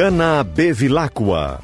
Juliana 0.00 0.42
Bevilacqua. 0.42 1.60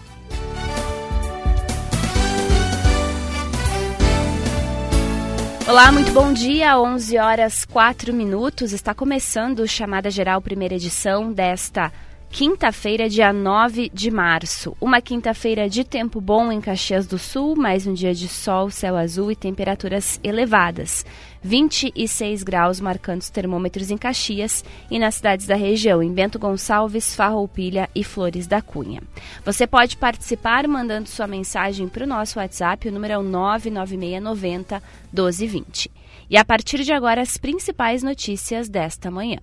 Olá, 5.67 5.91
muito 5.91 6.13
bom 6.13 6.35
dia. 6.35 6.79
11 6.79 7.17
horas 7.17 7.65
4 7.65 8.13
minutos. 8.13 8.75
Está 8.75 8.93
começando 8.93 9.61
o 9.61 9.67
Chamada 9.67 10.11
Geral, 10.11 10.43
primeira 10.43 10.75
edição 10.75 11.33
desta 11.33 11.91
quinta-feira, 12.29 13.09
dia 13.09 13.33
9 13.33 13.91
de 13.95 14.11
março. 14.11 14.77
Uma 14.79 15.01
quinta-feira 15.01 15.67
de 15.67 15.83
tempo 15.83 16.21
bom 16.21 16.53
em 16.53 16.61
Caxias 16.61 17.07
do 17.07 17.19
Sul, 17.19 17.57
mais 17.57 17.87
um 17.87 17.95
dia 17.95 18.13
de 18.13 18.29
sol, 18.29 18.69
céu 18.69 18.99
azul 18.99 19.33
e 19.33 19.37
temperaturas 19.37 20.21
elevadas. 20.23 21.07
26 21.47 22.43
graus 22.43 22.81
marcando 22.81 23.21
os 23.21 23.31
termômetros 23.31 23.93
em 23.93 23.97
Caxias 23.97 24.65
e 24.91 24.99
nas 24.99 25.15
cidades 25.15 25.47
da 25.47 25.55
região, 25.55 26.03
em 26.03 26.13
Bento 26.13 26.41
Gonçalves, 26.41 27.15
Farroupilha 27.15 27.89
e 27.95 28.03
Flores 28.03 28.49
da 28.49 28.61
Cunha. 28.61 29.01
Você 29.45 29.65
pode 29.65 29.97
participar 29.97 30.67
mandando 30.67 31.09
sua 31.09 31.29
mensagem 31.29 31.87
para 31.89 32.03
o 32.03 32.07
nosso 32.07 32.41
WhatsApp, 32.41 32.89
o 32.89 32.93
número 32.93 33.15
é 33.15 33.19
o 33.19 33.23
99690 33.23 34.83
1220. 35.13 35.93
E 36.29 36.37
a 36.37 36.45
partir 36.45 36.83
de 36.83 36.93
agora, 36.93 37.23
as 37.23 37.37
principais 37.37 38.03
notícias 38.03 38.69
desta 38.69 39.09
manhã. 39.09 39.39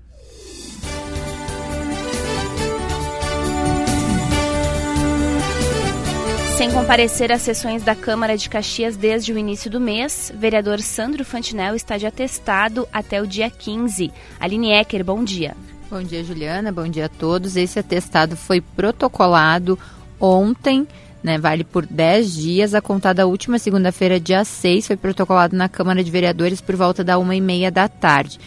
Sem 6.64 6.72
comparecer 6.72 7.30
às 7.30 7.42
sessões 7.42 7.84
da 7.84 7.94
Câmara 7.94 8.38
de 8.38 8.48
Caxias 8.48 8.96
desde 8.96 9.34
o 9.34 9.38
início 9.38 9.70
do 9.70 9.82
mês, 9.82 10.32
vereador 10.34 10.80
Sandro 10.80 11.26
Fantinel 11.26 11.76
está 11.76 11.98
de 11.98 12.08
atestado 12.08 12.88
até 12.90 13.22
o 13.22 13.28
dia 13.28 13.50
15. 13.50 14.10
Aline 14.40 14.72
Ecker, 14.72 15.04
bom 15.04 15.26
dia. 15.26 15.58
Bom 15.92 16.02
dia, 16.02 16.24
Juliana. 16.24 16.72
Bom 16.72 16.88
dia 16.88 17.08
a 17.08 17.10
todos. 17.10 17.58
Esse 17.58 17.80
atestado 17.80 18.38
foi 18.38 18.62
protocolado 18.62 19.78
ontem, 20.18 20.88
né? 21.22 21.38
Vale 21.38 21.66
por 21.66 21.86
10 21.86 22.34
dias. 22.34 22.74
A 22.74 22.80
contada 22.80 23.28
última 23.28 23.60
segunda-feira, 23.60 24.18
dia 24.18 24.46
6, 24.46 24.88
foi 24.88 24.96
protocolado 24.96 25.58
na 25.58 25.68
Câmara 25.68 26.02
de 26.02 26.10
Vereadores 26.10 26.62
por 26.62 26.78
volta 26.78 27.04
da 27.04 27.18
uma 27.18 27.36
e 27.36 27.42
meia 27.42 27.70
da 27.70 27.90
tarde. 27.90 28.40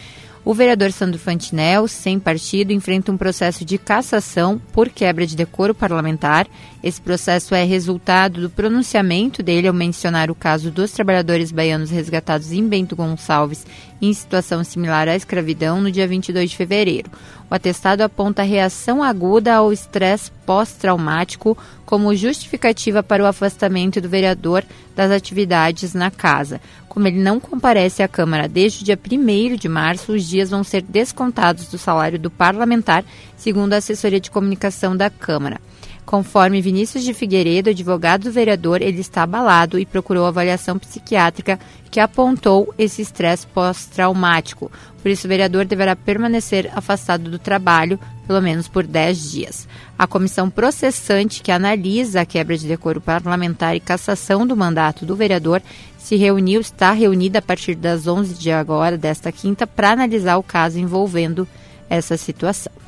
O 0.47 0.53
vereador 0.53 0.93
Sandro 0.93 1.19
Fantinel, 1.19 1.89
sem 1.89 2.17
partido, 2.17 2.71
enfrenta 2.71 3.11
um 3.11 3.17
processo 3.17 3.65
de 3.65 3.77
cassação 3.77 4.61
por 4.71 4.87
quebra 4.87 5.27
de 5.27 5.35
decoro 5.35 5.75
parlamentar. 5.75 6.47
Esse 6.81 7.01
processo 7.01 7.53
é 7.53 7.65
resultado 7.65 8.39
do 8.39 8.49
pronunciamento 8.49 9.43
dele 9.43 9.67
ao 9.67 9.73
mencionar 9.73 10.31
o 10.31 10.35
caso 10.35 10.71
dos 10.71 10.93
trabalhadores 10.93 11.51
baianos 11.51 11.89
resgatados 11.89 12.53
em 12.53 12.65
Bento 12.65 12.95
Gonçalves 12.95 13.67
em 14.01 14.13
situação 14.13 14.63
similar 14.63 15.09
à 15.09 15.17
escravidão 15.17 15.81
no 15.81 15.91
dia 15.91 16.07
22 16.07 16.51
de 16.51 16.55
fevereiro. 16.55 17.11
O 17.49 17.55
atestado 17.55 18.01
aponta 18.01 18.43
reação 18.43 19.01
aguda 19.01 19.55
ao 19.55 19.71
estresse 19.71 20.29
pós-traumático 20.45 21.57
como 21.85 22.13
justificativa 22.13 23.01
para 23.01 23.23
o 23.23 23.25
afastamento 23.25 24.01
do 24.01 24.09
vereador 24.09 24.63
das 24.95 25.11
atividades 25.11 25.93
na 25.93 26.11
casa. 26.11 26.59
Como 26.89 27.07
ele 27.07 27.19
não 27.19 27.39
comparece 27.39 28.03
à 28.03 28.07
Câmara 28.07 28.49
desde 28.49 28.81
o 28.81 28.85
dia 28.85 28.99
1 28.99 29.55
de 29.55 29.69
março, 29.69 30.11
os 30.11 30.25
dias 30.27 30.49
vão 30.49 30.63
ser 30.63 30.81
descontados 30.81 31.67
do 31.67 31.77
salário 31.77 32.19
do 32.19 32.29
parlamentar, 32.29 33.05
segundo 33.37 33.73
a 33.73 33.77
assessoria 33.77 34.19
de 34.19 34.31
comunicação 34.31 34.97
da 34.97 35.09
Câmara. 35.09 35.61
Conforme 36.07 36.61
Vinícius 36.61 37.03
de 37.03 37.13
Figueiredo, 37.13 37.69
advogado 37.69 38.23
do 38.23 38.31
vereador, 38.31 38.81
ele 38.81 39.01
está 39.01 39.23
abalado 39.23 39.77
e 39.77 39.85
procurou 39.85 40.25
avaliação 40.25 40.79
psiquiátrica 40.79 41.59
que 41.91 41.99
apontou 41.99 42.73
esse 42.77 43.01
estresse 43.01 43.45
pós-traumático. 43.47 44.71
Por 45.01 45.11
isso, 45.11 45.27
o 45.27 45.29
vereador 45.29 45.65
deverá 45.65 45.97
permanecer 45.97 46.71
afastado 46.73 47.29
do 47.29 47.37
trabalho 47.37 47.99
pelo 48.25 48.41
menos 48.41 48.69
por 48.69 48.87
10 48.87 49.31
dias. 49.31 49.67
A 49.99 50.07
comissão 50.07 50.49
processante 50.49 51.41
que 51.41 51.51
analisa 51.51 52.21
a 52.21 52.25
quebra 52.25 52.57
de 52.57 52.69
decoro 52.69 53.01
parlamentar 53.01 53.75
e 53.75 53.81
cassação 53.81 54.47
do 54.47 54.55
mandato 54.55 55.05
do 55.05 55.13
vereador 55.13 55.61
se 55.97 56.15
reuniu, 56.15 56.61
está 56.61 56.93
reunida 56.93 57.39
a 57.39 57.41
partir 57.41 57.75
das 57.75 58.07
11 58.07 58.33
de 58.35 58.49
agora, 58.49 58.97
desta 58.97 59.29
quinta, 59.29 59.67
para 59.67 59.91
analisar 59.91 60.37
o 60.37 60.43
caso 60.43 60.79
envolvendo 60.79 61.45
essa 61.89 62.15
situação. 62.15 62.86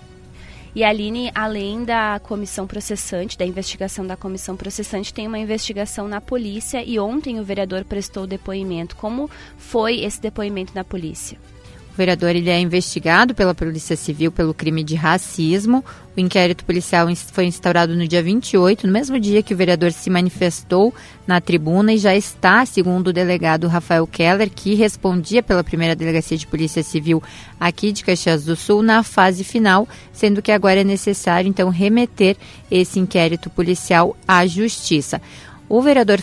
E 0.75 0.83
Aline, 0.83 1.31
além 1.33 1.83
da 1.83 2.19
comissão 2.19 2.67
processante, 2.67 3.37
da 3.37 3.45
investigação 3.45 4.05
da 4.05 4.15
comissão 4.15 4.55
processante, 4.55 5.13
tem 5.13 5.27
uma 5.27 5.39
investigação 5.39 6.07
na 6.07 6.21
polícia 6.21 6.83
e 6.83 6.99
ontem 6.99 7.39
o 7.39 7.43
vereador 7.43 7.83
prestou 7.83 8.27
depoimento. 8.27 8.95
Como 8.95 9.29
foi 9.57 10.01
esse 10.01 10.21
depoimento 10.21 10.73
na 10.75 10.83
polícia? 10.83 11.37
Vereador 11.99 12.33
ele 12.33 12.49
é 12.49 12.57
investigado 12.57 13.35
pela 13.35 13.53
Polícia 13.53 13.93
Civil 13.97 14.31
pelo 14.31 14.53
crime 14.53 14.85
de 14.85 14.95
racismo. 14.95 15.83
O 16.15 16.19
inquérito 16.21 16.63
policial 16.63 17.05
foi 17.33 17.43
instaurado 17.43 17.93
no 17.93 18.07
dia 18.07 18.23
28, 18.23 18.87
no 18.87 18.93
mesmo 18.93 19.19
dia 19.19 19.43
que 19.43 19.53
o 19.53 19.57
vereador 19.57 19.91
se 19.91 20.09
manifestou 20.09 20.93
na 21.27 21.41
tribuna 21.41 21.91
e 21.91 21.97
já 21.97 22.15
está, 22.15 22.65
segundo 22.65 23.09
o 23.09 23.13
delegado 23.13 23.67
Rafael 23.67 24.07
Keller, 24.07 24.49
que 24.49 24.75
respondia 24.75 25.43
pela 25.43 25.61
primeira 25.61 25.93
delegacia 25.93 26.37
de 26.37 26.47
Polícia 26.47 26.83
Civil 26.83 27.21
aqui 27.59 27.91
de 27.91 28.05
Caxias 28.05 28.45
do 28.45 28.55
Sul, 28.55 28.81
na 28.81 29.03
fase 29.03 29.43
final, 29.43 29.85
sendo 30.13 30.41
que 30.41 30.53
agora 30.53 30.79
é 30.79 30.85
necessário 30.85 31.49
então 31.49 31.67
remeter 31.67 32.37
esse 32.71 32.97
inquérito 32.97 33.49
policial 33.49 34.15
à 34.25 34.47
Justiça. 34.47 35.21
O 35.69 35.83
vereador 35.83 36.17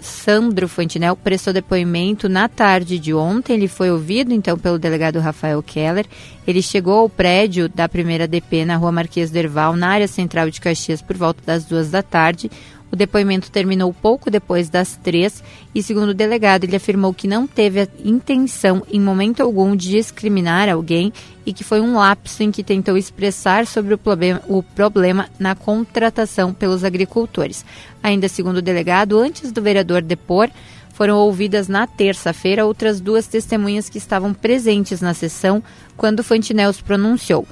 Sandro 0.00 0.68
Fantinel 0.68 1.16
prestou 1.16 1.52
depoimento 1.52 2.28
na 2.28 2.48
tarde 2.48 2.96
de 2.96 3.12
ontem. 3.12 3.54
Ele 3.54 3.66
foi 3.66 3.90
ouvido 3.90 4.32
então 4.32 4.56
pelo 4.56 4.78
delegado 4.78 5.18
Rafael 5.18 5.60
Keller. 5.64 6.06
Ele 6.46 6.62
chegou 6.62 7.00
ao 7.00 7.08
prédio 7.08 7.68
da 7.68 7.88
primeira 7.88 8.28
DP 8.28 8.64
na 8.64 8.76
rua 8.76 8.92
Marquês 8.92 9.32
Derval, 9.32 9.74
na 9.74 9.88
área 9.88 10.06
central 10.06 10.48
de 10.48 10.60
Caxias, 10.60 11.02
por 11.02 11.16
volta 11.16 11.42
das 11.44 11.64
duas 11.64 11.90
da 11.90 12.04
tarde. 12.04 12.48
O 12.94 12.96
depoimento 12.96 13.50
terminou 13.50 13.92
pouco 13.92 14.30
depois 14.30 14.68
das 14.68 14.96
três 14.96 15.42
e, 15.74 15.82
segundo 15.82 16.10
o 16.10 16.14
delegado, 16.14 16.62
ele 16.62 16.76
afirmou 16.76 17.12
que 17.12 17.26
não 17.26 17.44
teve 17.44 17.80
a 17.80 17.88
intenção, 18.04 18.84
em 18.88 19.00
momento 19.00 19.42
algum, 19.42 19.74
de 19.74 19.90
discriminar 19.90 20.68
alguém 20.68 21.12
e 21.44 21.52
que 21.52 21.64
foi 21.64 21.80
um 21.80 21.96
lapso 21.96 22.44
em 22.44 22.52
que 22.52 22.62
tentou 22.62 22.96
expressar 22.96 23.66
sobre 23.66 23.94
o 23.94 23.98
problema, 23.98 24.40
o 24.46 24.62
problema 24.62 25.28
na 25.40 25.56
contratação 25.56 26.54
pelos 26.54 26.84
agricultores. 26.84 27.64
Ainda 28.00 28.28
segundo 28.28 28.58
o 28.58 28.62
delegado, 28.62 29.18
antes 29.18 29.50
do 29.50 29.60
vereador 29.60 30.00
depor, 30.00 30.48
foram 30.92 31.16
ouvidas 31.16 31.66
na 31.66 31.88
terça-feira 31.88 32.64
outras 32.64 33.00
duas 33.00 33.26
testemunhas 33.26 33.88
que 33.88 33.98
estavam 33.98 34.32
presentes 34.32 35.00
na 35.00 35.14
sessão 35.14 35.60
quando 35.96 36.22
Fantinel 36.22 36.72
se 36.72 36.84
pronunciou. 36.84 37.44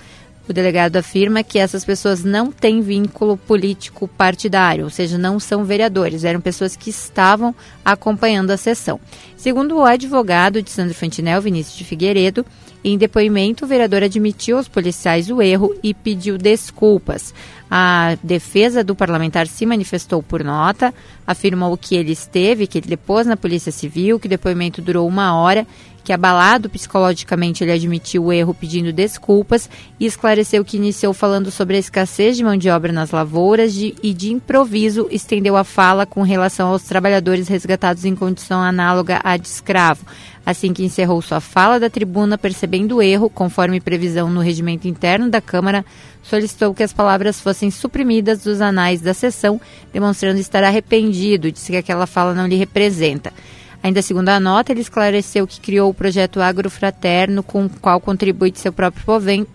O 0.52 0.54
delegado 0.54 0.96
afirma 0.96 1.42
que 1.42 1.58
essas 1.58 1.82
pessoas 1.82 2.22
não 2.22 2.52
têm 2.52 2.82
vínculo 2.82 3.38
político 3.38 4.06
partidário, 4.06 4.84
ou 4.84 4.90
seja, 4.90 5.16
não 5.16 5.40
são 5.40 5.64
vereadores, 5.64 6.24
eram 6.24 6.42
pessoas 6.42 6.76
que 6.76 6.90
estavam 6.90 7.54
acompanhando 7.82 8.50
a 8.50 8.58
sessão. 8.58 9.00
Segundo 9.34 9.78
o 9.78 9.82
advogado 9.82 10.60
de 10.60 10.70
Sandro 10.70 10.94
Fantinel, 10.94 11.40
Vinícius 11.40 11.74
de 11.74 11.84
Figueiredo, 11.84 12.44
em 12.84 12.98
depoimento, 12.98 13.64
o 13.64 13.66
vereador 13.66 14.02
admitiu 14.02 14.58
aos 14.58 14.68
policiais 14.68 15.30
o 15.30 15.40
erro 15.40 15.74
e 15.82 15.94
pediu 15.94 16.36
desculpas. 16.36 17.32
A 17.70 18.18
defesa 18.22 18.84
do 18.84 18.94
parlamentar 18.94 19.46
se 19.46 19.64
manifestou 19.64 20.22
por 20.22 20.44
nota, 20.44 20.92
afirmou 21.26 21.74
que 21.78 21.94
ele 21.94 22.12
esteve, 22.12 22.66
que 22.66 22.76
ele 22.76 22.88
depôs 22.88 23.26
na 23.26 23.38
Polícia 23.38 23.72
Civil, 23.72 24.20
que 24.20 24.26
o 24.26 24.28
depoimento 24.28 24.82
durou 24.82 25.08
uma 25.08 25.34
hora 25.34 25.66
que 26.02 26.12
abalado 26.12 26.68
psicologicamente 26.68 27.62
ele 27.62 27.72
admitiu 27.72 28.24
o 28.24 28.32
erro 28.32 28.54
pedindo 28.54 28.92
desculpas 28.92 29.68
e 29.98 30.06
esclareceu 30.06 30.64
que 30.64 30.76
iniciou 30.76 31.14
falando 31.14 31.50
sobre 31.50 31.76
a 31.76 31.80
escassez 31.80 32.36
de 32.36 32.44
mão 32.44 32.56
de 32.56 32.68
obra 32.68 32.92
nas 32.92 33.10
lavouras 33.10 33.72
de, 33.72 33.94
e 34.02 34.12
de 34.12 34.32
improviso 34.32 35.06
estendeu 35.10 35.56
a 35.56 35.64
fala 35.64 36.04
com 36.04 36.22
relação 36.22 36.68
aos 36.68 36.82
trabalhadores 36.82 37.48
resgatados 37.48 38.04
em 38.04 38.14
condição 38.14 38.60
análoga 38.60 39.20
à 39.22 39.36
de 39.36 39.46
escravo. 39.46 40.04
Assim 40.44 40.72
que 40.72 40.84
encerrou 40.84 41.22
sua 41.22 41.40
fala 41.40 41.78
da 41.78 41.88
tribuna, 41.88 42.36
percebendo 42.36 42.96
o 42.96 43.02
erro, 43.02 43.30
conforme 43.30 43.80
previsão 43.80 44.28
no 44.28 44.40
regimento 44.40 44.88
interno 44.88 45.30
da 45.30 45.40
Câmara, 45.40 45.84
solicitou 46.20 46.74
que 46.74 46.82
as 46.82 46.92
palavras 46.92 47.40
fossem 47.40 47.70
suprimidas 47.70 48.42
dos 48.42 48.60
anais 48.60 49.00
da 49.00 49.14
sessão, 49.14 49.60
demonstrando 49.92 50.40
estar 50.40 50.64
arrependido, 50.64 51.52
disse 51.52 51.70
que 51.70 51.78
aquela 51.78 52.08
fala 52.08 52.34
não 52.34 52.48
lhe 52.48 52.56
representa. 52.56 53.32
Ainda 53.82 54.00
segundo 54.00 54.28
a 54.28 54.38
nota, 54.38 54.70
ele 54.70 54.80
esclareceu 54.80 55.44
que 55.44 55.60
criou 55.60 55.90
o 55.90 55.94
projeto 55.94 56.40
Agrofraterno, 56.40 57.42
com 57.42 57.66
o 57.66 57.68
qual 57.68 58.00
contribui 58.00 58.52
de 58.52 58.60
seu 58.60 58.72
próprio 58.72 59.04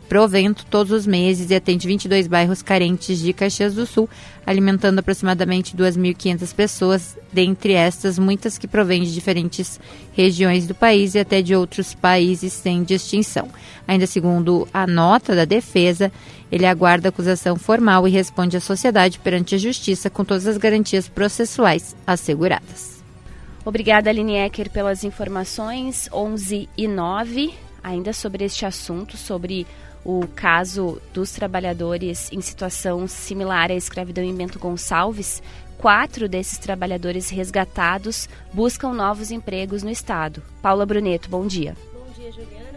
provento 0.10 0.66
todos 0.66 0.92
os 0.92 1.08
meses 1.08 1.50
e 1.50 1.56
atende 1.56 1.88
22 1.88 2.28
bairros 2.28 2.62
carentes 2.62 3.20
de 3.20 3.32
Caxias 3.32 3.74
do 3.74 3.86
Sul, 3.86 4.10
alimentando 4.46 5.00
aproximadamente 5.00 5.78
2.500 5.78 6.54
pessoas, 6.54 7.18
dentre 7.32 7.72
estas 7.72 8.20
muitas 8.20 8.58
que 8.58 8.68
provêm 8.68 9.04
de 9.04 9.14
diferentes 9.14 9.80
regiões 10.12 10.68
do 10.68 10.76
país 10.76 11.16
e 11.16 11.20
até 11.20 11.42
de 11.42 11.56
outros 11.56 11.94
países 11.94 12.52
sem 12.52 12.84
distinção. 12.84 13.48
Ainda 13.88 14.06
segundo 14.06 14.68
a 14.74 14.86
nota 14.86 15.38
da 15.38 15.46
defesa, 15.46 16.12
ele 16.52 16.66
aguarda 16.66 17.08
acusação 17.08 17.56
formal 17.56 18.06
e 18.06 18.12
responde 18.12 18.58
à 18.58 18.60
sociedade 18.60 19.20
perante 19.20 19.56
a 19.56 19.58
justiça 19.58 20.10
com 20.10 20.26
todas 20.26 20.48
as 20.48 20.58
garantias 20.58 21.08
processuais 21.08 21.96
asseguradas. 22.06 22.97
Obrigada, 23.68 24.10
Aline 24.10 24.38
Ecker, 24.38 24.72
pelas 24.72 25.04
informações. 25.04 26.08
11 26.14 26.70
e 26.78 26.88
9, 26.88 27.54
ainda 27.84 28.14
sobre 28.14 28.46
este 28.46 28.66
assunto, 28.66 29.18
sobre 29.18 29.68
o 30.06 30.26
caso 30.26 31.02
dos 31.14 31.32
trabalhadores 31.32 32.32
em 32.32 32.40
situação 32.40 33.06
similar 33.10 33.70
à 33.70 33.74
escravidão 33.74 34.24
em 34.24 34.34
Bento 34.34 34.58
Gonçalves. 34.58 35.44
Quatro 35.78 36.30
desses 36.30 36.58
trabalhadores 36.58 37.30
resgatados 37.30 38.30
buscam 38.54 38.94
novos 38.94 39.32
empregos 39.32 39.84
no 39.84 39.90
estado. 39.90 40.42
Paula 40.62 40.86
Bruneto, 40.86 41.30
bom 41.30 41.46
dia. 41.46 41.76
Bom 41.94 42.08
dia, 42.16 42.32
Juliana. 42.32 42.77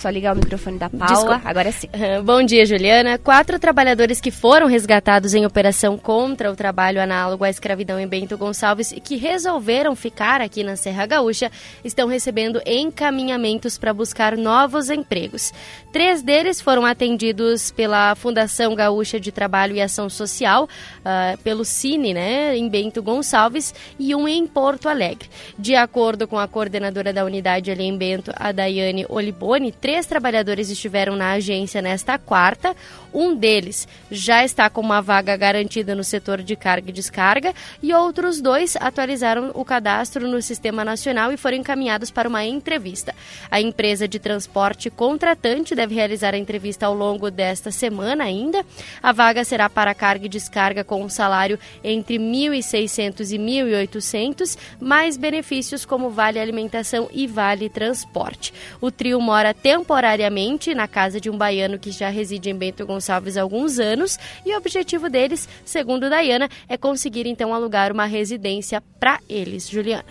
Só 0.00 0.08
ligar 0.08 0.32
o 0.32 0.36
microfone 0.36 0.78
da 0.78 0.88
Paula, 0.88 1.14
Desculpa. 1.14 1.42
agora 1.44 1.70
sim. 1.70 1.86
Bom 2.24 2.42
dia, 2.42 2.64
Juliana. 2.64 3.18
Quatro 3.18 3.58
trabalhadores 3.58 4.18
que 4.18 4.30
foram 4.30 4.66
resgatados 4.66 5.34
em 5.34 5.44
operação 5.44 5.98
contra 5.98 6.50
o 6.50 6.56
trabalho 6.56 7.02
análogo 7.02 7.44
à 7.44 7.50
escravidão 7.50 8.00
em 8.00 8.08
Bento 8.08 8.38
Gonçalves 8.38 8.92
e 8.92 8.98
que 8.98 9.16
resolveram 9.16 9.94
ficar 9.94 10.40
aqui 10.40 10.64
na 10.64 10.74
Serra 10.74 11.04
Gaúcha 11.04 11.52
estão 11.84 12.08
recebendo 12.08 12.62
encaminhamentos 12.64 13.76
para 13.76 13.92
buscar 13.92 14.38
novos 14.38 14.88
empregos. 14.88 15.52
Três 15.92 16.22
deles 16.22 16.62
foram 16.62 16.86
atendidos 16.86 17.70
pela 17.70 18.14
Fundação 18.14 18.74
Gaúcha 18.74 19.20
de 19.20 19.30
Trabalho 19.30 19.74
e 19.74 19.82
Ação 19.82 20.08
Social, 20.08 20.64
uh, 20.64 21.36
pelo 21.42 21.62
Cine, 21.62 22.14
né, 22.14 22.56
em 22.56 22.70
Bento 22.70 23.02
Gonçalves, 23.02 23.74
e 23.98 24.14
um 24.14 24.26
em 24.26 24.46
Porto 24.46 24.88
Alegre. 24.88 25.28
De 25.58 25.74
acordo 25.74 26.26
com 26.26 26.38
a 26.38 26.48
coordenadora 26.48 27.12
da 27.12 27.22
unidade 27.22 27.70
ali 27.70 27.84
em 27.84 27.98
Bento, 27.98 28.32
a 28.36 28.50
Daiane 28.50 29.04
Oliboni, 29.08 29.72
três 29.90 30.06
trabalhadores 30.06 30.70
estiveram 30.70 31.16
na 31.16 31.32
agência 31.32 31.82
nesta 31.82 32.16
quarta. 32.16 32.76
Um 33.12 33.34
deles 33.34 33.88
já 34.08 34.44
está 34.44 34.70
com 34.70 34.80
uma 34.80 35.02
vaga 35.02 35.36
garantida 35.36 35.96
no 35.96 36.04
setor 36.04 36.44
de 36.44 36.54
carga 36.54 36.90
e 36.90 36.92
descarga 36.92 37.52
e 37.82 37.92
outros 37.92 38.40
dois 38.40 38.76
atualizaram 38.76 39.50
o 39.52 39.64
cadastro 39.64 40.28
no 40.28 40.40
Sistema 40.40 40.84
Nacional 40.84 41.32
e 41.32 41.36
foram 41.36 41.56
encaminhados 41.56 42.08
para 42.08 42.28
uma 42.28 42.44
entrevista. 42.44 43.12
A 43.50 43.60
empresa 43.60 44.06
de 44.06 44.20
transporte 44.20 44.88
contratante 44.90 45.74
deve 45.74 45.96
realizar 45.96 46.34
a 46.34 46.38
entrevista 46.38 46.86
ao 46.86 46.94
longo 46.94 47.28
desta 47.28 47.72
semana 47.72 48.22
ainda. 48.22 48.64
A 49.02 49.10
vaga 49.10 49.44
será 49.44 49.68
para 49.68 49.92
carga 49.92 50.26
e 50.26 50.28
descarga 50.28 50.84
com 50.84 51.02
um 51.02 51.08
salário 51.08 51.58
entre 51.82 52.16
1.600 52.16 53.32
e 53.32 53.38
1.800, 53.38 54.56
mais 54.78 55.16
benefícios 55.16 55.84
como 55.84 56.10
vale 56.10 56.38
alimentação 56.38 57.08
e 57.12 57.26
vale 57.26 57.68
transporte. 57.68 58.54
O 58.80 58.92
trio 58.92 59.20
mora 59.20 59.52
temporariamente 59.80 60.74
na 60.74 60.86
casa 60.86 61.18
de 61.18 61.30
um 61.30 61.38
baiano 61.38 61.78
que 61.78 61.90
já 61.90 62.10
reside 62.10 62.50
em 62.50 62.54
Bento 62.54 62.84
Gonçalves 62.84 63.38
há 63.38 63.42
alguns 63.42 63.78
anos 63.78 64.18
e 64.44 64.54
o 64.54 64.58
objetivo 64.58 65.08
deles, 65.08 65.48
segundo 65.64 66.10
Dayana, 66.10 66.50
é 66.68 66.76
conseguir 66.76 67.26
então 67.26 67.54
alugar 67.54 67.90
uma 67.90 68.04
residência 68.04 68.82
para 68.98 69.18
eles. 69.26 69.68
Juliana. 69.68 70.04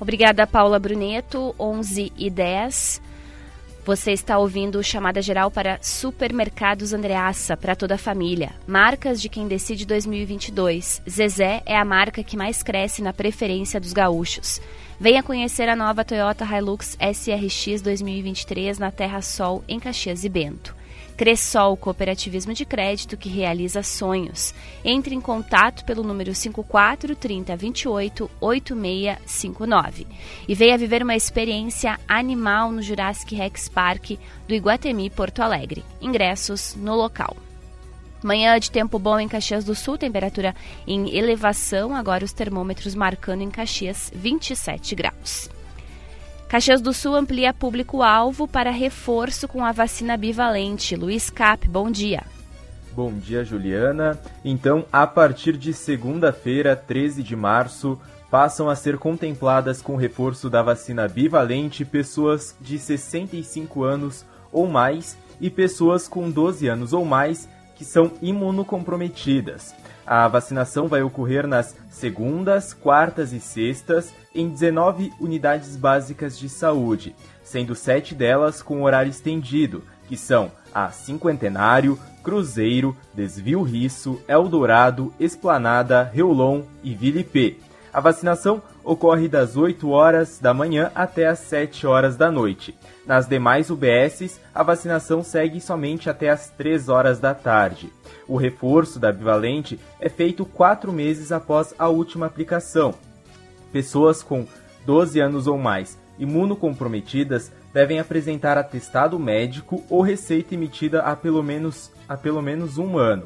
Obrigada, 0.00 0.44
Paula 0.44 0.78
Bruneto, 0.80 1.54
11 1.58 2.12
e 2.16 2.28
10. 2.28 3.00
Você 3.84 4.10
está 4.10 4.38
ouvindo 4.38 4.82
chamada 4.82 5.22
geral 5.22 5.48
para 5.52 5.78
Supermercados 5.80 6.92
Andreaça 6.92 7.56
para 7.56 7.76
toda 7.76 7.94
a 7.94 7.98
família. 7.98 8.50
Marcas 8.66 9.22
de 9.22 9.28
quem 9.28 9.46
decide 9.46 9.86
2022. 9.86 11.00
Zezé 11.08 11.62
é 11.64 11.76
a 11.76 11.84
marca 11.84 12.24
que 12.24 12.36
mais 12.36 12.64
cresce 12.64 13.00
na 13.00 13.12
preferência 13.12 13.78
dos 13.78 13.92
gaúchos. 13.92 14.60
Venha 14.98 15.22
conhecer 15.22 15.68
a 15.68 15.76
nova 15.76 16.04
Toyota 16.04 16.42
Hilux 16.44 16.96
SRX 16.98 17.82
2023 17.82 18.78
na 18.78 18.90
Terra 18.90 19.20
Sol, 19.20 19.62
em 19.68 19.78
Caxias 19.78 20.24
e 20.24 20.28
Bento. 20.28 20.74
Cressol 21.18 21.76
Cooperativismo 21.76 22.54
de 22.54 22.64
Crédito 22.64 23.16
que 23.16 23.28
realiza 23.28 23.82
sonhos. 23.82 24.54
Entre 24.82 25.14
em 25.14 25.20
contato 25.20 25.84
pelo 25.84 26.02
número 26.02 26.34
54 26.34 27.14
30 27.14 27.56
28 27.56 28.30
8659 28.40 30.06
e 30.48 30.54
venha 30.54 30.78
viver 30.78 31.02
uma 31.02 31.14
experiência 31.16 31.98
animal 32.08 32.72
no 32.72 32.80
Jurassic 32.80 33.34
Rex 33.34 33.68
Park 33.68 34.12
do 34.48 34.54
Iguatemi 34.54 35.10
Porto 35.10 35.40
Alegre. 35.40 35.84
Ingressos 36.00 36.74
no 36.74 36.94
local. 36.94 37.36
Manhã 38.22 38.58
de 38.58 38.70
tempo 38.70 38.98
bom 38.98 39.18
em 39.18 39.28
Caxias 39.28 39.64
do 39.64 39.74
Sul, 39.74 39.98
temperatura 39.98 40.54
em 40.86 41.16
elevação, 41.16 41.94
agora 41.94 42.24
os 42.24 42.32
termômetros 42.32 42.94
marcando 42.94 43.42
em 43.42 43.50
Caxias 43.50 44.10
27 44.14 44.94
graus. 44.94 45.50
Caxias 46.48 46.80
do 46.80 46.92
Sul 46.92 47.14
amplia 47.14 47.52
público-alvo 47.52 48.46
para 48.46 48.70
reforço 48.70 49.48
com 49.48 49.64
a 49.64 49.72
vacina 49.72 50.16
bivalente. 50.16 50.94
Luiz 50.94 51.28
Cap, 51.28 51.68
bom 51.68 51.90
dia. 51.90 52.22
Bom 52.92 53.12
dia, 53.12 53.44
Juliana. 53.44 54.18
Então, 54.44 54.86
a 54.90 55.06
partir 55.06 55.56
de 55.56 55.74
segunda-feira, 55.74 56.74
13 56.74 57.22
de 57.22 57.36
março, 57.36 58.00
passam 58.30 58.70
a 58.70 58.74
ser 58.74 58.96
contempladas 58.96 59.82
com 59.82 59.96
reforço 59.96 60.48
da 60.48 60.62
vacina 60.62 61.06
bivalente 61.06 61.84
pessoas 61.84 62.56
de 62.60 62.78
65 62.78 63.84
anos 63.84 64.24
ou 64.50 64.66
mais 64.66 65.18
e 65.40 65.50
pessoas 65.50 66.08
com 66.08 66.30
12 66.30 66.66
anos 66.68 66.92
ou 66.92 67.04
mais 67.04 67.48
que 67.76 67.84
são 67.84 68.12
imunocomprometidas. 68.20 69.74
A 70.06 70.28
vacinação 70.28 70.86
vai 70.86 71.02
ocorrer 71.02 71.46
nas 71.46 71.76
segundas, 71.90 72.72
quartas 72.72 73.32
e 73.32 73.40
sextas 73.40 74.12
em 74.34 74.48
19 74.48 75.12
unidades 75.20 75.76
básicas 75.76 76.38
de 76.38 76.48
saúde, 76.48 77.14
sendo 77.42 77.74
sete 77.74 78.14
delas 78.14 78.62
com 78.62 78.82
horário 78.82 79.10
estendido, 79.10 79.82
que 80.08 80.16
são 80.16 80.52
a 80.72 80.90
Cinquentenário, 80.90 81.98
Cruzeiro, 82.22 82.96
Desvio 83.14 83.62
Risso, 83.62 84.20
Eldorado, 84.28 85.12
Esplanada, 85.18 86.04
Reulon 86.12 86.62
e 86.84 86.94
Vilipê. 86.94 87.56
A 87.96 88.00
vacinação 88.00 88.62
ocorre 88.84 89.26
das 89.26 89.56
8 89.56 89.88
horas 89.88 90.38
da 90.38 90.52
manhã 90.52 90.92
até 90.94 91.26
as 91.26 91.38
7 91.38 91.86
horas 91.86 92.14
da 92.14 92.30
noite. 92.30 92.76
Nas 93.06 93.26
demais 93.26 93.70
UBSs, 93.70 94.38
a 94.54 94.62
vacinação 94.62 95.24
segue 95.24 95.62
somente 95.62 96.10
até 96.10 96.28
as 96.28 96.50
3 96.50 96.90
horas 96.90 97.18
da 97.18 97.32
tarde. 97.32 97.90
O 98.28 98.36
reforço 98.36 99.00
da 99.00 99.10
bivalente 99.10 99.80
é 99.98 100.10
feito 100.10 100.44
4 100.44 100.92
meses 100.92 101.32
após 101.32 101.74
a 101.78 101.88
última 101.88 102.26
aplicação. 102.26 102.92
Pessoas 103.72 104.22
com 104.22 104.46
12 104.84 105.18
anos 105.18 105.46
ou 105.46 105.56
mais 105.56 105.98
imunocomprometidas 106.18 107.50
devem 107.72 107.98
apresentar 107.98 108.58
atestado 108.58 109.18
médico 109.18 109.82
ou 109.88 110.02
receita 110.02 110.52
emitida 110.52 111.00
há 111.00 111.16
pelo 111.16 111.42
menos, 111.42 111.90
há 112.06 112.14
pelo 112.14 112.42
menos 112.42 112.76
um 112.76 112.98
ano. 112.98 113.22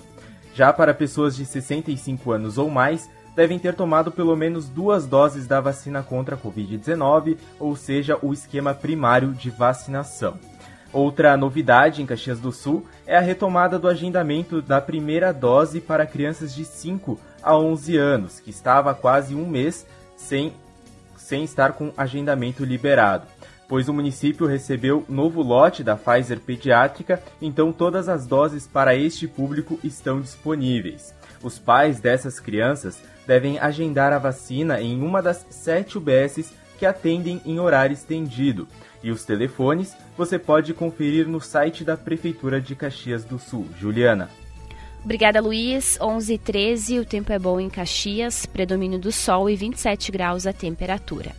Já 0.54 0.72
para 0.72 0.94
pessoas 0.94 1.34
de 1.34 1.44
65 1.44 2.30
anos 2.30 2.56
ou 2.56 2.70
mais, 2.70 3.10
devem 3.34 3.58
ter 3.58 3.74
tomado 3.74 4.10
pelo 4.10 4.36
menos 4.36 4.68
duas 4.68 5.06
doses 5.06 5.46
da 5.46 5.60
vacina 5.60 6.02
contra 6.02 6.34
a 6.34 6.38
Covid-19, 6.38 7.36
ou 7.58 7.76
seja, 7.76 8.18
o 8.22 8.32
esquema 8.32 8.74
primário 8.74 9.32
de 9.32 9.50
vacinação. 9.50 10.38
Outra 10.92 11.36
novidade 11.36 12.02
em 12.02 12.06
Caxias 12.06 12.40
do 12.40 12.50
Sul 12.50 12.84
é 13.06 13.16
a 13.16 13.20
retomada 13.20 13.78
do 13.78 13.86
agendamento 13.86 14.60
da 14.60 14.80
primeira 14.80 15.32
dose 15.32 15.80
para 15.80 16.04
crianças 16.04 16.52
de 16.52 16.64
5 16.64 17.18
a 17.42 17.56
11 17.56 17.96
anos, 17.96 18.40
que 18.40 18.50
estava 18.50 18.90
há 18.90 18.94
quase 18.94 19.34
um 19.34 19.46
mês 19.46 19.86
sem, 20.16 20.52
sem 21.16 21.44
estar 21.44 21.74
com 21.74 21.92
agendamento 21.96 22.64
liberado. 22.64 23.26
Pois 23.68 23.88
o 23.88 23.94
município 23.94 24.48
recebeu 24.48 25.04
novo 25.08 25.42
lote 25.42 25.84
da 25.84 25.96
Pfizer 25.96 26.40
pediátrica, 26.40 27.22
então 27.40 27.72
todas 27.72 28.08
as 28.08 28.26
doses 28.26 28.66
para 28.66 28.96
este 28.96 29.28
público 29.28 29.78
estão 29.84 30.20
disponíveis. 30.20 31.14
Os 31.40 31.56
pais 31.56 32.00
dessas 32.00 32.40
crianças 32.40 33.00
devem 33.30 33.60
agendar 33.60 34.12
a 34.12 34.18
vacina 34.18 34.80
em 34.80 35.00
uma 35.00 35.22
das 35.22 35.46
sete 35.50 35.96
UBSs 35.96 36.52
que 36.76 36.84
atendem 36.84 37.40
em 37.46 37.60
horário 37.60 37.94
estendido. 37.94 38.66
E 39.04 39.12
os 39.12 39.24
telefones 39.24 39.94
você 40.18 40.36
pode 40.36 40.74
conferir 40.74 41.28
no 41.28 41.40
site 41.40 41.84
da 41.84 41.96
Prefeitura 41.96 42.60
de 42.60 42.74
Caxias 42.74 43.24
do 43.24 43.38
Sul. 43.38 43.68
Juliana. 43.78 44.28
Obrigada, 45.04 45.40
Luiz. 45.40 45.96
11 46.00 46.34
e 46.34 46.38
13, 46.38 46.98
o 46.98 47.04
tempo 47.04 47.32
é 47.32 47.38
bom 47.38 47.60
em 47.60 47.70
Caxias, 47.70 48.46
predomínio 48.46 48.98
do 48.98 49.12
sol 49.12 49.48
e 49.48 49.54
27 49.54 50.10
graus 50.10 50.44
a 50.44 50.52
temperatura. 50.52 51.30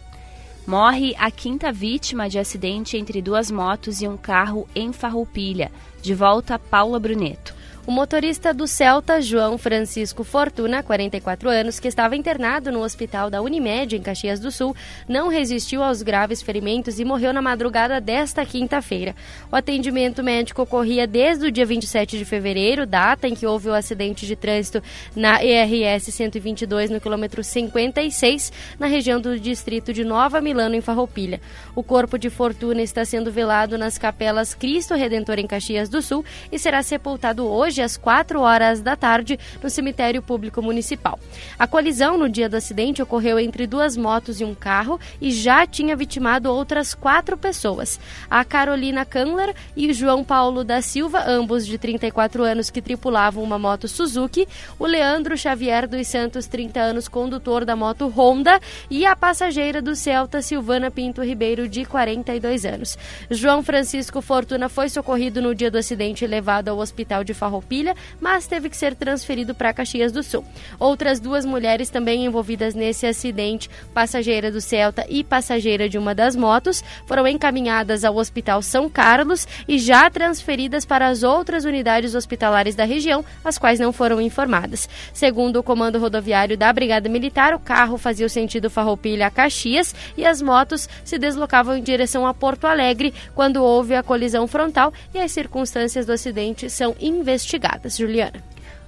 Morre 0.66 1.14
a 1.20 1.30
quinta 1.30 1.74
vítima 1.74 2.30
de 2.30 2.40
acidente 2.40 2.96
entre 2.96 3.22
duas 3.22 3.52
motos 3.52 4.02
e 4.02 4.08
um 4.08 4.16
carro 4.16 4.66
em 4.74 4.94
Farroupilha. 4.94 5.70
De 6.02 6.14
volta, 6.14 6.58
Paula 6.58 6.98
Bruneto. 7.02 7.54
O 7.88 7.92
motorista 7.92 8.54
do 8.54 8.68
Celta, 8.68 9.20
João 9.20 9.58
Francisco 9.58 10.24
Fortuna, 10.24 10.84
44 10.84 11.50
anos, 11.50 11.80
que 11.80 11.88
estava 11.88 12.16
internado 12.16 12.72
no 12.72 12.84
hospital 12.84 13.28
da 13.28 13.42
Unimed, 13.42 13.96
em 13.96 14.02
Caxias 14.04 14.40
do 14.40 14.52
Sul, 14.52 14.76
não 15.10 15.30
resistiu 15.30 15.82
aos 15.82 16.04
graves 16.04 16.44
ferimentos 16.44 17.00
e 17.00 17.06
morreu 17.06 17.34
na 17.34 17.42
madrugada 17.42 18.00
desta 18.00 18.46
quinta-feira. 18.46 19.16
O 19.52 19.56
atendimento 19.56 20.22
médico 20.22 20.62
ocorria 20.62 21.08
desde 21.08 21.48
o 21.48 21.52
dia 21.52 21.66
27 21.66 22.20
de 22.20 22.24
fevereiro, 22.24 22.86
data 22.86 23.28
em 23.28 23.34
que 23.34 23.48
houve 23.48 23.70
o 23.70 23.74
acidente 23.74 24.28
de 24.28 24.36
trânsito 24.36 24.84
na 25.16 25.44
ERS 25.44 26.04
122, 26.04 26.92
no 26.92 27.02
quilômetro 27.02 27.44
56, 27.44 28.54
na 28.78 28.86
região 28.86 29.20
do 29.20 29.40
distrito 29.40 29.92
de 29.92 30.04
Nova 30.04 30.40
Milano, 30.40 30.76
em 30.76 30.82
Farroupilha. 30.82 31.42
O 31.76 31.82
corpo 31.82 32.20
de 32.20 32.30
Fortuna 32.30 32.84
está 32.84 33.04
sendo 33.04 33.32
velado 33.32 33.76
nas 33.76 33.98
capelas 33.98 34.54
Cristo 34.54 34.94
Redentor, 34.94 35.40
em 35.40 35.48
Caxias 35.48 35.90
do 35.90 36.00
Sul, 36.00 36.24
e 36.52 36.60
será 36.60 36.84
sepultado 36.84 37.48
hoje 37.48 37.71
hoje 37.72 37.82
às 37.82 37.96
4 37.96 38.42
horas 38.42 38.82
da 38.82 38.98
tarde 38.98 39.40
no 39.64 39.70
cemitério 39.70 40.22
público 40.22 40.62
municipal. 40.62 41.18
A 41.58 41.66
colisão 41.66 42.18
no 42.18 42.28
dia 42.28 42.50
do 42.50 42.58
acidente 42.58 43.02
ocorreu 43.02 43.40
entre 43.40 43.66
duas 43.66 43.96
motos 43.96 44.42
e 44.42 44.44
um 44.44 44.54
carro 44.54 45.00
e 45.22 45.32
já 45.32 45.66
tinha 45.66 45.96
vitimado 45.96 46.52
outras 46.52 46.94
quatro 46.94 47.38
pessoas. 47.38 47.98
A 48.30 48.44
Carolina 48.44 49.06
Kandler 49.06 49.56
e 49.74 49.94
João 49.94 50.22
Paulo 50.22 50.66
da 50.66 50.82
Silva, 50.82 51.24
ambos 51.26 51.66
de 51.66 51.78
34 51.78 52.44
anos 52.44 52.70
que 52.70 52.82
tripulavam 52.82 53.42
uma 53.42 53.58
moto 53.58 53.88
Suzuki, 53.88 54.46
o 54.78 54.86
Leandro 54.86 55.38
Xavier 55.38 55.88
dos 55.88 56.08
Santos, 56.08 56.48
30 56.48 56.78
anos, 56.78 57.08
condutor 57.08 57.64
da 57.64 57.76
moto 57.76 58.08
Honda, 58.10 58.60
e 58.90 59.06
a 59.06 59.16
passageira 59.16 59.82
do 59.82 59.96
Celta, 59.96 60.42
Silvana 60.42 60.92
Pinto 60.92 61.24
Ribeiro, 61.24 61.70
de 61.70 61.86
42 61.86 62.66
anos. 62.66 62.98
João 63.30 63.64
Francisco 63.64 64.22
Fortuna 64.22 64.68
foi 64.68 64.90
socorrido 64.90 65.42
no 65.42 65.56
dia 65.56 65.72
do 65.72 65.78
acidente 65.78 66.26
e 66.26 66.28
levado 66.28 66.68
ao 66.68 66.78
hospital 66.78 67.24
de 67.24 67.34
Farroupilha 67.34 67.61
Farroupilha, 67.62 67.96
mas 68.20 68.48
teve 68.48 68.70
que 68.70 68.76
ser 68.76 68.96
transferido 68.96 69.54
para 69.54 69.74
Caxias 69.74 70.12
do 70.12 70.24
Sul. 70.24 70.44
Outras 70.80 71.20
duas 71.20 71.46
mulheres 71.46 71.90
também 71.90 72.26
envolvidas 72.26 72.74
nesse 72.74 73.06
acidente, 73.06 73.70
passageira 73.94 74.52
do 74.52 74.60
Celta 74.60 75.06
e 75.08 75.24
passageira 75.24 75.88
de 75.88 75.98
uma 75.98 76.14
das 76.16 76.36
motos, 76.36 76.84
foram 77.06 77.28
encaminhadas 77.28 78.04
ao 78.04 78.18
Hospital 78.18 78.62
São 78.62 78.90
Carlos 78.90 79.48
e 79.68 79.78
já 79.78 80.10
transferidas 80.10 80.84
para 80.84 81.08
as 81.08 81.24
outras 81.24 81.64
unidades 81.64 82.16
hospitalares 82.16 82.76
da 82.76 82.84
região, 82.84 83.24
as 83.46 83.58
quais 83.58 83.80
não 83.80 83.94
foram 83.94 84.20
informadas. 84.20 84.90
Segundo 85.14 85.58
o 85.58 85.64
comando 85.64 86.00
rodoviário 86.00 86.58
da 86.58 86.74
Brigada 86.74 87.08
Militar, 87.08 87.54
o 87.54 87.60
carro 87.60 87.98
fazia 87.98 88.26
o 88.26 88.30
sentido 88.30 88.70
Farroupilha 88.70 89.28
a 89.28 89.32
Caxias 89.32 89.94
e 90.18 90.26
as 90.26 90.42
motos 90.42 90.90
se 91.06 91.18
deslocavam 91.18 91.78
em 91.78 91.84
direção 91.84 92.26
a 92.26 92.34
Porto 92.34 92.66
Alegre 92.66 93.14
quando 93.36 93.64
houve 93.64 93.94
a 93.94 94.04
colisão 94.04 94.48
frontal 94.48 94.92
e 95.14 95.20
as 95.20 95.32
circunstâncias 95.32 96.06
do 96.06 96.14
acidente 96.14 96.70
são 96.70 96.96
investigadas 97.00 97.51
investigadas. 97.52 97.98
Juliana. 97.98 98.42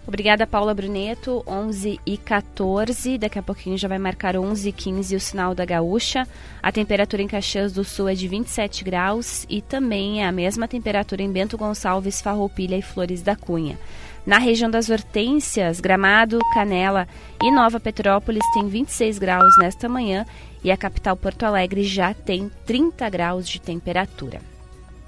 Obrigada, 0.05 0.45
Paula 0.45 0.73
Bruneto. 0.73 1.43
11 1.47 1.99
e 2.05 2.17
14. 2.17 3.17
Daqui 3.17 3.39
a 3.39 3.43
pouquinho 3.43 3.77
já 3.77 3.87
vai 3.87 3.97
marcar 3.97 4.35
11 4.35 4.69
e 4.69 4.71
15 4.71 5.15
o 5.15 5.19
sinal 5.19 5.55
da 5.55 5.65
gaúcha. 5.65 6.27
A 6.61 6.71
temperatura 6.71 7.21
em 7.21 7.27
Caxias 7.27 7.71
do 7.71 7.83
Sul 7.83 8.09
é 8.09 8.13
de 8.13 8.27
27 8.27 8.83
graus 8.83 9.45
e 9.49 9.61
também 9.61 10.21
é 10.21 10.27
a 10.27 10.31
mesma 10.31 10.67
temperatura 10.67 11.21
em 11.21 11.31
Bento 11.31 11.57
Gonçalves, 11.57 12.21
Farroupilha 12.21 12.75
e 12.75 12.81
Flores 12.81 13.21
da 13.21 13.35
Cunha. 13.35 13.79
Na 14.25 14.37
região 14.37 14.69
das 14.69 14.89
Hortênsias, 14.89 15.81
Gramado, 15.81 16.39
Canela 16.53 17.07
e 17.41 17.51
Nova 17.51 17.79
Petrópolis 17.79 18.43
tem 18.53 18.67
26 18.67 19.19
graus 19.19 19.57
nesta 19.57 19.89
manhã 19.89 20.25
e 20.63 20.71
a 20.71 20.77
capital 20.77 21.17
Porto 21.17 21.43
Alegre 21.43 21.83
já 21.83 22.13
tem 22.13 22.49
30 22.65 23.09
graus 23.09 23.47
de 23.47 23.59
temperatura. 23.59 24.52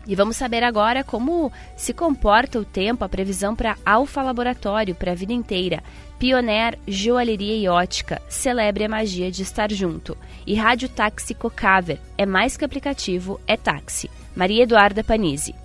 E 0.08 0.16
vamos 0.16 0.38
saber 0.38 0.64
agora 0.64 1.04
como 1.04 1.52
se 1.76 1.94
comporta 1.94 2.60
o 2.60 2.66
tempo, 2.66 3.04
a 3.04 3.10
previsão 3.10 3.56
para 3.56 3.78
Alfa 3.86 4.22
Laboratório 4.22 4.94
para 4.94 5.14
a 5.14 5.16
vida 5.16 5.34
inteira. 5.34 5.84
Pioneer 6.20 6.78
Joalheria 6.88 7.56
e 7.56 7.68
Ótica, 7.68 8.22
celebre 8.30 8.86
a 8.86 8.90
magia 8.90 9.32
de 9.32 9.42
estar 9.42 9.72
junto. 9.72 10.16
E 10.46 10.54
Rádio 10.54 10.88
Táxi 10.88 11.34
Cocaver, 11.34 12.00
é 12.18 12.26
mais 12.26 12.56
que 12.56 12.64
aplicativo, 12.64 13.40
é 13.48 13.58
táxi. 13.58 14.10
Maria 14.36 14.64
Eduarda 14.64 15.04
Panizzi. 15.04 15.56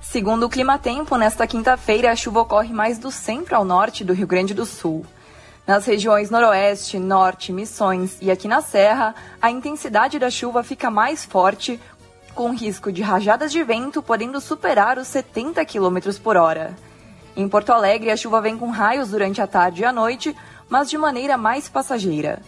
Segundo 0.00 0.46
o 0.46 0.48
Clima 0.48 0.78
Tempo, 0.78 1.16
nesta 1.16 1.46
quinta-feira 1.46 2.10
a 2.10 2.16
chuva 2.16 2.40
ocorre 2.40 2.72
mais 2.72 2.98
do 2.98 3.10
centro 3.10 3.56
ao 3.56 3.64
norte 3.64 4.04
do 4.04 4.12
Rio 4.12 4.26
Grande 4.26 4.54
do 4.54 4.64
Sul. 4.64 5.04
Nas 5.66 5.84
regiões 5.84 6.30
noroeste, 6.30 6.98
norte, 6.98 7.52
missões 7.52 8.16
e 8.22 8.30
aqui 8.30 8.48
na 8.48 8.62
Serra, 8.62 9.14
a 9.40 9.50
intensidade 9.50 10.18
da 10.18 10.30
chuva 10.30 10.62
fica 10.62 10.90
mais 10.90 11.26
forte, 11.26 11.78
com 12.38 12.54
risco 12.54 12.92
de 12.92 13.02
rajadas 13.02 13.50
de 13.50 13.64
vento 13.64 14.00
podendo 14.00 14.40
superar 14.40 14.96
os 14.96 15.08
70 15.08 15.64
km 15.64 15.98
por 16.22 16.36
hora. 16.36 16.76
Em 17.36 17.48
Porto 17.48 17.72
Alegre, 17.72 18.12
a 18.12 18.16
chuva 18.16 18.40
vem 18.40 18.56
com 18.56 18.70
raios 18.70 19.08
durante 19.08 19.42
a 19.42 19.46
tarde 19.48 19.82
e 19.82 19.84
a 19.84 19.90
noite, 19.90 20.36
mas 20.68 20.88
de 20.88 20.96
maneira 20.96 21.36
mais 21.36 21.68
passageira. 21.68 22.40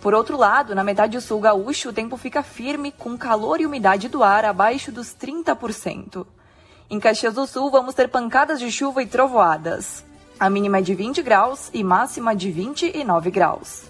Por 0.00 0.14
outro 0.14 0.36
lado, 0.36 0.74
na 0.74 0.82
metade 0.82 1.20
sul 1.20 1.38
gaúcho, 1.38 1.90
o 1.90 1.92
tempo 1.92 2.16
fica 2.16 2.42
firme, 2.42 2.90
com 2.90 3.16
calor 3.16 3.60
e 3.60 3.66
umidade 3.66 4.08
do 4.08 4.24
ar 4.24 4.44
abaixo 4.44 4.90
dos 4.90 5.14
30%. 5.14 6.26
Em 6.90 6.98
Caxias 6.98 7.34
do 7.34 7.46
Sul, 7.46 7.70
vamos 7.70 7.94
ter 7.94 8.08
pancadas 8.08 8.58
de 8.58 8.68
chuva 8.72 9.00
e 9.00 9.06
trovoadas. 9.06 10.04
A 10.40 10.50
mínima 10.50 10.78
é 10.78 10.82
de 10.82 10.92
20 10.92 11.22
graus 11.22 11.70
e 11.72 11.84
máxima 11.84 12.34
de 12.34 12.50
29 12.50 13.30
graus. 13.30 13.85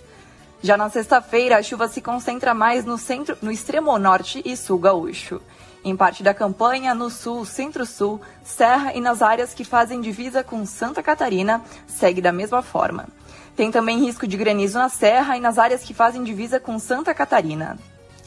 Já 0.66 0.76
na 0.76 0.90
sexta-feira, 0.90 1.58
a 1.58 1.62
chuva 1.62 1.86
se 1.86 2.00
concentra 2.00 2.52
mais 2.52 2.84
no 2.84 2.98
centro, 2.98 3.38
no 3.40 3.52
extremo 3.52 3.96
norte 4.00 4.42
e 4.44 4.56
sul 4.56 4.80
gaúcho. 4.80 5.40
Em 5.84 5.96
parte 5.96 6.24
da 6.24 6.34
campanha, 6.34 6.92
no 6.92 7.08
sul, 7.08 7.44
centro-sul, 7.44 8.20
serra 8.42 8.92
e 8.92 9.00
nas 9.00 9.22
áreas 9.22 9.54
que 9.54 9.62
fazem 9.62 10.00
divisa 10.00 10.42
com 10.42 10.66
Santa 10.66 11.04
Catarina, 11.04 11.62
segue 11.86 12.20
da 12.20 12.32
mesma 12.32 12.62
forma. 12.62 13.06
Tem 13.54 13.70
também 13.70 14.00
risco 14.00 14.26
de 14.26 14.36
granizo 14.36 14.76
na 14.76 14.88
serra 14.88 15.36
e 15.36 15.40
nas 15.40 15.56
áreas 15.56 15.84
que 15.84 15.94
fazem 15.94 16.24
divisa 16.24 16.58
com 16.58 16.80
Santa 16.80 17.14
Catarina. 17.14 17.78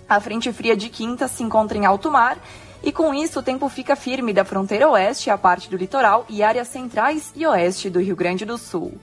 A 0.08 0.22
frente 0.22 0.54
fria 0.54 0.78
de 0.78 0.88
quinta 0.88 1.28
se 1.28 1.44
encontra 1.44 1.78
em 1.78 1.86
alto 1.86 2.10
mar 2.10 2.38
e 2.82 2.94
com 2.94 3.14
isso 3.14 3.40
o 3.40 3.44
tempo 3.44 3.68
fica 3.68 3.98
firme 3.98 4.32
da 4.32 4.46
fronteira 4.46 4.90
oeste 4.90 5.30
à 5.30 5.38
parte 5.38 5.70
do 5.70 5.76
litoral 5.76 6.26
e 6.30 6.42
áreas 6.42 6.70
centrais 6.70 7.34
e 7.36 7.46
oeste 7.46 7.90
do 7.90 8.00
Rio 8.00 8.16
Grande 8.16 8.46
do 8.46 8.58
Sul. 8.58 8.98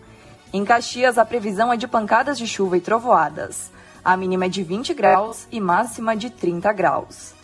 Em 0.57 0.65
Caxias, 0.65 1.19
a 1.19 1.25
previsão 1.27 1.71
é 1.71 1.77
de 1.77 1.87
pancadas 1.87 2.39
de 2.39 2.47
chuva 2.47 2.79
e 2.79 2.81
trovoadas. 2.81 3.71
A 4.03 4.17
mínima 4.17 4.47
é 4.47 4.49
de 4.49 4.63
20 4.63 4.95
graus 4.95 5.47
e 5.53 5.61
máxima 5.61 6.17
de 6.17 6.31
30 6.31 6.73
graus. 6.73 7.35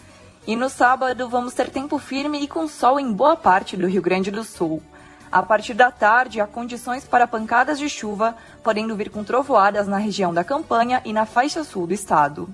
E 0.47 0.57
no 0.57 0.71
sábado 0.71 1.29
vamos 1.29 1.53
ter 1.53 1.69
tempo 1.69 1.99
firme 1.99 2.43
e 2.43 2.49
com 2.49 2.67
sol 2.67 2.99
em 2.99 3.13
boa 3.13 3.37
parte 3.37 3.77
do 3.77 3.87
Rio 3.87 4.01
Grande 4.01 4.31
do 4.31 4.43
Sul. 4.43 4.83
A 5.31 5.43
partir 5.43 5.75
da 5.75 5.91
tarde, 5.91 6.41
há 6.41 6.47
condições 6.47 7.05
para 7.05 7.27
pancadas 7.27 7.79
de 7.79 7.87
chuva, 7.87 8.35
podendo 8.65 8.97
vir 8.97 9.11
com 9.11 9.23
trovoadas 9.23 9.87
na 9.87 9.99
região 9.99 10.33
da 10.33 10.43
campanha 10.43 11.03
e 11.05 11.13
na 11.13 11.27
faixa 11.27 11.63
sul 11.65 11.87
do 11.87 11.93
estado. 11.93 12.49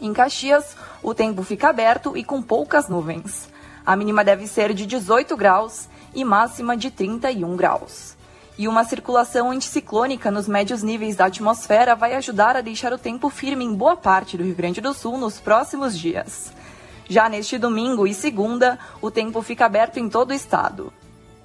Em 0.00 0.12
Caxias, 0.12 0.76
o 1.00 1.14
tempo 1.14 1.44
fica 1.44 1.68
aberto 1.68 2.16
e 2.16 2.24
com 2.24 2.42
poucas 2.42 2.88
nuvens. 2.88 3.48
A 3.86 3.94
mínima 3.94 4.24
deve 4.24 4.48
ser 4.48 4.74
de 4.74 4.84
18 4.84 5.36
graus 5.36 5.88
e 6.12 6.24
máxima 6.24 6.76
de 6.76 6.90
31 6.90 7.54
graus 7.54 8.20
e 8.58 8.68
uma 8.68 8.84
circulação 8.84 9.50
anticiclônica 9.50 10.30
nos 10.30 10.46
médios 10.46 10.82
níveis 10.82 11.16
da 11.16 11.26
atmosfera 11.26 11.94
vai 11.94 12.14
ajudar 12.14 12.56
a 12.56 12.60
deixar 12.60 12.92
o 12.92 12.98
tempo 12.98 13.28
firme 13.30 13.64
em 13.64 13.74
boa 13.74 13.96
parte 13.96 14.36
do 14.36 14.44
Rio 14.44 14.54
Grande 14.54 14.80
do 14.80 14.92
Sul 14.92 15.16
nos 15.18 15.40
próximos 15.40 15.98
dias. 15.98 16.52
Já 17.08 17.28
neste 17.28 17.58
domingo 17.58 18.06
e 18.06 18.14
segunda, 18.14 18.78
o 19.00 19.10
tempo 19.10 19.42
fica 19.42 19.66
aberto 19.66 19.98
em 19.98 20.08
todo 20.08 20.30
o 20.30 20.34
estado. 20.34 20.92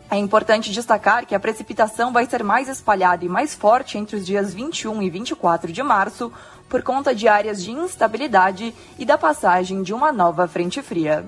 É 0.10 0.18
importante 0.18 0.72
destacar 0.72 1.26
que 1.26 1.36
a 1.36 1.40
precipitação 1.40 2.14
vai 2.14 2.26
ser 2.26 2.42
mais 2.44 2.70
espalhada 2.70 3.26
e 3.26 3.30
mais 3.30 3.54
forte 3.54 3.98
entre 3.98 4.16
os 4.16 4.26
dias 4.26 4.54
21 4.54 5.02
e 5.02 5.10
24 5.10 5.72
de 5.72 5.84
março, 5.84 6.32
por 6.70 6.82
conta 6.82 7.14
de 7.14 7.28
áreas 7.28 7.62
de 7.62 7.72
instabilidade 7.72 8.74
e 8.98 9.06
da 9.06 9.18
passagem 9.18 9.84
de 9.84 9.94
uma 9.94 10.12
nova 10.14 10.48
frente 10.48 10.82
fria. 10.82 11.28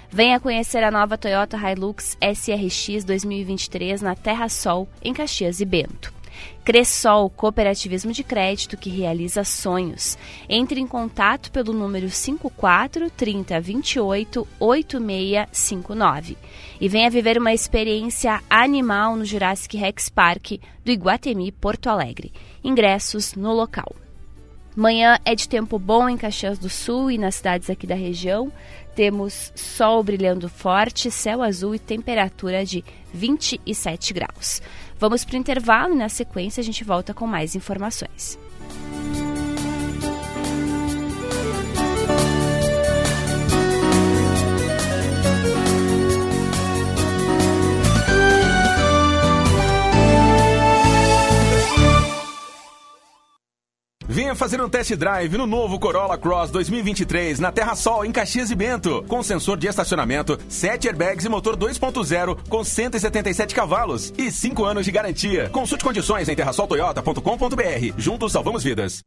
Venha 0.13 0.41
conhecer 0.41 0.83
a 0.83 0.91
nova 0.91 1.17
Toyota 1.17 1.55
Hilux 1.55 2.17
SRX 2.21 3.05
2023 3.05 4.01
na 4.01 4.13
Terra 4.13 4.49
Sol, 4.49 4.89
em 5.01 5.13
Caxias 5.13 5.61
e 5.61 5.65
Bento. 5.65 6.13
Cressol, 6.65 7.29
cooperativismo 7.29 8.11
de 8.11 8.21
crédito 8.21 8.75
que 8.75 8.89
realiza 8.89 9.45
sonhos. 9.45 10.17
Entre 10.49 10.81
em 10.81 10.87
contato 10.87 11.49
pelo 11.49 11.71
número 11.71 12.09
54 12.09 13.09
30 13.09 13.61
28 13.61 14.45
8659 14.59 16.37
e 16.81 16.89
venha 16.89 17.09
viver 17.09 17.37
uma 17.37 17.53
experiência 17.53 18.41
animal 18.49 19.15
no 19.15 19.23
Jurassic 19.23 19.77
Rex 19.77 20.09
Park 20.09 20.59
do 20.83 20.91
Iguatemi, 20.91 21.53
Porto 21.53 21.87
Alegre. 21.87 22.33
Ingressos 22.61 23.33
no 23.33 23.53
local. 23.53 23.95
Manhã 24.73 25.19
é 25.25 25.35
de 25.35 25.49
tempo 25.49 25.77
bom 25.77 26.07
em 26.07 26.15
Caxias 26.15 26.57
do 26.57 26.69
Sul 26.69 27.11
e 27.11 27.17
nas 27.17 27.35
cidades 27.35 27.69
aqui 27.69 27.85
da 27.85 27.95
região. 27.95 28.49
Temos 28.95 29.51
sol 29.55 30.03
brilhando 30.03 30.49
forte, 30.49 31.09
céu 31.09 31.41
azul 31.41 31.73
e 31.73 31.79
temperatura 31.79 32.65
de 32.65 32.83
27 33.13 34.13
graus. 34.13 34.61
Vamos 34.99 35.23
para 35.23 35.35
o 35.35 35.39
intervalo 35.39 35.93
e 35.93 35.97
na 35.97 36.09
sequência 36.09 36.61
a 36.61 36.63
gente 36.63 36.83
volta 36.83 37.13
com 37.13 37.25
mais 37.25 37.55
informações. 37.55 38.37
Venha 54.11 54.35
fazer 54.35 54.61
um 54.61 54.67
test 54.67 54.93
drive 54.97 55.37
no 55.37 55.47
novo 55.47 55.79
Corolla 55.79 56.17
Cross 56.17 56.51
2023 56.51 57.39
na 57.39 57.49
Terra 57.49 57.75
Sol, 57.75 58.03
em 58.03 58.11
Caxias 58.11 58.51
e 58.51 58.55
Bento. 58.55 59.05
Com 59.07 59.23
sensor 59.23 59.57
de 59.57 59.67
estacionamento, 59.67 60.37
7 60.49 60.89
airbags 60.89 61.23
e 61.23 61.29
motor 61.29 61.55
2.0 61.55 62.37
com 62.49 62.61
177 62.61 63.55
cavalos 63.55 64.13
e 64.17 64.29
5 64.29 64.65
anos 64.65 64.83
de 64.83 64.91
garantia. 64.91 65.47
Consulte 65.49 65.85
condições 65.85 66.27
em 66.27 66.35
terrasoltoyota.com.br. 66.35 67.93
Juntos 67.97 68.33
salvamos 68.33 68.65
vidas. 68.65 69.01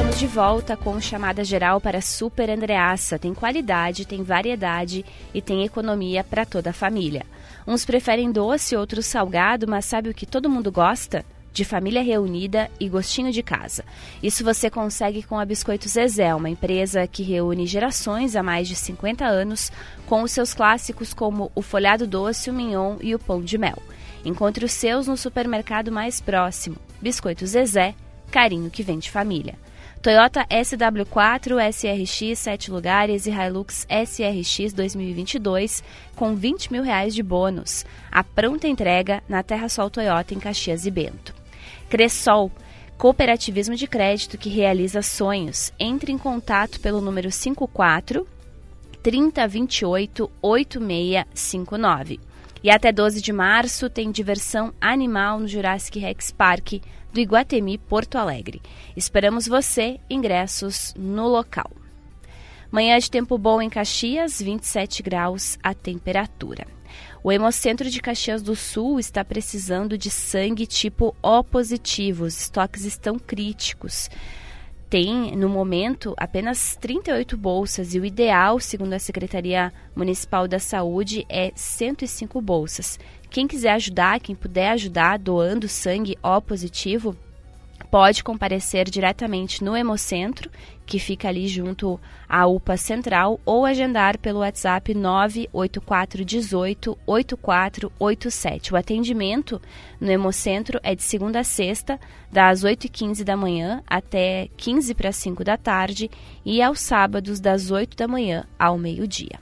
Estamos 0.00 0.18
de 0.18 0.26
volta 0.26 0.76
com 0.76 1.00
chamada 1.00 1.44
geral 1.44 1.80
para 1.80 2.00
Super 2.00 2.48
Andreassa. 2.48 3.18
Tem 3.18 3.34
qualidade, 3.34 4.06
tem 4.06 4.22
variedade 4.22 5.04
e 5.34 5.42
tem 5.42 5.62
economia 5.62 6.24
para 6.24 6.46
toda 6.46 6.70
a 6.70 6.72
família. 6.72 7.26
Uns 7.66 7.84
preferem 7.84 8.32
doce, 8.32 8.76
outros 8.76 9.06
salgado, 9.06 9.68
mas 9.68 9.84
sabe 9.84 10.08
o 10.08 10.14
que 10.14 10.26
todo 10.26 10.50
mundo 10.50 10.72
gosta? 10.72 11.24
De 11.52 11.64
família 11.64 12.02
reunida 12.02 12.70
e 12.78 12.88
gostinho 12.88 13.32
de 13.32 13.42
casa. 13.42 13.84
Isso 14.22 14.44
você 14.44 14.70
consegue 14.70 15.22
com 15.22 15.38
a 15.38 15.44
Biscoitos 15.44 15.92
Zezé, 15.92 16.34
uma 16.34 16.48
empresa 16.48 17.06
que 17.06 17.22
reúne 17.22 17.66
gerações 17.66 18.36
há 18.36 18.42
mais 18.42 18.68
de 18.68 18.76
50 18.76 19.24
anos, 19.24 19.70
com 20.06 20.22
os 20.22 20.30
seus 20.30 20.54
clássicos 20.54 21.12
como 21.12 21.50
o 21.54 21.60
folhado 21.60 22.06
doce, 22.06 22.50
o 22.50 22.54
mignon 22.54 22.96
e 23.00 23.14
o 23.14 23.18
pão 23.18 23.42
de 23.42 23.58
mel. 23.58 23.82
Encontre 24.24 24.64
os 24.64 24.72
seus 24.72 25.06
no 25.06 25.16
supermercado 25.16 25.90
mais 25.90 26.20
próximo. 26.20 26.76
Biscoitos 27.00 27.50
Zezé, 27.50 27.94
carinho 28.30 28.70
que 28.70 28.82
vem 28.82 28.98
de 28.98 29.10
família. 29.10 29.58
Toyota 30.02 30.46
SW4, 30.46 31.58
SRX 31.72 32.38
7 32.38 32.70
lugares 32.70 33.26
e 33.26 33.30
Hilux 33.30 33.86
SRX 33.86 34.72
2022 34.72 35.84
com 36.16 36.34
20 36.34 36.72
mil 36.72 36.82
reais 36.82 37.14
de 37.14 37.22
bônus. 37.22 37.84
A 38.10 38.24
pronta 38.24 38.66
entrega 38.66 39.22
na 39.28 39.42
Terra 39.42 39.68
Sol 39.68 39.90
Toyota 39.90 40.32
em 40.32 40.38
Caxias 40.38 40.86
e 40.86 40.90
Bento. 40.90 41.34
Cressol, 41.90 42.50
cooperativismo 42.96 43.76
de 43.76 43.86
crédito 43.86 44.38
que 44.38 44.48
realiza 44.48 45.02
sonhos. 45.02 45.70
Entre 45.78 46.10
em 46.10 46.16
contato 46.16 46.80
pelo 46.80 47.02
número 47.02 47.30
54 47.30 48.26
3028 49.02 50.30
8659. 50.40 52.29
E 52.62 52.70
até 52.70 52.92
12 52.92 53.22
de 53.22 53.32
março 53.32 53.88
tem 53.88 54.10
diversão 54.10 54.74
animal 54.80 55.40
no 55.40 55.48
Jurassic 55.48 55.98
Rex 55.98 56.30
Park 56.30 56.74
do 57.10 57.18
Iguatemi 57.18 57.78
Porto 57.78 58.18
Alegre. 58.18 58.60
Esperamos 58.94 59.46
você, 59.46 59.98
ingressos 60.10 60.92
no 60.96 61.26
local. 61.26 61.70
Manhã 62.70 62.98
de 62.98 63.10
tempo 63.10 63.38
bom 63.38 63.62
em 63.62 63.70
Caxias, 63.70 64.40
27 64.40 65.02
graus 65.02 65.58
a 65.62 65.72
temperatura. 65.72 66.66
O 67.22 67.32
Hemocentro 67.32 67.90
de 67.90 68.00
Caxias 68.00 68.42
do 68.42 68.54
Sul 68.54 69.00
está 69.00 69.24
precisando 69.24 69.98
de 69.98 70.10
sangue 70.10 70.66
tipo 70.66 71.14
O 71.22 71.42
positivo. 71.42 72.24
Os 72.24 72.40
estoques 72.42 72.84
estão 72.84 73.18
críticos. 73.18 74.08
Tem, 74.90 75.36
no 75.36 75.48
momento, 75.48 76.14
apenas 76.16 76.74
38 76.74 77.36
bolsas 77.36 77.94
e 77.94 78.00
o 78.00 78.04
ideal, 78.04 78.58
segundo 78.58 78.92
a 78.92 78.98
Secretaria 78.98 79.72
Municipal 79.94 80.48
da 80.48 80.58
Saúde, 80.58 81.24
é 81.28 81.52
105 81.54 82.40
bolsas. 82.40 82.98
Quem 83.30 83.46
quiser 83.46 83.70
ajudar, 83.74 84.18
quem 84.18 84.34
puder 84.34 84.70
ajudar 84.70 85.16
doando 85.16 85.68
sangue 85.68 86.18
O 86.20 86.40
positivo, 86.40 87.16
pode 87.88 88.24
comparecer 88.24 88.90
diretamente 88.90 89.62
no 89.62 89.76
Hemocentro, 89.76 90.50
que 90.90 90.98
fica 90.98 91.28
ali 91.28 91.46
junto 91.46 92.00
à 92.28 92.48
UPA 92.48 92.76
Central, 92.76 93.38
ou 93.46 93.64
agendar 93.64 94.18
pelo 94.18 94.40
WhatsApp 94.40 94.92
98418 94.92 96.98
8487. 97.06 98.74
O 98.74 98.76
atendimento 98.76 99.62
no 100.00 100.10
Hemocentro 100.10 100.80
é 100.82 100.96
de 100.96 101.04
segunda 101.04 101.38
a 101.38 101.44
sexta, 101.44 101.96
das 102.32 102.64
8h15 102.64 103.22
da 103.22 103.36
manhã 103.36 103.84
até 103.86 104.48
15 104.56 104.92
para 104.96 105.12
5 105.12 105.44
da 105.44 105.56
tarde, 105.56 106.10
e 106.44 106.60
aos 106.60 106.80
sábados, 106.80 107.38
das 107.38 107.70
8 107.70 107.96
da 107.96 108.08
manhã 108.08 108.44
ao 108.58 108.76
meio-dia. 108.76 109.38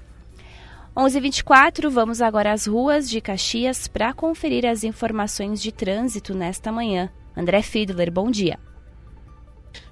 11:24 0.95 1.89
vamos 1.89 2.21
agora 2.21 2.53
às 2.53 2.67
ruas 2.67 3.09
de 3.09 3.23
Caxias 3.23 3.89
para 3.89 4.13
conferir 4.13 4.67
as 4.67 4.85
informações 4.85 5.63
de 5.63 5.73
trânsito 5.73 6.35
nesta 6.35 6.71
manhã. 6.71 7.09
André 7.35 7.63
Fiedler, 7.63 8.13
bom 8.13 8.31
dia. 8.31 8.59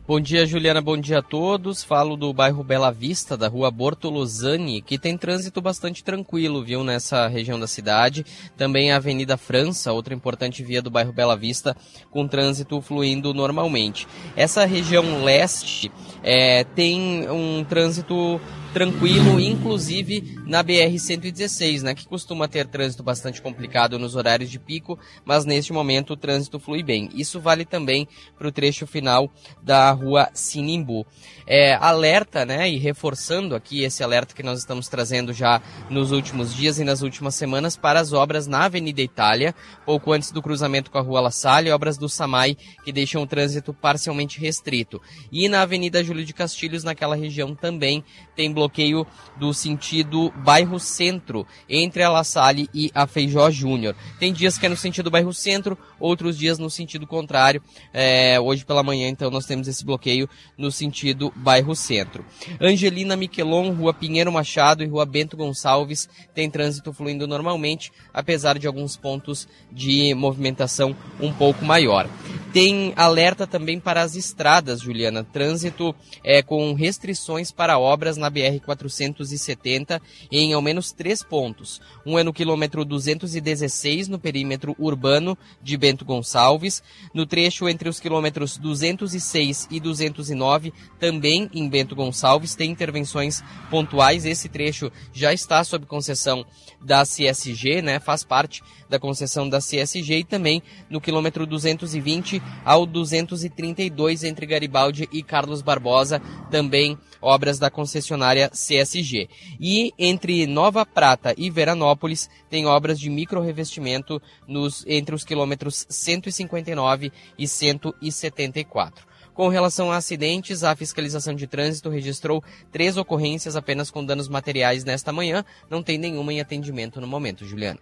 Bom 0.09 0.21
dia, 0.21 0.47
Juliana. 0.47 0.81
Bom 0.81 0.97
dia 0.97 1.19
a 1.19 1.23
todos. 1.23 1.83
Falo 1.83 2.17
do 2.17 2.33
bairro 2.33 2.63
Bela 2.63 2.93
Vista, 2.93 3.37
da 3.37 3.49
rua 3.49 3.73
Bortolosani, 3.73 4.81
que 4.81 4.97
tem 4.97 5.19
trânsito 5.19 5.61
bastante 5.61 6.05
tranquilo, 6.05 6.63
viu, 6.63 6.85
nessa 6.85 7.27
região 7.27 7.59
da 7.59 7.67
cidade. 7.67 8.25
Também 8.57 8.93
a 8.93 8.99
Avenida 8.99 9.37
França, 9.37 9.93
outra 9.93 10.15
importante 10.15 10.63
via 10.63 10.81
do 10.81 10.93
bairro 10.93 11.13
Bela 11.13 11.37
Vista, 11.37 11.77
com 12.09 12.29
trânsito 12.29 12.81
fluindo 12.81 13.35
normalmente. 13.35 14.07
Essa 14.37 14.65
região 14.65 15.25
leste 15.25 15.91
é, 16.23 16.63
tem 16.63 17.29
um 17.29 17.65
trânsito 17.65 18.41
tranquilo, 18.77 19.41
inclusive 19.41 20.39
na 20.45 20.63
BR-116, 20.63 21.81
né, 21.81 21.95
que 21.95 22.07
costuma 22.07 22.47
ter 22.47 22.67
trânsito 22.67 23.03
bastante 23.03 23.41
complicado 23.41 23.99
nos 23.99 24.15
horários 24.15 24.51
de 24.51 24.59
pico, 24.59 24.99
mas 25.25 25.47
neste 25.47 25.73
momento 25.73 26.13
o 26.13 26.17
trânsito 26.17 26.61
flui 26.61 26.83
bem. 26.83 27.09
Isso 27.15 27.41
vale 27.41 27.65
também 27.65 28.07
para 28.37 28.49
o 28.49 28.53
trecho 28.53 28.87
final 28.87 29.33
da 29.63 29.91
rua 29.93 30.29
Sinimbu. 30.35 31.07
É, 31.47 31.73
alerta, 31.77 32.45
né, 32.45 32.69
e 32.69 32.77
reforçando 32.77 33.55
aqui 33.55 33.83
esse 33.83 34.05
alerta 34.05 34.35
que 34.35 34.43
nós 34.43 34.59
estamos 34.59 34.89
trazendo 34.89 35.33
já 35.33 35.63
nos 35.89 36.13
últimos 36.13 36.55
dias 36.55 36.79
e 36.79 36.85
nas 36.85 37.01
últimas 37.01 37.35
semanas 37.35 37.79
para 37.79 37.99
as 37.99 38.13
obras 38.13 38.47
na 38.47 38.67
Avenida 38.67 39.01
Itália, 39.01 39.55
pouco 39.87 40.13
antes 40.13 40.31
do 40.31 40.43
cruzamento 40.43 40.91
com 40.91 40.99
a 40.99 41.03
rua 41.03 41.23
La 41.23 41.31
Salle, 41.31 41.71
obras 41.71 41.97
do 41.97 42.11
SAMAI 42.11 42.59
que 42.85 42.93
deixam 42.93 43.23
o 43.23 43.27
trânsito 43.27 43.73
parcialmente 43.73 44.39
restrito. 44.39 45.01
E 45.33 45.49
na 45.49 45.63
Avenida 45.63 46.05
Júlio 46.05 46.27
de 46.27 46.35
Castilhos, 46.35 46.85
naquela 46.85 47.17
região 47.17 47.55
também 47.55 48.05
tem 48.35 48.53
bloqueio 48.53 48.66
bloqueio 48.67 49.07
do 49.37 49.53
sentido 49.53 50.33
bairro 50.45 50.81
centro, 50.81 51.47
entre 51.69 52.03
a 52.03 52.09
La 52.09 52.25
Salle 52.25 52.69
e 52.75 52.91
a 52.95 53.07
Feijó 53.07 53.51
Júnior. 53.51 53.95
Tem 54.19 54.33
dias 54.33 54.59
que 54.59 54.67
é 54.67 54.69
no 54.69 54.77
sentido 54.77 55.11
bairro 55.11 55.33
centro, 55.33 55.79
outros 56.01 56.37
dias 56.37 56.59
no 56.59 56.71
sentido 56.71 57.07
contrário. 57.07 57.63
É, 57.93 58.41
hoje 58.41 58.65
pela 58.65 58.83
manhã, 58.83 59.09
então, 59.09 59.31
nós 59.31 59.47
temos 59.47 59.69
esse 59.69 59.85
bloqueio 59.85 60.29
no 60.57 60.71
sentido 60.71 61.33
bairro 61.37 61.77
centro. 61.77 62.25
Angelina 62.61 63.17
Miquelon, 63.17 63.73
Rua 63.73 63.95
Pinheiro 63.95 64.33
Machado 64.33 64.83
e 64.83 64.87
Rua 64.87 65.07
Bento 65.07 65.37
Gonçalves 65.37 66.09
tem 66.35 66.51
trânsito 66.51 66.93
fluindo 66.93 67.27
normalmente, 67.27 67.93
apesar 68.13 68.59
de 68.59 68.67
alguns 68.67 68.97
pontos 68.97 69.47
de 69.71 70.15
movimentação 70.15 70.97
um 71.21 71.33
pouco 71.33 71.65
maior. 71.65 72.09
Tem 72.53 72.95
alerta 72.97 73.47
também 73.47 73.79
para 73.79 74.01
as 74.01 74.17
estradas, 74.17 74.81
Juliana. 74.81 75.23
Trânsito 75.23 75.95
é, 76.25 76.43
com 76.43 76.73
restrições 76.73 77.53
para 77.53 77.79
obras 77.79 78.17
na 78.17 78.31
BR-470 78.61 80.01
em 80.31 80.53
ao 80.53 80.63
menos 80.63 80.93
três 80.93 81.23
pontos. 81.23 81.81
Um 82.05 82.19
é 82.19 82.25
no 82.25 82.33
quilômetro 82.33 82.85
216, 82.85 84.09
no 84.09 84.19
perímetro 84.19 84.75
urbano 84.79 85.37
de 85.63 85.77
Bento 85.77 86.05
Gonçalves. 86.05 86.83
No 87.15 87.27
trecho 87.27 87.69
entre 87.69 87.89
os 87.89 88.01
quilômetros 88.01 88.57
206 88.57 89.69
e 89.71 89.81
209, 89.81 90.73
também 90.99 91.49
em 91.53 91.69
Bento 91.69 91.95
Gonçalves, 91.95 92.55
tem 92.55 92.71
intervenções 92.71 93.43
pontuais. 93.71 94.25
Esse 94.25 94.49
trecho 94.49 94.91
já 95.13 95.33
está 95.33 95.63
sob 95.65 95.87
concessão 95.87 96.45
da 96.81 97.03
CSG, 97.03 97.83
né? 97.83 97.99
Faz 97.99 98.25
parte 98.25 98.63
da 98.89 98.99
concessão 98.99 99.49
da 99.49 99.59
CSG 99.59 100.19
e 100.19 100.25
também 100.25 100.63
no 100.89 101.01
quilômetro 101.01 101.47
220 101.47 102.41
ao 102.65 102.87
232 102.87 104.25
entre 104.25 104.47
Garibaldi 104.47 105.09
e 105.13 105.23
Carlos 105.23 105.63
Barbosa, 105.63 106.21
também 106.51 106.97
obras 107.21 107.59
da 107.59 107.71
concessionária 107.71 108.36
CSG. 108.51 109.29
E 109.61 109.93
entre 109.99 110.47
Nova 110.47 110.85
Prata 110.85 111.35
e 111.37 111.51
Veranópolis 111.51 112.29
tem 112.49 112.67
obras 112.67 112.99
de 112.99 113.11
micro-revestimento 113.11 114.21
nos, 114.47 114.85
entre 114.87 115.15
os 115.15 115.25
quilômetros 115.25 115.87
159 115.89 117.13
e 117.39 117.49
174. 117.49 119.07
Com 119.35 119.49
relação 119.49 119.93
a 119.93 119.97
acidentes, 119.97 120.65
a 120.65 120.75
fiscalização 120.75 121.35
de 121.35 121.47
trânsito 121.47 121.91
registrou 121.91 122.43
três 122.73 122.97
ocorrências 122.97 123.55
apenas 123.55 123.91
com 123.91 124.03
danos 124.03 124.29
materiais 124.29 124.83
nesta 124.83 125.13
manhã. 125.13 125.45
Não 125.69 125.83
tem 125.83 125.99
nenhuma 125.99 126.33
em 126.33 126.41
atendimento 126.41 127.03
no 127.03 127.07
momento, 127.07 127.45
Juliana. 127.45 127.79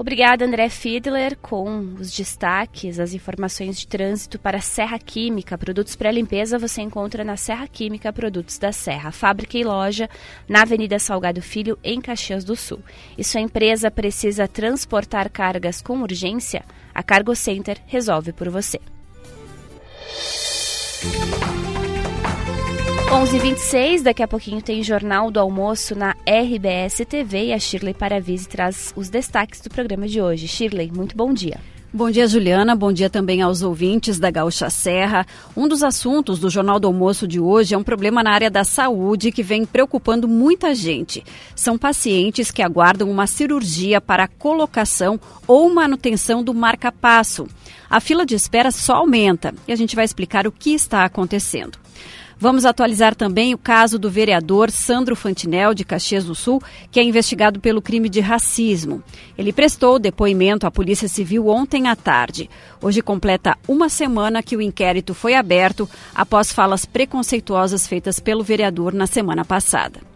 Obrigada, 0.00 0.46
André 0.46 0.70
Fiedler, 0.70 1.36
com 1.36 1.78
os 2.00 2.10
destaques, 2.10 2.98
as 2.98 3.12
informações 3.12 3.78
de 3.78 3.86
trânsito 3.86 4.38
para 4.38 4.58
Serra 4.58 4.98
Química. 4.98 5.58
Produtos 5.58 5.94
para 5.94 6.10
limpeza 6.10 6.58
você 6.58 6.80
encontra 6.80 7.22
na 7.22 7.36
Serra 7.36 7.68
Química 7.68 8.10
Produtos 8.10 8.56
da 8.56 8.72
Serra, 8.72 9.12
fábrica 9.12 9.58
e 9.58 9.62
loja 9.62 10.08
na 10.48 10.62
Avenida 10.62 10.98
Salgado 10.98 11.42
Filho, 11.42 11.78
em 11.84 12.00
Caxias 12.00 12.44
do 12.44 12.56
Sul. 12.56 12.78
E 13.18 13.22
sua 13.22 13.42
empresa 13.42 13.90
precisa 13.90 14.48
transportar 14.48 15.28
cargas 15.28 15.82
com 15.82 16.00
urgência? 16.00 16.64
A 16.94 17.02
Cargo 17.02 17.36
Center 17.36 17.76
resolve 17.86 18.32
por 18.32 18.48
você. 18.48 18.80
11:26 23.10 24.02
daqui 24.02 24.22
a 24.22 24.28
pouquinho 24.28 24.62
tem 24.62 24.84
Jornal 24.84 25.32
do 25.32 25.40
Almoço 25.40 25.96
na 25.96 26.14
RBS 26.24 27.04
TV 27.08 27.46
e 27.46 27.52
a 27.52 27.58
Shirley 27.58 27.92
Paravise 27.92 28.46
traz 28.46 28.94
os 28.94 29.08
destaques 29.08 29.60
do 29.60 29.68
programa 29.68 30.06
de 30.06 30.22
hoje. 30.22 30.46
Shirley, 30.46 30.92
muito 30.94 31.16
bom 31.16 31.34
dia. 31.34 31.58
Bom 31.92 32.08
dia, 32.08 32.28
Juliana. 32.28 32.76
Bom 32.76 32.92
dia 32.92 33.10
também 33.10 33.42
aos 33.42 33.62
ouvintes 33.62 34.20
da 34.20 34.30
Gaúcha 34.30 34.70
Serra. 34.70 35.26
Um 35.56 35.66
dos 35.66 35.82
assuntos 35.82 36.38
do 36.38 36.48
Jornal 36.48 36.78
do 36.78 36.86
Almoço 36.86 37.26
de 37.26 37.40
hoje 37.40 37.74
é 37.74 37.78
um 37.78 37.82
problema 37.82 38.22
na 38.22 38.30
área 38.30 38.48
da 38.48 38.62
saúde 38.62 39.32
que 39.32 39.42
vem 39.42 39.66
preocupando 39.66 40.28
muita 40.28 40.72
gente. 40.72 41.24
São 41.56 41.76
pacientes 41.76 42.52
que 42.52 42.62
aguardam 42.62 43.10
uma 43.10 43.26
cirurgia 43.26 44.00
para 44.00 44.28
colocação 44.28 45.18
ou 45.48 45.68
manutenção 45.74 46.44
do 46.44 46.54
marca-passo. 46.54 47.48
A 47.90 47.98
fila 47.98 48.24
de 48.24 48.36
espera 48.36 48.70
só 48.70 48.98
aumenta 48.98 49.52
e 49.66 49.72
a 49.72 49.76
gente 49.76 49.96
vai 49.96 50.04
explicar 50.04 50.46
o 50.46 50.52
que 50.52 50.72
está 50.72 51.04
acontecendo. 51.04 51.79
Vamos 52.42 52.64
atualizar 52.64 53.14
também 53.14 53.52
o 53.52 53.58
caso 53.58 53.98
do 53.98 54.10
vereador 54.10 54.70
Sandro 54.70 55.14
Fantinel, 55.14 55.74
de 55.74 55.84
Caxias 55.84 56.24
do 56.24 56.34
Sul, 56.34 56.58
que 56.90 56.98
é 56.98 57.02
investigado 57.02 57.60
pelo 57.60 57.82
crime 57.82 58.08
de 58.08 58.18
racismo. 58.18 59.02
Ele 59.36 59.52
prestou 59.52 59.98
depoimento 59.98 60.66
à 60.66 60.70
Polícia 60.70 61.06
Civil 61.06 61.48
ontem 61.48 61.86
à 61.86 61.94
tarde. 61.94 62.48
Hoje 62.80 63.02
completa 63.02 63.58
uma 63.68 63.90
semana 63.90 64.42
que 64.42 64.56
o 64.56 64.62
inquérito 64.62 65.12
foi 65.12 65.34
aberto 65.34 65.86
após 66.14 66.50
falas 66.50 66.86
preconceituosas 66.86 67.86
feitas 67.86 68.18
pelo 68.18 68.42
vereador 68.42 68.94
na 68.94 69.06
semana 69.06 69.44
passada. 69.44 70.09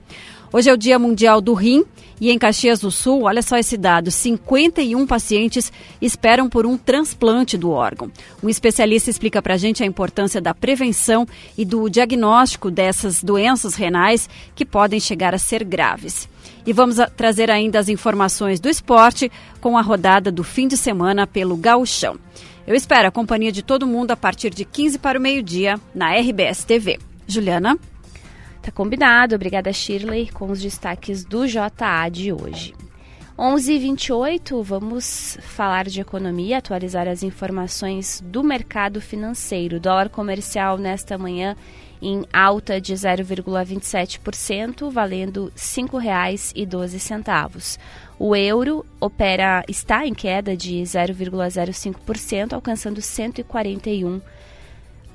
Hoje 0.55 0.71
é 0.71 0.73
o 0.73 0.77
Dia 0.79 1.01
Mundial 1.01 1.41
do 1.41 1.53
Rim 1.53 1.85
e 2.21 2.31
em 2.31 2.39
Caxias 2.39 2.79
do 2.79 2.89
Sul, 2.89 3.23
olha 3.23 3.43
só 3.43 3.57
esse 3.57 3.77
dado: 3.77 4.09
51 4.09 5.05
pacientes 5.05 5.73
esperam 6.01 6.49
por 6.49 6.65
um 6.65 6.79
transplante 6.79 7.59
do 7.59 7.73
órgão. 7.73 8.09
Um 8.41 8.49
especialista 8.49 9.11
explica 9.11 9.43
para 9.43 9.55
a 9.55 9.57
gente 9.57 9.83
a 9.83 9.87
importância 9.87 10.41
da 10.41 10.55
prevenção 10.55 11.27
e 11.59 11.65
do 11.65 11.89
diagnóstico 11.89 12.71
dessas 12.71 13.21
doenças 13.21 13.75
renais 13.75 14.31
que 14.55 14.65
podem 14.65 15.01
chegar 15.01 15.35
a 15.35 15.39
ser 15.39 15.65
graves. 15.65 16.29
E 16.65 16.73
vamos 16.73 16.99
trazer 17.17 17.51
ainda 17.51 17.81
as 17.81 17.89
informações 17.89 18.61
do 18.61 18.69
esporte 18.69 19.33
com 19.61 19.77
a 19.77 19.83
rodada 19.83 20.31
do 20.31 20.45
fim 20.45 20.69
de 20.69 20.77
semana 20.77 21.27
pelo 21.27 21.57
Gauchão. 21.57 22.17
Eu 22.65 22.77
espero 22.77 23.09
a 23.09 23.11
companhia 23.11 23.51
de 23.51 23.65
todo 23.65 23.89
mundo 23.89 24.13
a 24.13 24.17
partir 24.17 24.55
de 24.55 24.65
15 24.65 25.01
para 25.01 25.19
o 25.19 25.21
meio-dia 25.21 25.81
na 25.93 26.15
RBS 26.15 26.63
TV. 26.63 27.01
Juliana? 27.27 27.77
Tá 28.65 28.73
combinado. 28.73 29.35
Obrigada, 29.35 29.71
Shirley, 29.75 30.31
com 30.31 30.51
os 30.51 30.63
destaques 30.63 31.23
do 31.23 31.47
JA 31.47 32.09
de 32.11 32.33
hoje. 32.33 32.73
11h28, 33.39 34.63
vamos 34.63 35.37
falar 35.43 35.85
de 35.87 36.01
economia, 36.01 36.57
atualizar 36.59 37.07
as 37.07 37.23
informações 37.23 38.23
do 38.25 38.43
mercado 38.43 39.03
financeiro. 39.03 39.79
Dólar 39.79 40.09
comercial 40.09 40.79
nesta 40.79 41.19
manhã 41.19 41.55
em 42.01 42.25
alta 42.33 42.81
de 42.81 42.95
0,27%, 42.95 44.91
valendo 44.91 45.45
R$ 45.47 45.53
5,12. 45.57 47.79
O 48.19 48.35
euro 48.35 48.87
opera 48.99 49.63
está 49.69 50.07
em 50.07 50.15
queda 50.15 50.57
de 50.57 50.77
0,05%, 50.77 52.55
alcançando 52.55 53.03
141 53.03 54.23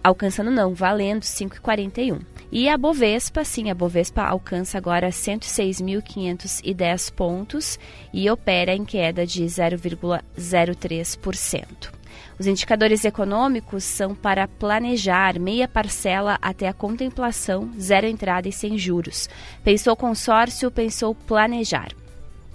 alcançando 0.03 0.51
não, 0.51 0.73
valendo 0.73 1.23
5,41. 1.23 2.19
E 2.51 2.67
a 2.67 2.75
Bovespa, 2.77 3.43
sim, 3.43 3.69
a 3.69 3.75
Bovespa 3.75 4.23
alcança 4.23 4.75
agora 4.77 5.09
106.510 5.09 7.13
pontos 7.13 7.77
e 8.11 8.27
opera 8.29 8.73
em 8.73 8.83
queda 8.83 9.25
de 9.25 9.43
0,03%. 9.43 11.91
Os 12.39 12.47
indicadores 12.47 13.03
econômicos 13.03 13.83
são 13.83 14.15
para 14.15 14.47
planejar 14.47 15.37
meia 15.37 15.67
parcela 15.67 16.39
até 16.41 16.69
a 16.69 16.73
contemplação, 16.73 17.69
zero 17.79 18.07
entrada 18.07 18.47
e 18.47 18.51
sem 18.51 18.77
juros. 18.77 19.29
Pensou 19.63 19.95
consórcio, 19.95 20.71
pensou 20.71 21.13
planejar. 21.13 21.89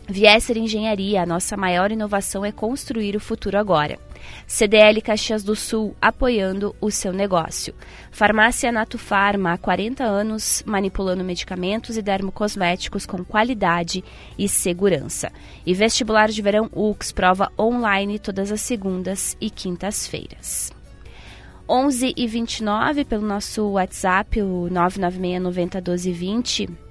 Viesser 0.09 0.59
Engenharia, 0.59 1.23
a 1.23 1.27
nossa 1.27 1.57
maior 1.57 1.93
inovação 1.93 2.45
é 2.45 2.51
construir 2.51 3.15
o 3.15 3.21
futuro 3.21 3.59
agora. 3.59 3.97
CDL 4.47 5.01
Caxias 5.01 5.43
do 5.43 5.57
Sul, 5.57 5.97
apoiando 6.01 6.75
o 6.81 6.91
seu 6.91 7.13
negócio. 7.13 7.75
Farmácia 8.11 8.71
Nato 8.71 8.99
Farma, 8.99 9.53
há 9.53 9.59
40 9.59 10.05
anos, 10.05 10.63
manipulando 10.67 11.25
medicamentos 11.25 11.97
e 11.97 12.03
dermocosméticos 12.03 13.07
com 13.07 13.25
qualidade 13.25 14.05
e 14.39 14.49
segurança. 14.49 15.33
E 15.65 15.75
vestibular 15.75 16.29
de 16.29 16.43
verão 16.43 16.71
UX, 16.73 17.13
prova 17.13 17.51
online 17.59 18.19
todas 18.19 18.53
as 18.53 18.61
segundas 18.61 19.37
e 19.41 19.51
quintas-feiras. 19.51 20.73
11 21.69 22.13
e 22.17 22.27
29 22.27 23.05
pelo 23.05 23.27
nosso 23.27 23.67
WhatsApp, 23.71 24.43
o 24.43 24.69
996 24.71 25.43
90 25.43 25.81
12 25.81 26.13
20 26.13 26.84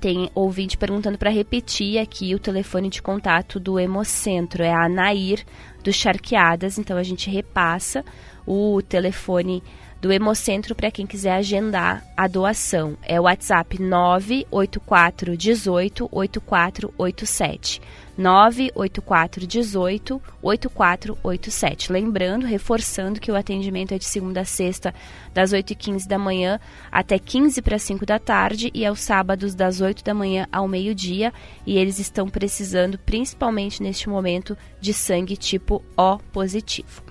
tem 0.00 0.30
ouvinte 0.34 0.78
perguntando 0.78 1.18
para 1.18 1.30
repetir 1.30 1.98
aqui 1.98 2.34
o 2.34 2.38
telefone 2.38 2.88
de 2.88 3.02
contato 3.02 3.60
do 3.60 3.78
Hemocentro. 3.78 4.62
É 4.62 4.72
a 4.72 4.88
Nair 4.88 5.44
do 5.84 5.92
Charqueadas, 5.92 6.78
então 6.78 6.96
a 6.96 7.02
gente 7.02 7.28
repassa 7.28 8.02
o 8.46 8.80
telefone 8.82 9.62
do 10.00 10.10
Hemocentro 10.10 10.74
para 10.74 10.90
quem 10.90 11.06
quiser 11.06 11.32
agendar 11.32 12.04
a 12.16 12.26
doação. 12.26 12.96
É 13.02 13.20
o 13.20 13.24
WhatsApp 13.24 13.80
984 13.80 15.36
18 15.36 16.08
8487. 16.10 17.80
984 18.16 19.46
18 19.46 20.22
8487. 20.42 21.92
Lembrando, 21.92 22.46
reforçando 22.46 23.20
que 23.20 23.30
o 23.30 23.36
atendimento 23.36 23.92
é 23.92 23.98
de 23.98 24.04
segunda 24.04 24.42
a 24.42 24.44
sexta, 24.44 24.94
das 25.32 25.52
8h15 25.52 26.06
da 26.06 26.18
manhã 26.18 26.60
até 26.90 27.18
15 27.18 27.62
para 27.62 27.78
5 27.78 28.04
da 28.04 28.18
tarde 28.18 28.70
e 28.74 28.84
aos 28.84 29.00
sábados 29.00 29.54
das 29.54 29.80
8 29.80 30.04
da 30.04 30.14
manhã 30.14 30.46
ao 30.52 30.66
meio-dia. 30.66 31.32
E 31.66 31.78
eles 31.78 31.98
estão 31.98 32.28
precisando, 32.28 32.98
principalmente 32.98 33.82
neste 33.82 34.08
momento, 34.08 34.56
de 34.80 34.92
sangue 34.92 35.36
tipo 35.36 35.82
O 35.96 36.18
positivo. 36.32 37.09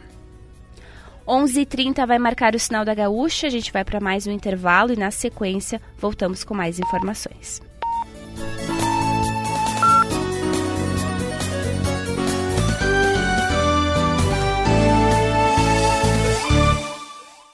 11h30 1.29 2.07
vai 2.07 2.17
marcar 2.17 2.55
o 2.55 2.59
sinal 2.59 2.83
da 2.83 2.95
gaúcha, 2.95 3.45
a 3.45 3.49
gente 3.51 3.71
vai 3.71 3.85
para 3.85 3.99
mais 3.99 4.25
um 4.25 4.31
intervalo 4.31 4.91
e 4.91 4.95
na 4.95 5.11
sequência 5.11 5.79
voltamos 5.95 6.43
com 6.43 6.55
mais 6.55 6.79
informações. 6.79 7.61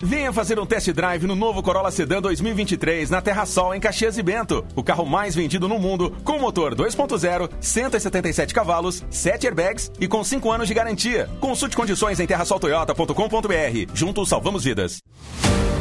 Venha 0.06 0.32
fazer 0.32 0.60
um 0.60 0.68
test 0.68 0.92
drive 0.92 1.26
no 1.26 1.36
novo 1.36 1.64
Corolla 1.64 1.90
Sedan 1.90 2.22
2023 2.22 3.10
na 3.10 3.24
Terra 3.24 3.44
Sol, 3.44 3.74
em 3.74 3.80
Caxias 3.80 4.20
e 4.20 4.22
Bento. 4.22 4.64
O 4.76 4.84
carro 4.84 5.04
mais 5.04 5.34
vendido 5.34 5.68
no 5.68 5.80
mundo, 5.80 6.16
com 6.24 6.38
motor 6.38 6.76
2.0, 6.76 7.50
177 7.60 8.54
cavalos, 8.54 9.04
7 9.10 9.48
airbags 9.48 9.92
e 10.00 10.08
com 10.08 10.24
5 10.24 10.52
anos 10.52 10.68
de 10.68 10.76
garantia. 10.76 11.28
Consulte 11.40 11.76
condições 11.76 12.20
em 12.20 12.28
terrasoltoyota.com.br. 12.28 13.96
Juntos 13.96 14.30
salvamos 14.30 14.64
vidas. 14.64 15.02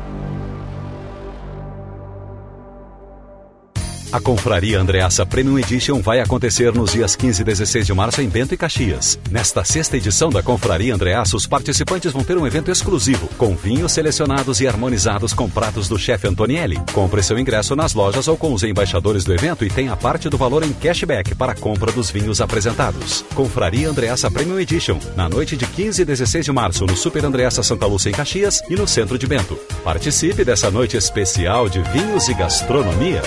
A 4.12 4.19
Confraria 4.19 4.78
Andreassa 4.78 5.26
Premium 5.26 5.58
Edition 5.58 6.02
vai 6.02 6.19
acontecer 6.19 6.74
nos 6.74 6.91
dias 6.91 7.15
15 7.15 7.41
e 7.41 7.45
16 7.45 7.86
de 7.86 7.93
março 7.93 8.21
em 8.21 8.28
Bento 8.28 8.54
e 8.54 8.58
Caxias. 8.58 9.17
Nesta 9.32 9.63
sexta 9.63 9.95
edição 9.95 10.30
da 10.30 10.43
Confraria 10.43 10.93
Andreassa, 10.93 11.38
os 11.38 11.47
participantes 11.47 12.12
vão 12.12 12.21
ter 12.21 12.38
um 12.38 12.45
evento 12.45 12.69
exclusivo, 12.69 13.30
com 13.38 13.56
vinhos 13.56 13.93
selecionados 13.93 14.60
e 14.60 14.67
harmonizados 14.67 15.32
com 15.32 15.50
pratos 15.50 15.88
do 15.88 15.97
chefe 15.97 16.28
Antonielli. 16.28 16.78
Compre 16.91 17.24
seu 17.24 17.39
ingresso 17.39 17.74
nas 17.74 17.93
lojas 17.93 18.28
ou 18.28 18.36
com 18.36 18.54
os 18.54 18.63
embaixadores 18.63 19.24
do 19.24 19.34
evento 19.34 19.63
e 19.63 19.69
tenha 19.69 19.95
parte 19.95 20.28
do 20.28 20.38
valor 20.38 20.65
em 20.65 20.74
cashback 20.74 21.34
para 21.34 21.54
a 21.54 21.56
compra 21.56 21.89
dos 21.93 22.12
vinhos 22.12 22.41
apresentados. 22.41 23.24
Confraria 23.34 23.88
Andreassa 23.88 24.30
Premium 24.30 24.60
Edition, 24.60 25.00
na 25.15 25.30
noite 25.30 25.56
de 25.56 25.65
15 25.65 26.02
e 26.02 26.06
16 26.06 26.43
de 26.43 26.52
março 26.52 26.86
no 26.86 26.97
Super 26.97 27.24
Andreassa 27.24 27.63
Santa 27.63 27.86
Lúcia 27.86 28.10
em 28.10 28.13
Caxias 28.13 28.62
e 28.69 28.76
no 28.76 28.86
centro 28.86 29.17
de 29.17 29.26
Bento. 29.26 29.58
Participe 29.86 30.43
dessa 30.43 30.69
noite 30.69 30.97
especial 30.97 31.69
de 31.69 31.82
vinhos 31.82 32.28
e 32.28 32.34
gastronomia. 32.34 33.21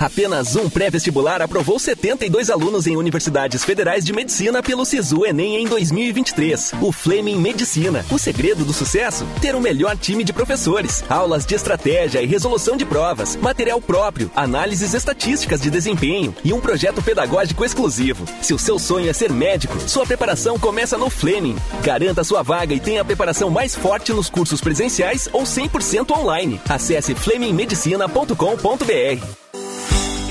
Apenas 0.00 0.56
um 0.56 0.68
pré-vestibular 0.70 1.42
aprovou 1.42 1.78
72 1.78 2.48
alunos 2.48 2.86
em 2.86 2.96
universidades 2.96 3.62
federais 3.62 4.02
de 4.02 4.14
medicina 4.14 4.62
pelo 4.62 4.86
Sisu 4.86 5.26
Enem 5.26 5.56
em 5.56 5.66
2023. 5.66 6.72
O 6.80 6.90
Fleming 6.90 7.36
Medicina. 7.36 8.02
O 8.10 8.18
segredo 8.18 8.64
do 8.64 8.72
sucesso? 8.72 9.26
Ter 9.42 9.54
o 9.54 9.60
melhor 9.60 9.98
time 9.98 10.24
de 10.24 10.32
professores, 10.32 11.04
aulas 11.06 11.44
de 11.44 11.54
estratégia 11.54 12.22
e 12.22 12.26
resolução 12.26 12.78
de 12.78 12.86
provas, 12.86 13.36
material 13.36 13.78
próprio, 13.78 14.30
análises 14.34 14.94
estatísticas 14.94 15.60
de 15.60 15.68
desempenho 15.68 16.34
e 16.42 16.54
um 16.54 16.62
projeto 16.62 17.02
pedagógico 17.02 17.62
exclusivo. 17.62 18.24
Se 18.40 18.54
o 18.54 18.58
seu 18.58 18.78
sonho 18.78 19.10
é 19.10 19.12
ser 19.12 19.30
médico, 19.30 19.78
sua 19.86 20.06
preparação 20.06 20.58
começa 20.58 20.96
no 20.96 21.10
Fleming. 21.10 21.56
Garanta 21.82 22.24
sua 22.24 22.42
vaga 22.42 22.72
e 22.72 22.80
tenha 22.80 23.02
a 23.02 23.04
preparação 23.04 23.50
mais 23.50 23.74
forte 23.74 24.14
nos 24.14 24.30
cursos 24.30 24.62
presenciais 24.62 25.28
ou 25.30 25.42
100% 25.42 26.18
online. 26.18 26.58
Acesse 26.66 27.14
flemingmedicina.com.br. 27.14 29.49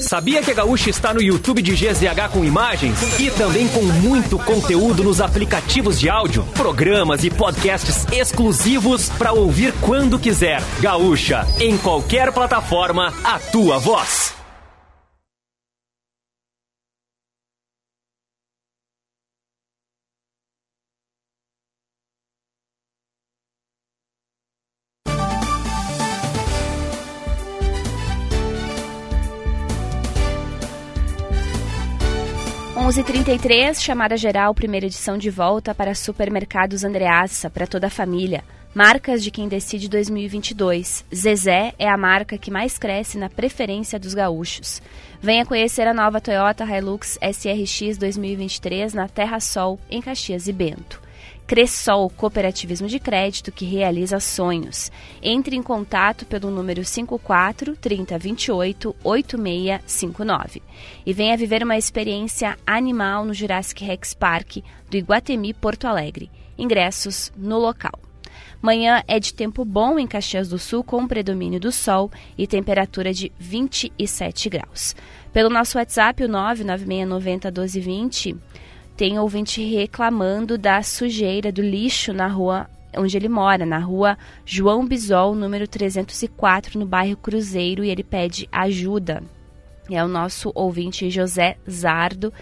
Sabia 0.00 0.42
que 0.42 0.50
a 0.50 0.54
Gaúcha 0.54 0.90
está 0.90 1.12
no 1.12 1.22
YouTube 1.22 1.62
de 1.62 1.72
GZH 1.72 2.30
com 2.32 2.44
imagens 2.44 3.18
e 3.20 3.30
também 3.30 3.68
com 3.68 3.82
muito 3.82 4.38
conteúdo 4.38 5.02
nos 5.02 5.20
aplicativos 5.20 5.98
de 5.98 6.08
áudio, 6.08 6.44
programas 6.54 7.24
e 7.24 7.30
podcasts 7.30 8.06
exclusivos 8.12 9.08
para 9.10 9.32
ouvir 9.32 9.72
quando 9.80 10.18
quiser. 10.18 10.62
Gaúcha, 10.80 11.46
em 11.60 11.76
qualquer 11.76 12.32
plataforma, 12.32 13.12
a 13.24 13.38
tua 13.38 13.78
voz. 13.78 14.27
Onze 32.98 33.12
trinta 33.12 33.74
chamada 33.74 34.16
geral, 34.16 34.52
primeira 34.52 34.86
edição 34.86 35.16
de 35.16 35.30
volta 35.30 35.72
para 35.72 35.94
supermercados 35.94 36.82
Andreassa, 36.82 37.48
para 37.48 37.64
toda 37.64 37.86
a 37.86 37.90
família. 37.90 38.42
Marcas 38.74 39.22
de 39.22 39.30
quem 39.30 39.46
decide 39.46 39.88
2022. 39.88 41.04
Zezé 41.14 41.74
é 41.78 41.88
a 41.88 41.96
marca 41.96 42.36
que 42.36 42.50
mais 42.50 42.76
cresce 42.76 43.16
na 43.16 43.30
preferência 43.30 44.00
dos 44.00 44.14
gaúchos. 44.14 44.82
Venha 45.22 45.46
conhecer 45.46 45.86
a 45.86 45.94
nova 45.94 46.20
Toyota 46.20 46.64
Hilux 46.64 47.16
SRX 47.22 47.96
2023 47.98 48.92
na 48.92 49.06
Terra 49.06 49.38
Sol, 49.38 49.78
em 49.88 50.02
Caxias 50.02 50.48
e 50.48 50.52
Bento. 50.52 51.00
Cressol 51.48 52.10
Cooperativismo 52.10 52.86
de 52.86 53.00
Crédito 53.00 53.50
que 53.50 53.64
realiza 53.64 54.20
sonhos. 54.20 54.92
Entre 55.22 55.56
em 55.56 55.62
contato 55.62 56.26
pelo 56.26 56.50
número 56.50 56.84
54 56.84 57.74
3028 57.74 58.94
8659 59.02 60.62
e 61.06 61.12
venha 61.14 61.38
viver 61.38 61.62
uma 61.62 61.78
experiência 61.78 62.54
animal 62.66 63.24
no 63.24 63.32
Jurassic 63.32 63.82
Rex 63.82 64.12
Park 64.12 64.58
do 64.90 64.98
Iguatemi 64.98 65.54
Porto 65.54 65.86
Alegre. 65.86 66.30
Ingressos 66.58 67.32
no 67.34 67.58
local. 67.58 67.98
Manhã 68.60 69.02
é 69.08 69.18
de 69.18 69.32
tempo 69.32 69.64
bom 69.64 69.98
em 69.98 70.06
Caxias 70.06 70.50
do 70.50 70.58
Sul, 70.58 70.84
com 70.84 71.06
predomínio 71.06 71.58
do 71.58 71.72
sol 71.72 72.10
e 72.36 72.46
temperatura 72.46 73.14
de 73.14 73.32
27 73.38 74.50
graus. 74.50 74.94
Pelo 75.32 75.48
nosso 75.48 75.78
WhatsApp, 75.78 76.24
o 76.24 76.28
99690 76.28 77.48
1220, 77.48 78.36
tem 78.98 79.16
ouvinte 79.16 79.62
reclamando 79.62 80.58
da 80.58 80.82
sujeira, 80.82 81.52
do 81.52 81.62
lixo 81.62 82.12
na 82.12 82.26
rua 82.26 82.68
onde 82.96 83.16
ele 83.16 83.28
mora, 83.28 83.64
na 83.64 83.78
rua 83.78 84.18
João 84.44 84.84
Bisol, 84.84 85.36
número 85.36 85.68
304, 85.68 86.76
no 86.76 86.84
bairro 86.84 87.16
Cruzeiro, 87.16 87.84
e 87.84 87.90
ele 87.90 88.02
pede 88.02 88.48
ajuda. 88.50 89.22
É 89.88 90.04
o 90.04 90.08
nosso 90.08 90.50
ouvinte 90.52 91.08
José 91.10 91.56
Zardo, 91.70 92.32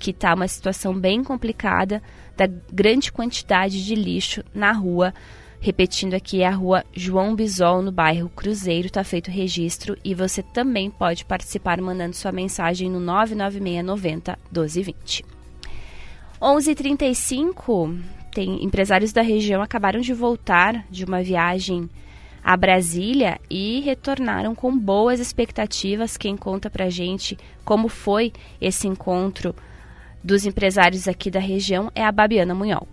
que 0.00 0.10
está 0.10 0.34
uma 0.34 0.48
situação 0.48 0.92
bem 0.92 1.22
complicada 1.22 2.02
da 2.36 2.48
grande 2.72 3.12
quantidade 3.12 3.84
de 3.84 3.94
lixo 3.94 4.42
na 4.52 4.72
rua 4.72 5.14
Repetindo 5.60 6.14
aqui, 6.14 6.42
é 6.42 6.48
a 6.48 6.50
rua 6.50 6.84
João 6.92 7.36
Bisol, 7.36 7.82
no 7.82 7.92
bairro 7.92 8.28
Cruzeiro, 8.28 8.88
está 8.88 9.04
feito 9.04 9.28
o 9.28 9.30
registro 9.30 9.96
e 10.04 10.12
você 10.12 10.42
também 10.42 10.90
pode 10.90 11.24
participar 11.24 11.80
mandando 11.80 12.16
sua 12.16 12.32
mensagem 12.32 12.90
no 12.90 12.98
99690 12.98 14.36
1220. 14.50 15.41
11:35 16.42 18.00
tem 18.34 18.64
empresários 18.64 19.12
da 19.12 19.22
região 19.22 19.62
acabaram 19.62 20.00
de 20.00 20.12
voltar 20.12 20.84
de 20.90 21.04
uma 21.04 21.22
viagem 21.22 21.88
a 22.42 22.56
Brasília 22.56 23.40
e 23.48 23.78
retornaram 23.82 24.52
com 24.52 24.76
boas 24.76 25.20
expectativas. 25.20 26.16
Quem 26.16 26.36
conta 26.36 26.68
pra 26.68 26.90
gente 26.90 27.38
como 27.64 27.88
foi 27.88 28.32
esse 28.60 28.88
encontro 28.88 29.54
dos 30.24 30.44
empresários 30.44 31.06
aqui 31.06 31.30
da 31.30 31.38
região 31.38 31.92
é 31.94 32.04
a 32.04 32.10
Babiana 32.10 32.56
Munhol. 32.56 32.88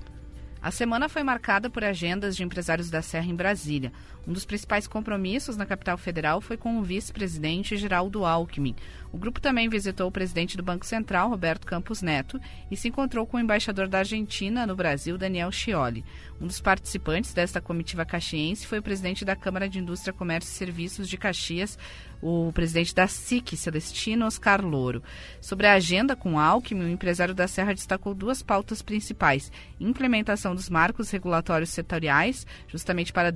A 0.61 0.69
semana 0.69 1.09
foi 1.09 1.23
marcada 1.23 1.71
por 1.71 1.83
agendas 1.83 2.35
de 2.35 2.43
empresários 2.43 2.91
da 2.91 3.01
Serra 3.01 3.31
em 3.31 3.35
Brasília. 3.35 3.91
Um 4.27 4.33
dos 4.33 4.45
principais 4.45 4.87
compromissos 4.87 5.57
na 5.57 5.65
capital 5.65 5.97
federal 5.97 6.39
foi 6.41 6.57
com 6.57 6.77
o 6.77 6.83
vice-presidente 6.83 7.77
Geraldo 7.77 8.25
Alckmin. 8.25 8.75
O 9.11 9.17
grupo 9.17 9.41
também 9.41 9.67
visitou 9.67 10.07
o 10.07 10.11
presidente 10.11 10.55
do 10.55 10.61
Banco 10.61 10.85
Central, 10.85 11.29
Roberto 11.29 11.65
Campos 11.65 12.01
Neto, 12.01 12.39
e 12.69 12.77
se 12.77 12.87
encontrou 12.87 13.25
com 13.25 13.37
o 13.37 13.39
embaixador 13.39 13.87
da 13.87 13.99
Argentina 13.99 14.67
no 14.67 14.75
Brasil, 14.75 15.17
Daniel 15.17 15.51
Scioli. 15.51 16.05
Um 16.39 16.45
dos 16.45 16.61
participantes 16.61 17.33
desta 17.33 17.59
comitiva 17.59 18.05
caxiense 18.05 18.67
foi 18.67 18.79
o 18.79 18.83
presidente 18.83 19.25
da 19.25 19.35
Câmara 19.35 19.67
de 19.67 19.79
Indústria, 19.79 20.13
Comércio 20.13 20.51
e 20.51 20.55
Serviços 20.55 21.09
de 21.09 21.17
Caxias, 21.17 21.77
o 22.21 22.51
presidente 22.53 22.93
da 22.93 23.07
SIC, 23.07 23.55
Celestino 23.55 24.25
Oscar 24.25 24.63
Louro. 24.63 25.01
Sobre 25.41 25.67
a 25.67 25.73
agenda 25.73 26.15
com 26.15 26.39
Alckmin, 26.39 26.85
o 26.85 26.89
empresário 26.89 27.33
da 27.33 27.47
Serra 27.47 27.73
destacou 27.73 28.13
duas 28.13 28.43
pautas 28.43 28.81
principais: 28.81 29.51
implementação 29.79 30.53
dos 30.53 30.69
marcos 30.69 31.09
regulatórios 31.09 31.69
setoriais, 31.69 32.45
justamente 32.67 33.11
para 33.11 33.31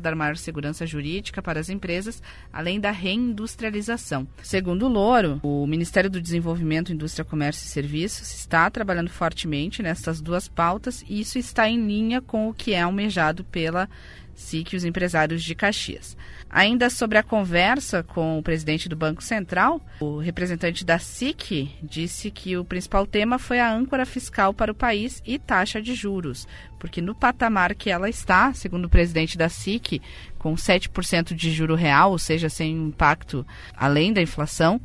dar 0.00 0.14
maior 0.14 0.36
segurança 0.36 0.86
jurídica 0.86 1.42
para 1.42 1.58
as 1.58 1.68
empresas, 1.68 2.22
além 2.52 2.78
da 2.78 2.90
reindustrialização. 2.90 4.26
Segundo 4.42 4.86
o 4.86 4.88
Louro, 4.88 5.40
o 5.42 5.66
Ministério 5.66 6.08
do 6.08 6.20
Desenvolvimento, 6.20 6.92
Indústria, 6.92 7.24
Comércio 7.24 7.64
e 7.64 7.68
Serviços 7.68 8.32
está 8.34 8.70
trabalhando 8.70 9.10
fortemente 9.10 9.82
nessas 9.82 10.20
duas 10.20 10.48
pautas 10.48 11.04
e 11.08 11.20
isso 11.20 11.38
está 11.38 11.68
em 11.68 11.84
linha 11.84 12.20
com 12.20 12.48
o 12.48 12.54
que 12.54 12.72
é 12.72 12.82
almejado 12.82 13.44
pela 13.44 13.88
SIC 14.34 14.72
e 14.72 14.76
os 14.76 14.84
empresários 14.84 15.42
de 15.42 15.54
Caxias. 15.54 16.16
Ainda 16.50 16.88
sobre 16.88 17.18
a 17.18 17.22
conversa 17.22 18.02
com 18.02 18.38
o 18.38 18.42
presidente 18.42 18.88
do 18.88 18.96
Banco 18.96 19.22
Central, 19.22 19.80
o 20.00 20.18
representante 20.18 20.84
da 20.84 20.98
SIC 20.98 21.70
disse 21.82 22.30
que 22.30 22.56
o 22.56 22.64
principal 22.64 23.06
tema 23.06 23.38
foi 23.38 23.58
a 23.58 23.72
âncora 23.72 24.06
fiscal 24.06 24.54
para 24.54 24.70
o 24.70 24.74
país 24.74 25.22
e 25.26 25.38
taxa 25.38 25.82
de 25.82 25.94
juros, 25.94 26.46
porque 26.78 27.00
no 27.00 27.14
patamar 27.14 27.74
que 27.74 27.90
ela 27.90 28.08
está, 28.08 28.52
segundo 28.52 28.84
o 28.84 28.90
presidente 28.90 29.36
da 29.36 29.48
SIC, 29.48 30.00
com 30.38 30.54
7% 30.54 31.34
de 31.34 31.50
juro 31.50 31.74
real, 31.74 32.12
ou 32.12 32.18
seja, 32.18 32.48
sem 32.48 32.72
impacto 32.72 33.46
além 33.76 34.12
da 34.12 34.22
inflação, 34.22 34.80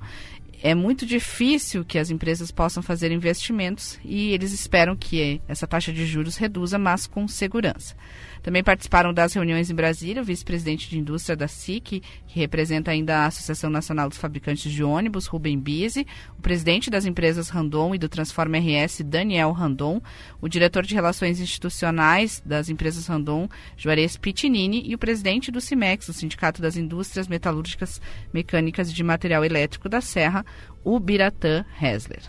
é 0.61 0.75
muito 0.75 1.05
difícil 1.05 1.85
que 1.85 1.97
as 1.97 2.09
empresas 2.09 2.51
possam 2.51 2.83
fazer 2.83 3.11
investimentos 3.11 3.97
e 4.03 4.31
eles 4.31 4.51
esperam 4.51 4.95
que 4.95 5.41
essa 5.47 5.65
taxa 5.65 5.91
de 5.91 6.05
juros 6.05 6.35
reduza, 6.35 6.77
mas 6.77 7.07
com 7.07 7.27
segurança. 7.27 7.95
Também 8.41 8.63
participaram 8.63 9.13
das 9.13 9.33
reuniões 9.33 9.69
em 9.69 9.75
Brasília 9.75 10.21
o 10.21 10.25
vice-presidente 10.25 10.89
de 10.89 10.97
indústria 10.97 11.35
da 11.35 11.47
SIC, 11.47 12.01
que 12.27 12.39
representa 12.39 12.91
ainda 12.91 13.19
a 13.19 13.25
Associação 13.27 13.69
Nacional 13.69 14.09
dos 14.09 14.17
Fabricantes 14.17 14.71
de 14.71 14.83
Ônibus, 14.83 15.27
Rubem 15.27 15.59
Bise, 15.59 16.05
o 16.37 16.41
presidente 16.41 16.89
das 16.89 17.05
empresas 17.05 17.49
Randon 17.49 17.93
e 17.93 17.97
do 17.97 18.09
Transforma 18.09 18.57
RS, 18.57 19.01
Daniel 19.05 19.51
Randon, 19.51 20.01
o 20.41 20.47
diretor 20.47 20.83
de 20.83 20.95
Relações 20.95 21.39
Institucionais 21.39 22.41
das 22.45 22.69
empresas 22.69 23.07
Randon, 23.07 23.47
Juarez 23.77 24.17
Pitinini, 24.17 24.83
e 24.85 24.95
o 24.95 24.97
presidente 24.97 25.51
do 25.51 25.61
CIMEX, 25.61 26.09
o 26.09 26.13
Sindicato 26.13 26.61
das 26.61 26.77
Indústrias 26.77 27.27
Metalúrgicas 27.27 28.01
Mecânicas 28.33 28.93
de 28.93 29.03
Material 29.03 29.43
Elétrico 29.43 29.89
da 29.89 30.01
Serra, 30.01 30.45
o 30.83 30.99
Biratã 30.99 31.65
Hesler. 31.81 32.21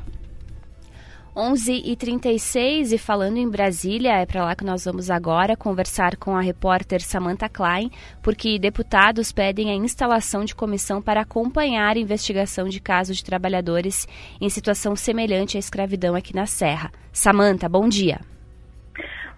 11h36 1.34 2.92
e 2.92 2.98
falando 2.98 3.36
em 3.36 3.48
Brasília, 3.48 4.18
é 4.18 4.26
para 4.26 4.44
lá 4.44 4.54
que 4.54 4.64
nós 4.64 4.84
vamos 4.84 5.10
agora 5.10 5.56
conversar 5.56 6.16
com 6.16 6.36
a 6.36 6.40
repórter 6.40 7.00
Samantha 7.00 7.48
Klein, 7.48 7.90
porque 8.22 8.58
deputados 8.58 9.30
pedem 9.30 9.70
a 9.70 9.74
instalação 9.74 10.44
de 10.44 10.54
comissão 10.54 11.00
para 11.00 11.20
acompanhar 11.20 11.96
a 11.96 12.00
investigação 12.00 12.68
de 12.68 12.80
casos 12.80 13.18
de 13.18 13.24
trabalhadores 13.24 14.08
em 14.40 14.48
situação 14.48 14.96
semelhante 14.96 15.56
à 15.56 15.60
escravidão 15.60 16.14
aqui 16.14 16.34
na 16.34 16.46
Serra. 16.46 16.90
Samantha, 17.12 17.68
bom 17.68 17.88
dia. 17.88 18.20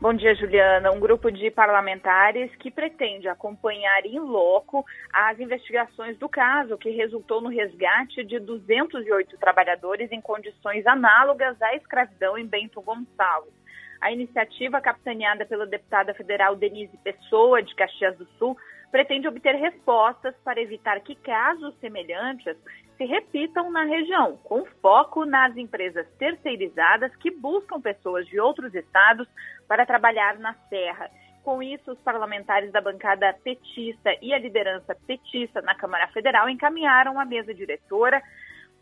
Bom 0.03 0.15
dia, 0.15 0.35
Juliana. 0.35 0.91
Um 0.91 0.99
grupo 0.99 1.31
de 1.31 1.49
parlamentares 1.49 2.51
que 2.57 2.73
pretende 2.73 3.29
acompanhar 3.29 4.05
em 4.05 4.19
loco 4.19 4.85
as 5.13 5.39
investigações 5.39 6.19
do 6.19 6.29
caso 6.29 6.77
que 6.77 6.91
resultou 6.91 7.41
no 7.41 7.49
resgate 7.49 8.25
de 8.25 8.41
208 8.41 9.39
trabalhadores 9.39 10.11
em 10.11 10.21
condições 10.21 10.85
análogas 10.89 11.57
à 11.63 11.77
escravidão 11.77 12.37
em 12.37 12.45
Bento 12.45 12.83
Gonçalves. 12.83 13.55
A 14.01 14.11
iniciativa, 14.11 14.81
capitaneada 14.81 15.47
pela 15.47 15.69
deputada 15.69 16.13
federal 16.15 16.57
Denise 16.57 16.99
Pessoa, 17.05 17.63
de 17.63 17.73
Caxias 17.77 18.19
do 18.19 18.27
Sul, 18.41 18.57
pretende 18.91 19.29
obter 19.29 19.55
respostas 19.55 20.35
para 20.45 20.61
evitar 20.61 20.99
que 21.03 21.15
casos 21.15 21.79
semelhantes 21.79 22.57
se 23.03 23.07
repitam 23.07 23.71
na 23.73 23.83
região, 23.83 24.37
com 24.45 24.65
foco 24.81 25.25
nas 25.25 25.57
empresas 25.57 26.07
terceirizadas 26.19 27.15
que 27.17 27.33
buscam 27.33 27.81
pessoas 27.81 28.27
de 28.29 28.39
outros 28.39 28.73
estados 28.75 29.27
para 29.67 29.85
trabalhar 29.85 30.39
na 30.39 30.55
Serra. 30.69 31.11
Com 31.43 31.61
isso, 31.61 31.91
os 31.91 31.99
parlamentares 31.99 32.71
da 32.71 32.81
bancada 32.81 33.35
petista 33.43 34.11
e 34.23 34.33
a 34.33 34.39
liderança 34.39 34.95
petista 35.07 35.61
na 35.63 35.75
Câmara 35.75 36.07
Federal 36.09 36.49
encaminharam 36.49 37.19
à 37.19 37.25
mesa 37.25 37.53
diretora 37.53 38.23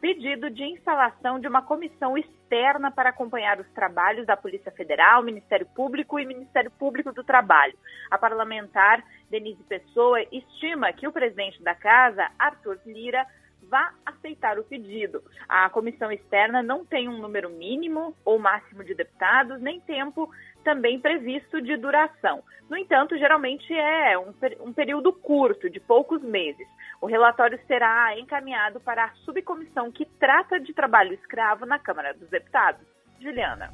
pedido 0.03 0.51
de 0.51 0.64
instalação 0.64 1.40
de 1.40 1.49
uma 1.49 1.62
comissão 1.62 2.16
externa 2.16 2.90
para 2.90 3.11
acompanhar 3.11 3.59
os 3.59 3.68
trabalhos 3.70 4.26
da 4.26 4.36
Polícia 4.36 4.72
Federal, 4.72 5.22
Ministério 5.22 5.66
Público 5.74 6.18
e 6.18 6.26
Ministério 6.26 6.70
Público 6.70 7.12
do 7.12 7.24
Trabalho. 7.24 7.76
A 8.11 8.18
parlamentar 8.18 9.03
Denise 9.30 9.62
Pessoa 9.64 10.20
estima 10.32 10.92
que 10.92 11.07
o 11.07 11.12
presidente 11.12 11.62
da 11.62 11.74
casa, 11.74 12.30
Arthur 12.38 12.78
Lira, 12.84 13.26
vá 13.71 13.93
aceitar 14.05 14.59
o 14.59 14.64
pedido. 14.64 15.23
A 15.49 15.71
comissão 15.71 16.11
externa 16.11 16.62
não 16.62 16.85
tem 16.85 17.09
um 17.09 17.18
número 17.18 17.49
mínimo 17.49 18.14
ou 18.25 18.39
máximo 18.39 18.83
de 18.83 18.95
deputados, 18.95 19.61
nem 19.61 19.81
tempo 19.81 20.29
também 20.64 21.01
previsto 21.01 21.62
de 21.62 21.77
duração. 21.77 22.43
No 22.68 22.77
entanto, 22.77 23.16
geralmente 23.16 23.73
é 23.73 24.18
um, 24.18 24.35
um, 24.61 24.73
período 24.73 25.12
curto, 25.12 25.71
de 25.71 25.81
poucos 25.81 26.23
meses. 26.23 26.66
O 27.01 27.07
relatório 27.07 27.59
será 27.66 28.18
encaminhado 28.18 28.81
para 28.81 29.05
a 29.05 29.14
subcomissão 29.25 29.91
que 29.91 30.05
trata 30.05 30.61
de 30.61 30.75
trabalho 30.75 31.14
escravo 31.14 31.64
na 31.64 31.79
Câmara 31.79 32.12
dos 32.12 32.29
Deputados. 32.29 32.83
Juliana. 33.21 33.71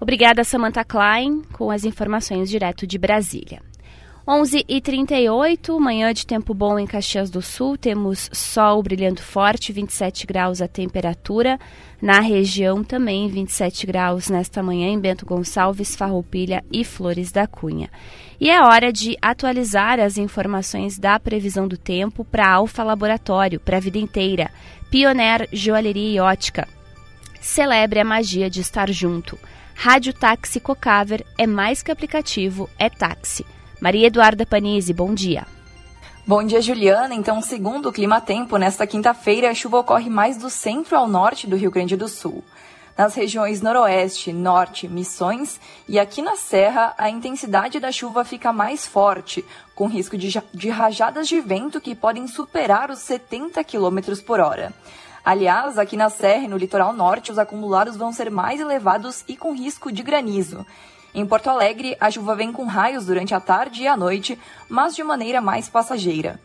Obrigada, 0.00 0.44
Samantha 0.44 0.84
Klein, 0.84 1.42
com 1.56 1.70
as 1.70 1.84
informações 1.84 2.50
direto 2.50 2.86
de 2.86 2.98
Brasília. 2.98 3.60
11h38, 4.26 5.78
manhã 5.78 6.10
de 6.14 6.26
tempo 6.26 6.54
bom 6.54 6.78
em 6.78 6.86
Caxias 6.86 7.28
do 7.28 7.42
Sul. 7.42 7.76
Temos 7.76 8.30
sol 8.32 8.82
brilhando 8.82 9.20
forte, 9.20 9.70
27 9.70 10.26
graus 10.26 10.62
a 10.62 10.68
temperatura. 10.68 11.58
Na 12.00 12.20
região 12.20 12.82
também 12.82 13.28
27 13.28 13.86
graus 13.86 14.30
nesta 14.30 14.62
manhã 14.62 14.88
em 14.88 14.98
Bento 14.98 15.26
Gonçalves, 15.26 15.94
Farroupilha 15.94 16.64
e 16.72 16.84
Flores 16.84 17.30
da 17.30 17.46
Cunha. 17.46 17.90
E 18.40 18.48
é 18.48 18.62
hora 18.62 18.90
de 18.90 19.14
atualizar 19.20 20.00
as 20.00 20.16
informações 20.16 20.98
da 20.98 21.20
previsão 21.20 21.68
do 21.68 21.76
tempo 21.76 22.24
para 22.24 22.50
Alfa 22.50 22.82
Laboratório, 22.82 23.60
para 23.60 23.76
a 23.76 23.80
vida 23.80 23.98
inteira. 23.98 24.50
Pioneer 24.90 25.46
Joalheria 25.52 26.16
e 26.16 26.20
Ótica. 26.20 26.66
Celebre 27.42 28.00
a 28.00 28.04
magia 28.04 28.48
de 28.48 28.62
estar 28.62 28.90
junto. 28.90 29.38
Rádio 29.74 30.14
Táxi 30.14 30.60
Cocaver 30.60 31.26
é 31.36 31.46
mais 31.46 31.82
que 31.82 31.92
aplicativo, 31.92 32.70
é 32.78 32.88
táxi. 32.88 33.44
Maria 33.84 34.06
Eduarda 34.06 34.46
Panizzi, 34.46 34.94
bom 34.94 35.12
dia. 35.12 35.46
Bom 36.26 36.42
dia, 36.42 36.62
Juliana. 36.62 37.14
Então, 37.14 37.42
segundo 37.42 37.90
o 37.90 37.92
Clima 37.92 38.18
Tempo, 38.18 38.56
nesta 38.56 38.86
quinta-feira 38.86 39.50
a 39.50 39.54
chuva 39.54 39.80
ocorre 39.80 40.08
mais 40.08 40.38
do 40.38 40.48
centro 40.48 40.96
ao 40.96 41.06
norte 41.06 41.46
do 41.46 41.54
Rio 41.54 41.70
Grande 41.70 41.94
do 41.94 42.08
Sul. 42.08 42.42
Nas 42.96 43.14
regiões 43.14 43.60
noroeste, 43.60 44.32
norte, 44.32 44.88
missões 44.88 45.60
e 45.86 45.98
aqui 45.98 46.22
na 46.22 46.34
Serra, 46.34 46.94
a 46.96 47.10
intensidade 47.10 47.78
da 47.78 47.92
chuva 47.92 48.24
fica 48.24 48.54
mais 48.54 48.86
forte, 48.86 49.44
com 49.74 49.86
risco 49.86 50.16
de, 50.16 50.42
de 50.54 50.70
rajadas 50.70 51.28
de 51.28 51.38
vento 51.42 51.78
que 51.78 51.94
podem 51.94 52.26
superar 52.26 52.90
os 52.90 53.00
70 53.00 53.62
km 53.64 53.98
por 54.24 54.40
hora. 54.40 54.72
Aliás, 55.22 55.78
aqui 55.78 55.94
na 55.94 56.08
Serra 56.08 56.44
e 56.44 56.48
no 56.48 56.56
litoral 56.56 56.94
norte, 56.94 57.30
os 57.30 57.38
acumulados 57.38 57.98
vão 57.98 58.14
ser 58.14 58.30
mais 58.30 58.60
elevados 58.60 59.22
e 59.28 59.36
com 59.36 59.52
risco 59.52 59.92
de 59.92 60.02
granizo. 60.02 60.64
Em 61.14 61.24
Porto 61.24 61.48
Alegre, 61.48 61.96
a 62.00 62.10
chuva 62.10 62.34
vem 62.34 62.50
com 62.50 62.66
raios 62.66 63.06
durante 63.06 63.34
a 63.34 63.40
tarde 63.40 63.82
e 63.82 63.86
a 63.86 63.96
noite, 63.96 64.36
mas 64.68 64.96
de 64.96 65.04
maneira 65.04 65.40
mais 65.40 65.68
passageira. 65.68 66.40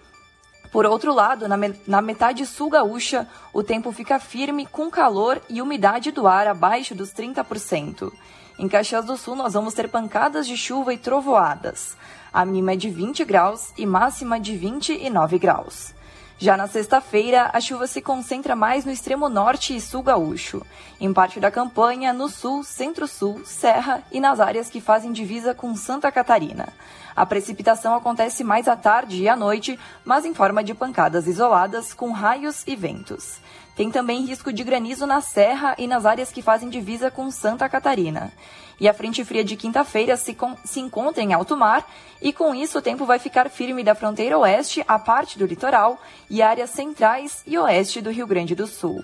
Por 0.72 0.86
outro 0.86 1.12
lado, 1.12 1.48
na, 1.48 1.58
me 1.58 1.74
na 1.88 2.00
metade 2.02 2.46
sul 2.46 2.70
gaúcha, 2.70 3.28
o 3.52 3.64
tempo 3.64 3.92
fica 3.92 4.20
firme 4.20 4.68
com 4.68 4.92
calor 4.92 5.42
e 5.50 5.60
umidade 5.60 6.12
do 6.12 6.28
ar 6.28 6.48
abaixo 6.48 6.94
dos 6.94 7.12
30%. 7.12 8.12
Em 8.60 8.68
Caxias 8.68 9.06
do 9.06 9.18
Sul, 9.18 9.36
nós 9.36 9.54
vamos 9.54 9.74
ter 9.74 9.90
pancadas 9.90 10.46
de 10.46 10.56
chuva 10.56 10.94
e 10.94 10.98
trovoadas. 10.98 11.98
A 12.32 12.46
mínima 12.46 12.74
é 12.74 12.76
de 12.76 12.90
20 12.92 13.26
graus 13.26 13.74
e 13.76 13.88
máxima 13.88 14.40
de 14.40 14.56
29 14.56 15.40
graus. 15.40 15.96
Já 16.42 16.56
na 16.56 16.68
sexta-feira, 16.68 17.50
a 17.52 17.60
chuva 17.60 17.86
se 17.86 18.02
concentra 18.02 18.56
mais 18.56 18.86
no 18.86 18.94
extremo 18.94 19.28
norte 19.28 19.76
e 19.76 19.82
sul 19.82 20.02
gaúcho, 20.02 20.66
em 20.98 21.12
parte 21.12 21.38
da 21.38 21.52
campanha, 21.52 22.14
no 22.14 22.30
sul, 22.30 22.64
centro-sul, 22.64 23.42
serra 23.44 24.02
e 24.10 24.22
nas 24.22 24.40
áreas 24.40 24.70
que 24.70 24.80
fazem 24.80 25.12
divisa 25.12 25.54
com 25.54 25.76
Santa 25.76 26.10
Catarina. 26.10 26.70
A 27.14 27.26
precipitação 27.26 27.94
acontece 27.94 28.42
mais 28.42 28.70
à 28.70 28.78
tarde 28.78 29.22
e 29.22 29.28
à 29.28 29.36
noite, 29.36 29.78
mas 30.06 30.24
em 30.24 30.34
forma 30.34 30.64
de 30.64 30.74
pancadas 30.74 31.28
isoladas, 31.28 31.94
com 31.94 32.14
raios 32.14 32.64
e 32.66 32.74
ventos. 32.74 33.42
Tem 33.76 33.92
também 33.92 34.26
risco 34.26 34.54
de 34.54 34.64
granizo 34.64 35.06
na 35.06 35.20
serra 35.20 35.76
e 35.78 35.88
nas 35.88 36.06
áreas 36.06 36.32
que 36.32 36.42
fazem 36.42 36.70
divisa 36.70 37.12
com 37.12 37.30
Santa 37.30 37.68
Catarina. 37.68 38.32
E 38.80 38.88
a 38.88 38.94
frente 38.94 39.26
fria 39.26 39.44
de 39.44 39.56
quinta-feira 39.56 40.16
se, 40.16 40.36
se 40.64 40.80
encontra 40.80 41.22
em 41.22 41.34
alto 41.34 41.58
mar, 41.58 41.86
e 42.22 42.32
com 42.32 42.56
isso 42.56 42.78
o 42.78 42.82
tempo 42.82 43.06
vai 43.06 43.20
ficar 43.20 43.50
firme 43.50 43.84
da 43.84 43.96
fronteira 43.96 44.38
oeste 44.38 44.84
à 44.88 44.98
parte 44.98 45.38
do 45.38 45.46
litoral 45.46 46.00
e 46.30 46.42
áreas 46.42 46.70
centrais 46.70 47.44
e 47.46 47.58
oeste 47.58 48.02
do 48.02 48.12
Rio 48.12 48.28
Grande 48.28 48.56
do 48.56 48.68
Sul. 48.68 49.04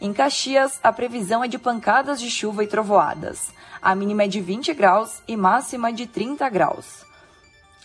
Em 0.00 0.12
Caxias, 0.12 0.78
a 0.82 0.92
previsão 0.92 1.42
é 1.42 1.48
de 1.48 1.58
pancadas 1.58 2.20
de 2.20 2.30
chuva 2.30 2.62
e 2.62 2.66
trovoadas. 2.66 3.52
A 3.80 3.94
mínima 3.94 4.24
é 4.24 4.28
de 4.28 4.40
20 4.40 4.74
graus 4.74 5.22
e 5.26 5.36
máxima 5.36 5.92
de 5.92 6.06
30 6.06 6.48
graus. 6.50 7.04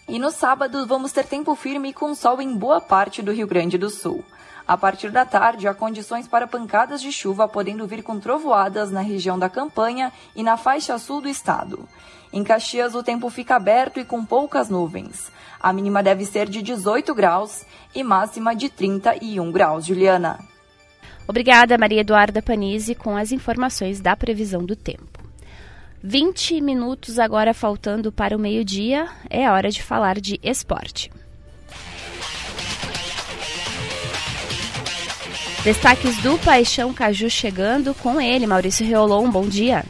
E 0.07 0.17
no 0.17 0.31
sábado 0.31 0.87
vamos 0.87 1.11
ter 1.11 1.25
tempo 1.25 1.55
firme 1.55 1.93
com 1.93 2.15
sol 2.15 2.41
em 2.41 2.57
boa 2.57 2.81
parte 2.81 3.21
do 3.21 3.31
Rio 3.31 3.47
Grande 3.47 3.77
do 3.77 3.89
Sul. 3.89 4.25
A 4.69 4.77
partir 4.77 5.09
da 5.09 5.25
tarde, 5.25 5.67
há 5.67 5.73
condições 5.73 6.27
para 6.27 6.45
pancadas 6.45 7.01
de 7.01 7.11
chuva, 7.11 7.47
podendo 7.47 7.87
vir 7.87 8.03
com 8.03 8.19
trovoadas 8.19 8.91
na 8.91 9.01
região 9.01 9.39
da 9.39 9.49
campanha 9.49 10.13
e 10.35 10.43
na 10.43 10.57
faixa 10.57 10.95
sul 10.99 11.21
do 11.21 11.27
estado. 11.27 11.89
Em 12.31 12.43
Caxias, 12.43 12.93
o 12.93 13.01
tempo 13.01 13.31
fica 13.31 13.55
aberto 13.55 13.99
e 13.99 14.05
com 14.05 14.23
poucas 14.23 14.69
nuvens. 14.69 15.31
A 15.59 15.73
mínima 15.73 16.03
deve 16.03 16.23
ser 16.23 16.47
de 16.47 16.61
18 16.61 17.15
graus 17.15 17.65
e 17.95 18.03
máxima 18.03 18.55
de 18.55 18.69
31 18.69 19.51
graus. 19.51 19.87
Juliana. 19.87 20.37
Obrigada, 21.27 21.75
Maria 21.75 22.01
Eduarda 22.01 22.39
Panizzi, 22.39 22.93
com 22.93 23.17
as 23.17 23.31
informações 23.31 23.99
da 23.99 24.15
previsão 24.15 24.63
do 24.63 24.75
tempo. 24.75 25.19
20 26.03 26.61
minutos 26.61 27.17
agora 27.17 27.55
faltando 27.55 28.11
para 28.11 28.37
o 28.37 28.39
meio-dia, 28.39 29.09
é 29.31 29.49
hora 29.49 29.71
de 29.71 29.81
falar 29.81 30.19
de 30.19 30.39
esporte. 30.43 31.09
Destaques 35.69 36.17
do 36.23 36.35
Paixão 36.39 36.91
Caju 36.91 37.29
chegando 37.29 37.93
com 37.93 38.19
ele, 38.19 38.47
Maurício 38.47 38.83
Reolon, 38.83 39.29
bom 39.29 39.47
dia. 39.47 39.85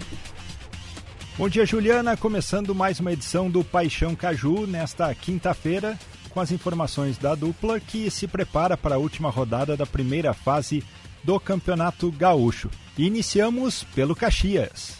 Bom 1.37 1.47
dia, 1.47 1.65
Juliana. 1.65 2.17
Começando 2.17 2.75
mais 2.75 2.99
uma 2.99 3.13
edição 3.13 3.49
do 3.49 3.63
Paixão 3.63 4.13
Caju 4.13 4.67
nesta 4.67 5.15
quinta-feira, 5.15 5.97
com 6.31 6.41
as 6.41 6.51
informações 6.51 7.17
da 7.17 7.33
dupla 7.33 7.79
que 7.79 8.11
se 8.11 8.27
prepara 8.27 8.75
para 8.75 8.95
a 8.95 8.97
última 8.97 9.29
rodada 9.29 9.77
da 9.77 9.85
primeira 9.85 10.33
fase 10.33 10.83
do 11.23 11.39
Campeonato 11.39 12.11
Gaúcho. 12.11 12.69
Iniciamos 12.97 13.85
pelo 13.95 14.13
Caxias. 14.13 14.97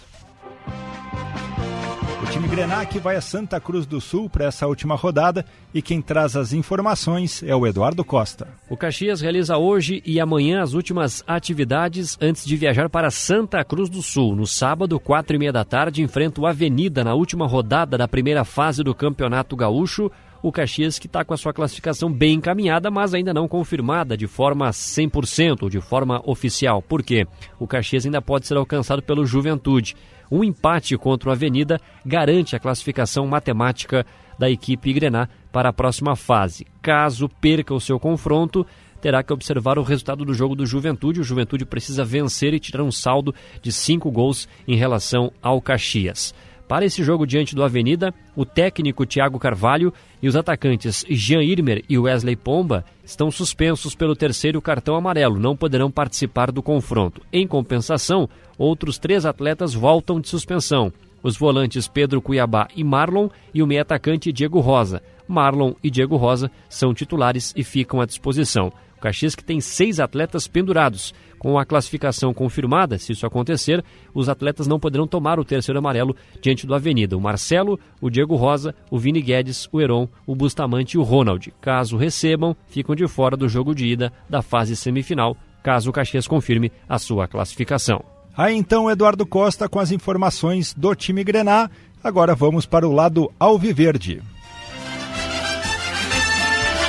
Time 2.32 2.48
Grenac 2.48 3.00
vai 3.00 3.16
a 3.16 3.22
Santa 3.22 3.60
Cruz 3.60 3.88
do 3.88 4.00
Sul 4.00 4.30
para 4.30 4.46
essa 4.46 4.68
última 4.68 4.96
rodada 4.96 5.44
e 5.74 5.82
quem 5.82 6.00
traz 6.00 6.36
as 6.36 6.54
informações 6.54 7.42
é 7.42 7.56
o 7.56 7.66
Eduardo 7.66 8.06
Costa. 8.06 8.48
O 8.70 8.78
Caxias 8.78 9.20
realiza 9.20 9.58
hoje 9.58 10.04
e 10.06 10.20
amanhã 10.20 10.62
as 10.62 10.74
últimas 10.74 11.24
atividades 11.28 12.18
antes 12.22 12.46
de 12.46 12.56
viajar 12.56 12.88
para 12.88 13.10
Santa 13.10 13.64
Cruz 13.64 13.90
do 13.90 14.04
Sul. 14.04 14.36
No 14.36 14.46
sábado, 14.46 15.00
quatro 15.00 15.36
e 15.36 15.40
meia 15.40 15.52
da 15.52 15.66
tarde, 15.66 16.04
enfrenta 16.04 16.40
o 16.40 16.46
Avenida 16.46 17.04
na 17.04 17.16
última 17.16 17.48
rodada 17.48 17.98
da 17.98 18.08
primeira 18.08 18.46
fase 18.46 18.84
do 18.84 18.94
Campeonato 18.94 19.56
Gaúcho 19.56 20.12
o 20.42 20.52
Caxias 20.52 20.98
que 20.98 21.08
está 21.08 21.26
com 21.26 21.34
a 21.34 21.38
sua 21.38 21.54
classificação 21.54 22.12
bem 22.12 22.36
encaminhada, 22.36 22.90
mas 22.90 23.14
ainda 23.14 23.34
não 23.34 23.48
confirmada 23.48 24.16
de 24.16 24.28
forma 24.28 24.70
100%, 24.70 25.70
de 25.70 25.82
forma 25.82 26.22
oficial. 26.26 26.82
Por 26.82 27.04
quê? 27.04 27.28
O 27.60 27.68
Caxias 27.68 28.06
ainda 28.06 28.22
pode 28.22 28.48
ser 28.48 28.58
alcançado 28.58 29.02
pelo 29.02 29.26
Juventude. 29.26 29.96
Um 30.32 30.44
empate 30.44 30.98
contra 30.98 31.30
o 31.30 31.32
Avenida 31.32 31.80
garante 32.06 32.56
a 32.56 32.60
classificação 32.60 33.26
matemática 33.28 34.06
da 34.38 34.50
equipe 34.50 34.94
Grená 34.94 35.28
para 35.52 35.70
a 35.70 35.74
próxima 35.74 36.16
fase. 36.16 36.66
Caso 36.82 37.28
perca 37.28 37.74
o 37.74 37.82
seu 37.82 38.00
confronto, 38.00 38.66
terá 39.02 39.24
que 39.24 39.34
observar 39.34 39.80
o 39.80 39.84
resultado 39.84 40.24
do 40.24 40.34
jogo 40.34 40.56
do 40.56 40.66
Juventude. 40.66 41.20
O 41.20 41.24
Juventude 41.24 41.66
precisa 41.66 42.06
vencer 42.06 42.54
e 42.54 42.60
tirar 42.60 42.84
um 42.84 42.92
saldo 42.92 43.34
de 43.62 43.72
cinco 43.72 44.12
gols 44.12 44.48
em 44.68 44.76
relação 44.76 45.32
ao 45.42 45.62
Caxias. 45.62 46.34
Para 46.70 46.86
esse 46.86 47.04
jogo 47.04 47.26
diante 47.26 47.56
do 47.56 47.64
Avenida, 47.64 48.14
o 48.36 48.46
técnico 48.46 49.04
Thiago 49.04 49.40
Carvalho 49.40 49.92
e 50.22 50.28
os 50.28 50.36
atacantes 50.36 51.04
Jean 51.10 51.42
Irmer 51.42 51.84
e 51.90 51.98
Wesley 51.98 52.36
Pomba 52.36 52.86
estão 53.04 53.32
suspensos 53.32 53.96
pelo 53.96 54.16
terceiro 54.16 54.62
cartão 54.62 54.96
amarelo, 54.96 55.40
não 55.40 55.58
poderão 55.58 55.90
participar 55.90 56.52
do 56.52 56.62
confronto. 56.62 57.24
Em 57.34 57.48
compensação, 57.48 58.30
outros 58.56 59.00
três 59.00 59.26
atletas 59.26 59.74
voltam 59.74 60.22
de 60.22 60.30
suspensão. 60.30 60.94
Os 61.24 61.36
volantes 61.36 61.88
Pedro 61.88 62.22
Cuiabá 62.22 62.68
e 62.76 62.84
Marlon 62.84 63.30
e 63.52 63.64
o 63.64 63.68
meio 63.68 63.82
atacante 63.82 64.32
Diego 64.32 64.60
Rosa. 64.60 65.02
Marlon 65.28 65.74
e 65.84 65.90
Diego 65.90 66.18
Rosa 66.18 66.52
são 66.70 66.94
titulares 66.94 67.52
e 67.58 67.64
ficam 67.64 68.00
à 68.00 68.06
disposição. 68.06 68.72
O 69.00 69.02
Caxias 69.02 69.34
que 69.34 69.44
tem 69.44 69.62
seis 69.62 69.98
atletas 69.98 70.46
pendurados. 70.46 71.14
Com 71.40 71.58
a 71.58 71.66
classificação 71.66 72.34
confirmada, 72.34 72.98
se 72.98 73.14
isso 73.14 73.26
acontecer, 73.26 73.82
os 74.14 74.28
atletas 74.28 74.68
não 74.68 74.78
poderão 74.78 75.08
tomar 75.08 75.40
o 75.40 75.46
terceiro 75.46 75.80
amarelo 75.80 76.14
diante 76.42 76.68
do 76.68 76.76
Avenida. 76.76 77.18
O 77.18 77.22
Marcelo, 77.22 77.80
o 78.02 78.10
Diego 78.10 78.36
Rosa, 78.36 78.76
o 78.92 79.00
Vini 79.00 79.22
Guedes, 79.22 79.70
o 79.72 79.80
Heron, 79.80 80.10
o 80.28 80.36
Bustamante 80.36 80.96
e 80.96 81.00
o 81.00 81.04
Ronald. 81.04 81.54
Caso 81.62 81.96
recebam, 81.96 82.54
ficam 82.68 82.94
de 82.94 83.08
fora 83.08 83.38
do 83.38 83.48
jogo 83.48 83.74
de 83.74 83.88
ida 83.88 84.12
da 84.30 84.42
fase 84.42 84.76
semifinal, 84.76 85.38
caso 85.64 85.90
o 85.90 85.94
Caxias 85.94 86.28
confirme 86.28 86.70
a 86.90 87.00
sua 87.00 87.26
classificação. 87.26 88.04
Aí 88.36 88.54
então, 88.54 88.92
Eduardo 88.92 89.26
Costa 89.26 89.70
com 89.70 89.80
as 89.80 89.92
informações 89.92 90.74
do 90.74 90.94
time 90.94 91.24
Grená. 91.24 91.70
Agora 92.04 92.36
vamos 92.36 92.66
para 92.66 92.86
o 92.88 92.92
lado 92.92 93.32
alviverde. 93.40 94.22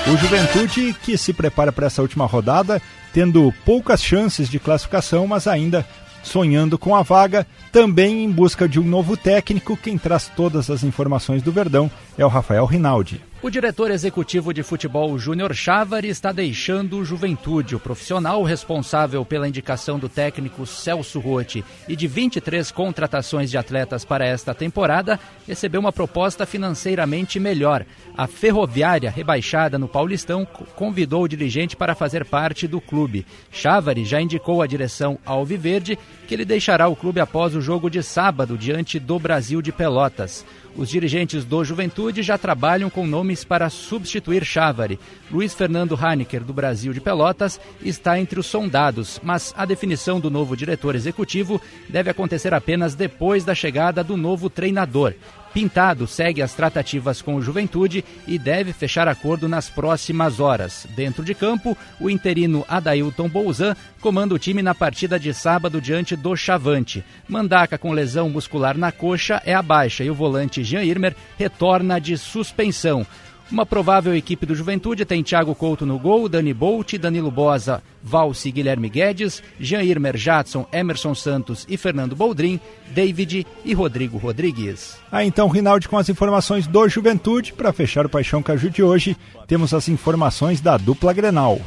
O 0.06 0.16
Juventude, 0.16 0.94
que 1.02 1.16
se 1.16 1.32
prepara 1.32 1.70
para 1.70 1.86
essa 1.86 2.02
última 2.02 2.26
rodada, 2.26 2.82
tendo 3.12 3.52
poucas 3.64 4.02
chances 4.02 4.48
de 4.48 4.58
classificação, 4.58 5.26
mas 5.26 5.46
ainda 5.46 5.86
sonhando 6.22 6.78
com 6.78 6.96
a 6.96 7.02
vaga, 7.02 7.46
também 7.70 8.24
em 8.24 8.30
busca 8.30 8.68
de 8.68 8.80
um 8.80 8.84
novo 8.84 9.16
técnico. 9.16 9.76
Quem 9.76 9.96
traz 9.96 10.30
todas 10.34 10.68
as 10.70 10.82
informações 10.82 11.42
do 11.42 11.52
Verdão 11.52 11.90
é 12.18 12.24
o 12.24 12.28
Rafael 12.28 12.64
Rinaldi. 12.64 13.29
O 13.42 13.48
diretor 13.48 13.90
executivo 13.90 14.52
de 14.52 14.62
futebol 14.62 15.18
Júnior 15.18 15.54
Chávari 15.54 16.08
está 16.08 16.30
deixando 16.30 16.98
o 16.98 17.04
Juventude. 17.06 17.74
O 17.74 17.80
profissional 17.80 18.42
responsável 18.42 19.24
pela 19.24 19.48
indicação 19.48 19.98
do 19.98 20.10
técnico 20.10 20.66
Celso 20.66 21.18
Rotti 21.18 21.64
e 21.88 21.96
de 21.96 22.06
23 22.06 22.70
contratações 22.70 23.50
de 23.50 23.56
atletas 23.56 24.04
para 24.04 24.26
esta 24.26 24.54
temporada 24.54 25.18
recebeu 25.48 25.80
uma 25.80 25.90
proposta 25.90 26.44
financeiramente 26.44 27.40
melhor. 27.40 27.86
A 28.14 28.26
Ferroviária, 28.26 29.10
rebaixada 29.10 29.78
no 29.78 29.88
Paulistão, 29.88 30.46
convidou 30.76 31.22
o 31.22 31.28
dirigente 31.28 31.74
para 31.74 31.94
fazer 31.94 32.26
parte 32.26 32.68
do 32.68 32.78
clube. 32.78 33.24
Chávari 33.50 34.04
já 34.04 34.20
indicou 34.20 34.60
à 34.60 34.66
direção 34.66 35.18
Alviverde 35.24 35.98
que 36.28 36.34
ele 36.34 36.44
deixará 36.44 36.88
o 36.88 36.94
clube 36.94 37.20
após 37.20 37.56
o 37.56 37.62
jogo 37.62 37.88
de 37.88 38.02
sábado 38.02 38.58
diante 38.58 38.98
do 38.98 39.18
Brasil 39.18 39.62
de 39.62 39.72
Pelotas. 39.72 40.44
Os 40.76 40.88
dirigentes 40.88 41.44
do 41.44 41.64
Juventude 41.64 42.22
já 42.22 42.38
trabalham 42.38 42.88
com 42.88 43.06
nomes 43.06 43.44
para 43.44 43.68
substituir 43.68 44.44
Chávari. 44.44 44.98
Luiz 45.30 45.52
Fernando 45.52 45.98
Haneker, 46.00 46.44
do 46.44 46.52
Brasil 46.52 46.92
de 46.92 47.00
Pelotas, 47.00 47.60
está 47.82 48.18
entre 48.18 48.38
os 48.38 48.46
sondados, 48.46 49.20
mas 49.22 49.52
a 49.56 49.64
definição 49.64 50.20
do 50.20 50.30
novo 50.30 50.56
diretor 50.56 50.94
executivo 50.94 51.60
deve 51.88 52.10
acontecer 52.10 52.54
apenas 52.54 52.94
depois 52.94 53.44
da 53.44 53.54
chegada 53.54 54.04
do 54.04 54.16
novo 54.16 54.48
treinador. 54.48 55.14
Pintado 55.52 56.06
segue 56.06 56.42
as 56.42 56.54
tratativas 56.54 57.20
com 57.20 57.34
o 57.34 57.42
Juventude 57.42 58.04
e 58.26 58.38
deve 58.38 58.72
fechar 58.72 59.08
acordo 59.08 59.48
nas 59.48 59.68
próximas 59.68 60.38
horas. 60.38 60.86
Dentro 60.94 61.24
de 61.24 61.34
campo, 61.34 61.76
o 61.98 62.08
interino 62.08 62.64
Adailton 62.68 63.28
Bouzan 63.28 63.76
comanda 64.00 64.34
o 64.34 64.38
time 64.38 64.62
na 64.62 64.74
partida 64.74 65.18
de 65.18 65.34
sábado 65.34 65.80
diante 65.80 66.14
do 66.14 66.36
Chavante. 66.36 67.04
Mandaca 67.28 67.76
com 67.76 67.92
lesão 67.92 68.30
muscular 68.30 68.78
na 68.78 68.92
coxa 68.92 69.42
é 69.44 69.54
a 69.54 69.62
baixa 69.62 70.04
e 70.04 70.10
o 70.10 70.14
volante 70.14 70.62
Jean 70.62 70.84
Irmer 70.84 71.16
retorna 71.36 72.00
de 72.00 72.16
suspensão. 72.16 73.06
Uma 73.50 73.66
provável 73.66 74.14
equipe 74.14 74.46
do 74.46 74.54
Juventude 74.54 75.04
tem 75.04 75.24
Thiago 75.24 75.56
Couto 75.56 75.84
no 75.84 75.98
gol, 75.98 76.28
Dani 76.28 76.54
Bolt, 76.54 76.94
Danilo 76.94 77.32
Bosa, 77.32 77.82
Valsi 78.00 78.52
Guilherme 78.52 78.88
Guedes, 78.88 79.42
Jean 79.58 79.82
Irmer 79.82 80.16
Jadson, 80.16 80.66
Emerson 80.72 81.16
Santos 81.16 81.66
e 81.68 81.76
Fernando 81.76 82.14
Boldrin, 82.14 82.60
David 82.94 83.44
e 83.64 83.74
Rodrigo 83.74 84.18
Rodrigues. 84.18 84.96
Ah, 85.10 85.24
então, 85.24 85.48
Rinaldi, 85.48 85.88
com 85.88 85.98
as 85.98 86.08
informações 86.08 86.68
do 86.68 86.88
Juventude, 86.88 87.52
para 87.52 87.72
fechar 87.72 88.06
o 88.06 88.08
Paixão 88.08 88.40
Caju 88.40 88.70
de 88.70 88.84
hoje, 88.84 89.16
temos 89.48 89.74
as 89.74 89.88
informações 89.88 90.60
da 90.60 90.76
dupla 90.76 91.12
Grenal. 91.12 91.60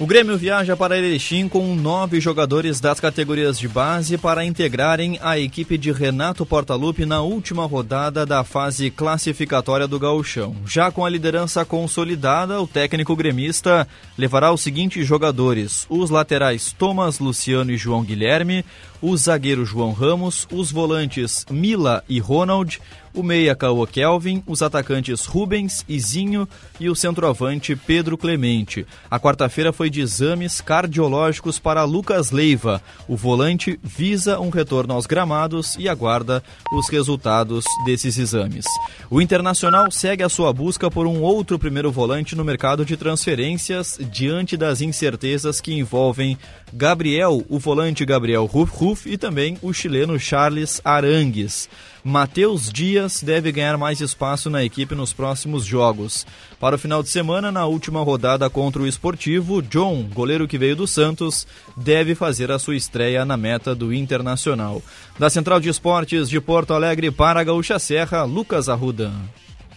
O 0.00 0.06
Grêmio 0.06 0.38
viaja 0.38 0.76
para 0.76 0.96
Erechim 0.96 1.48
com 1.48 1.74
nove 1.74 2.20
jogadores 2.20 2.78
das 2.78 3.00
categorias 3.00 3.58
de 3.58 3.66
base 3.66 4.16
para 4.16 4.44
integrarem 4.44 5.18
a 5.20 5.36
equipe 5.36 5.76
de 5.76 5.90
Renato 5.90 6.46
Portaluppi 6.46 7.04
na 7.04 7.20
última 7.20 7.66
rodada 7.66 8.24
da 8.24 8.44
fase 8.44 8.92
classificatória 8.92 9.88
do 9.88 9.98
Gauchão. 9.98 10.54
Já 10.64 10.92
com 10.92 11.04
a 11.04 11.10
liderança 11.10 11.64
consolidada, 11.64 12.62
o 12.62 12.66
técnico 12.68 13.16
gremista 13.16 13.88
levará 14.16 14.52
os 14.52 14.60
seguintes 14.60 15.04
jogadores: 15.04 15.84
os 15.90 16.10
laterais 16.10 16.70
Thomas, 16.70 17.18
Luciano 17.18 17.72
e 17.72 17.76
João 17.76 18.04
Guilherme, 18.04 18.64
o 19.00 19.16
zagueiro 19.16 19.64
João 19.64 19.92
Ramos, 19.92 20.46
os 20.50 20.70
volantes 20.70 21.46
Mila 21.50 22.02
e 22.08 22.18
Ronald, 22.18 22.80
o 23.14 23.22
meia 23.22 23.54
Caô 23.54 23.86
Kelvin, 23.86 24.42
os 24.46 24.62
atacantes 24.62 25.24
Rubens, 25.26 25.84
Izinho 25.88 26.48
e 26.78 26.88
o 26.88 26.94
centroavante 26.94 27.74
Pedro 27.74 28.16
Clemente. 28.16 28.86
A 29.10 29.18
quarta-feira 29.18 29.72
foi 29.72 29.90
de 29.90 30.00
exames 30.00 30.60
cardiológicos 30.60 31.58
para 31.58 31.84
Lucas 31.84 32.30
Leiva. 32.30 32.82
O 33.08 33.16
volante 33.16 33.78
visa 33.82 34.38
um 34.38 34.50
retorno 34.50 34.94
aos 34.94 35.06
gramados 35.06 35.74
e 35.78 35.88
aguarda 35.88 36.42
os 36.72 36.88
resultados 36.88 37.64
desses 37.84 38.18
exames. 38.18 38.66
O 39.10 39.20
Internacional 39.20 39.90
segue 39.90 40.22
a 40.22 40.28
sua 40.28 40.52
busca 40.52 40.90
por 40.90 41.06
um 41.06 41.20
outro 41.22 41.58
primeiro 41.58 41.90
volante 41.90 42.36
no 42.36 42.44
mercado 42.44 42.84
de 42.84 42.96
transferências 42.96 43.98
diante 44.12 44.56
das 44.56 44.80
incertezas 44.80 45.60
que 45.60 45.74
envolvem 45.74 46.38
Gabriel, 46.72 47.44
o 47.48 47.58
volante 47.58 48.04
Gabriel 48.04 48.44
Ruf 48.44 48.70
E 49.06 49.16
também 49.16 49.58
o 49.62 49.72
chileno 49.72 50.18
Charles 50.18 50.80
Arangues. 50.84 51.68
Matheus 52.04 52.72
Dias 52.72 53.22
deve 53.22 53.52
ganhar 53.52 53.76
mais 53.76 54.00
espaço 54.00 54.48
na 54.48 54.64
equipe 54.64 54.94
nos 54.94 55.12
próximos 55.12 55.64
jogos. 55.64 56.26
Para 56.58 56.76
o 56.76 56.78
final 56.78 57.02
de 57.02 57.08
semana, 57.08 57.52
na 57.52 57.66
última 57.66 58.02
rodada 58.02 58.48
contra 58.48 58.80
o 58.80 58.86
Esportivo, 58.86 59.60
John, 59.60 60.08
goleiro 60.12 60.48
que 60.48 60.56
veio 60.56 60.76
do 60.76 60.86
Santos, 60.86 61.46
deve 61.76 62.14
fazer 62.14 62.50
a 62.50 62.58
sua 62.58 62.76
estreia 62.76 63.24
na 63.24 63.36
meta 63.36 63.74
do 63.74 63.92
Internacional. 63.92 64.82
Da 65.18 65.28
Central 65.28 65.60
de 65.60 65.68
Esportes 65.68 66.28
de 66.28 66.40
Porto 66.40 66.72
Alegre 66.72 67.10
para 67.10 67.40
a 67.40 67.44
Gaúcha 67.44 67.78
Serra, 67.78 68.24
Lucas 68.24 68.68
Arruda. 68.68 69.12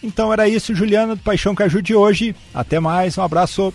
Então 0.02 0.32
era 0.32 0.48
isso, 0.48 0.74
Juliana, 0.74 1.14
do 1.14 1.22
Paixão 1.22 1.54
Caju 1.54 1.82
de 1.82 1.94
hoje. 1.94 2.34
Até 2.52 2.80
mais, 2.80 3.16
um 3.18 3.22
abraço. 3.22 3.72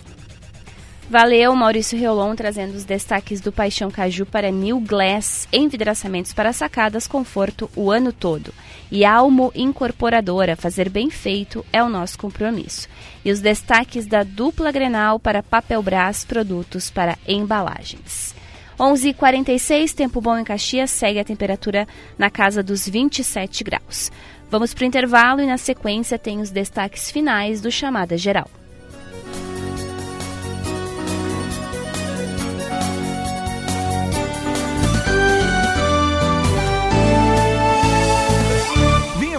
Valeu, 1.10 1.56
Maurício 1.56 1.98
Reolon 1.98 2.34
trazendo 2.34 2.74
os 2.74 2.84
destaques 2.84 3.40
do 3.40 3.50
Paixão 3.50 3.90
Caju 3.90 4.26
para 4.26 4.50
New 4.50 4.78
Glass, 4.78 5.48
envidraçamentos 5.50 6.34
para 6.34 6.52
sacadas, 6.52 7.06
conforto 7.06 7.70
o 7.74 7.90
ano 7.90 8.12
todo. 8.12 8.52
E 8.92 9.06
Almo 9.06 9.50
Incorporadora, 9.54 10.54
fazer 10.54 10.90
bem 10.90 11.08
feito 11.08 11.64
é 11.72 11.82
o 11.82 11.88
nosso 11.88 12.18
compromisso. 12.18 12.86
E 13.24 13.32
os 13.32 13.40
destaques 13.40 14.04
da 14.04 14.22
dupla 14.22 14.70
Grenal 14.70 15.18
para 15.18 15.42
Papel 15.42 15.82
Brás, 15.82 16.26
produtos 16.26 16.90
para 16.90 17.16
embalagens. 17.26 18.34
11:46 18.78 19.94
tempo 19.94 20.20
bom 20.20 20.36
em 20.36 20.44
Caxias, 20.44 20.90
segue 20.90 21.18
a 21.18 21.24
temperatura 21.24 21.88
na 22.18 22.28
casa 22.28 22.62
dos 22.62 22.86
27 22.86 23.64
graus. 23.64 24.12
Vamos 24.50 24.74
para 24.74 24.82
o 24.82 24.86
intervalo 24.86 25.40
e 25.40 25.46
na 25.46 25.56
sequência 25.56 26.18
tem 26.18 26.38
os 26.38 26.50
destaques 26.50 27.10
finais 27.10 27.62
do 27.62 27.72
Chamada 27.72 28.18
Geral. 28.18 28.57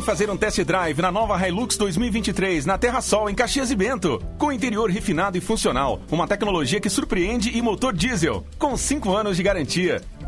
Fazer 0.09 0.27
um 0.31 0.35
test 0.35 0.63
drive 0.63 1.03
na 1.03 1.11
nova 1.11 1.37
Hilux 1.47 1.77
2023 1.77 2.65
na 2.65 2.79
Terra 2.79 2.99
Sol, 2.99 3.29
em 3.29 3.35
Caxias 3.35 3.69
e 3.69 3.75
Bento. 3.75 4.19
Com 4.39 4.51
interior 4.51 4.89
refinado 4.89 5.37
e 5.37 5.41
funcional, 5.41 6.01
uma 6.09 6.27
tecnologia 6.27 6.79
que 6.79 6.89
surpreende 6.89 7.55
e 7.55 7.61
motor 7.61 7.93
diesel, 7.93 8.43
com 8.57 8.75
5 8.75 9.13
anos 9.13 9.37
de 9.37 9.43
garantia. 9.43 10.01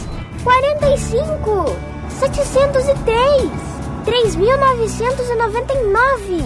45, 0.43 1.65
703, 2.19 3.51
3.999, 4.05 6.45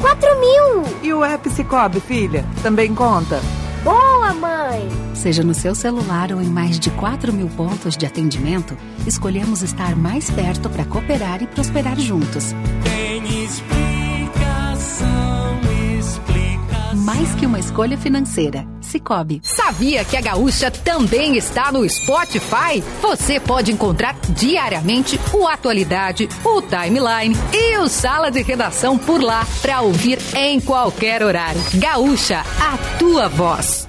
4 0.00 0.40
mil. 0.40 0.84
E 1.02 1.12
o 1.12 1.24
app 1.24 1.50
Cicobi, 1.50 2.00
filha, 2.00 2.44
também 2.62 2.94
conta? 2.94 3.40
Boa, 3.84 4.32
mãe! 4.34 4.88
Seja 5.14 5.42
no 5.44 5.54
seu 5.54 5.74
celular 5.74 6.32
ou 6.32 6.40
em 6.40 6.48
mais 6.48 6.78
de 6.80 6.90
4 6.90 7.32
mil 7.32 7.48
pontos 7.48 7.96
de 7.96 8.06
atendimento, 8.06 8.76
escolhemos 9.06 9.62
estar 9.62 9.94
mais 9.94 10.30
perto 10.30 10.68
para 10.68 10.84
cooperar 10.84 11.42
e 11.42 11.46
prosperar 11.46 11.98
juntos. 11.98 12.52
Tem 12.82 13.44
explicação, 13.44 15.06
explicação. 15.98 16.96
Mais 17.04 17.34
que 17.34 17.46
uma 17.46 17.58
escolha 17.58 17.96
financeira. 17.96 18.63
Cicobi. 18.94 19.40
Sabia 19.42 20.04
que 20.04 20.16
a 20.16 20.20
Gaúcha 20.20 20.70
também 20.70 21.36
está 21.36 21.72
no 21.72 21.88
Spotify? 21.88 22.80
Você 23.02 23.40
pode 23.40 23.72
encontrar 23.72 24.14
diariamente 24.28 25.18
o 25.32 25.48
Atualidade, 25.48 26.28
o 26.44 26.62
Timeline 26.62 27.36
e 27.52 27.78
o 27.78 27.88
Sala 27.88 28.30
de 28.30 28.40
Redação 28.42 28.96
por 28.96 29.20
lá 29.20 29.44
para 29.60 29.80
ouvir 29.80 30.18
em 30.36 30.60
qualquer 30.60 31.24
horário. 31.24 31.60
Gaúcha, 31.74 32.40
a 32.60 32.98
tua 32.98 33.28
voz. 33.28 33.88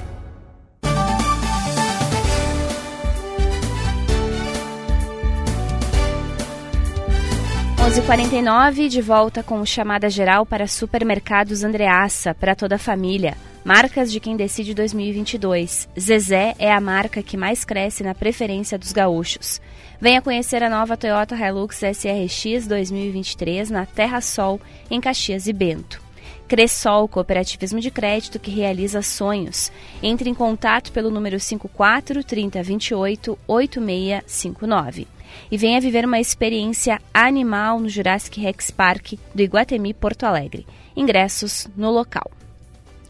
Onze 7.86 8.02
quarenta 8.02 8.90
de 8.90 9.02
volta 9.02 9.44
com 9.44 9.64
chamada 9.64 10.10
geral 10.10 10.46
para 10.46 10.68
supermercados 10.68 11.64
Andreaça 11.64 12.34
para 12.34 12.56
toda 12.56 12.76
a 12.76 12.80
família. 12.80 13.38
Marcas 13.66 14.12
de 14.12 14.20
quem 14.20 14.38
decide 14.38 14.76
2022. 14.76 15.90
Zezé 16.00 16.54
é 16.60 16.72
a 16.72 16.80
marca 16.80 17.24
que 17.24 17.36
mais 17.36 17.66
cresce 17.66 18.04
na 18.04 18.14
preferência 18.14 18.78
dos 18.78 18.92
gaúchos. 18.92 19.60
Venha 20.00 20.22
conhecer 20.22 20.62
a 20.62 20.70
nova 20.70 20.96
Toyota 20.96 21.36
Hilux 21.36 21.78
SRX 21.78 22.68
2023 22.68 23.72
na 23.72 23.88
Terra 23.88 24.22
Sol, 24.22 24.62
em 24.88 25.02
Caxias 25.02 25.48
e 25.48 25.54
Bento. 25.54 26.00
Cressol, 26.48 27.08
cooperativismo 27.08 27.80
de 27.80 27.90
crédito 27.90 28.38
que 28.38 28.52
realiza 28.52 29.02
sonhos. 29.02 29.72
Entre 30.04 30.30
em 30.30 30.36
contato 30.36 30.92
pelo 30.92 31.10
número 31.10 31.40
54 31.40 32.24
3028 32.24 33.40
8659 33.48 35.08
e 35.50 35.58
venha 35.58 35.82
viver 35.82 36.06
uma 36.06 36.20
experiência 36.20 37.02
animal 37.12 37.80
no 37.80 37.90
Jurassic 37.90 38.40
Rex 38.40 38.70
Park 38.70 39.14
do 39.34 39.42
Iguatemi 39.42 39.92
Porto 39.92 40.24
Alegre. 40.24 40.68
Ingressos 40.96 41.68
no 41.76 41.90
local. 41.90 42.30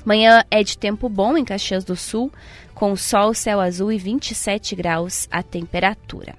Manhã 0.06 0.46
é 0.52 0.64
de 0.64 0.78
tempo 0.78 1.10
bom 1.10 1.36
em 1.36 1.44
Caxias 1.44 1.84
do 1.84 1.96
Sul, 1.96 2.32
com 2.76 2.96
sol, 2.96 3.34
céu 3.34 3.60
azul 3.60 3.92
e 3.92 3.98
27 3.98 4.76
graus 4.76 5.28
a 5.32 5.42
temperatura. 5.42 6.36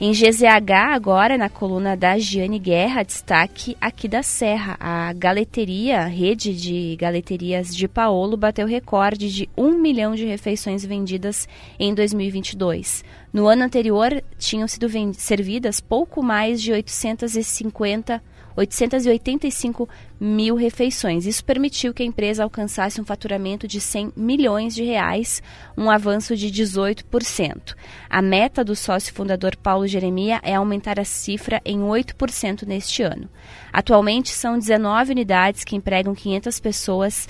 Em 0.00 0.12
GZH, 0.12 0.94
agora, 0.94 1.36
na 1.36 1.50
coluna 1.50 1.96
da 1.96 2.16
Giane 2.18 2.58
Guerra, 2.60 3.02
destaque 3.02 3.76
aqui 3.80 4.06
da 4.06 4.22
Serra. 4.22 4.76
A 4.78 5.12
galeteria, 5.12 6.02
a 6.02 6.06
rede 6.06 6.54
de 6.54 6.96
galeterias 6.96 7.74
de 7.74 7.88
Paolo, 7.88 8.36
bateu 8.36 8.64
recorde 8.64 9.28
de 9.28 9.48
1 9.56 9.72
milhão 9.72 10.14
de 10.14 10.24
refeições 10.24 10.84
vendidas 10.84 11.48
em 11.80 11.92
2022. 11.92 13.04
No 13.32 13.48
ano 13.48 13.64
anterior, 13.64 14.22
tinham 14.38 14.68
sido 14.68 14.88
servidas 15.14 15.80
pouco 15.80 16.22
mais 16.22 16.62
de 16.62 16.72
850 16.72 18.22
885 18.58 19.88
mil 20.20 20.56
refeições. 20.56 21.26
Isso 21.26 21.44
permitiu 21.44 21.94
que 21.94 22.02
a 22.02 22.06
empresa 22.06 22.42
alcançasse 22.42 23.00
um 23.00 23.04
faturamento 23.04 23.68
de 23.68 23.80
100 23.80 24.12
milhões 24.16 24.74
de 24.74 24.82
reais, 24.82 25.40
um 25.76 25.88
avanço 25.88 26.36
de 26.36 26.48
18%. 26.48 27.76
A 28.10 28.20
meta 28.20 28.64
do 28.64 28.74
sócio 28.74 29.14
fundador 29.14 29.56
Paulo 29.56 29.86
Jeremia 29.86 30.40
é 30.42 30.56
aumentar 30.56 30.98
a 30.98 31.04
cifra 31.04 31.62
em 31.64 31.80
8% 31.80 32.66
neste 32.66 33.02
ano. 33.02 33.28
Atualmente 33.72 34.30
são 34.30 34.58
19 34.58 35.12
unidades 35.12 35.62
que 35.62 35.76
empregam 35.76 36.14
500 36.14 36.58
pessoas 36.58 37.28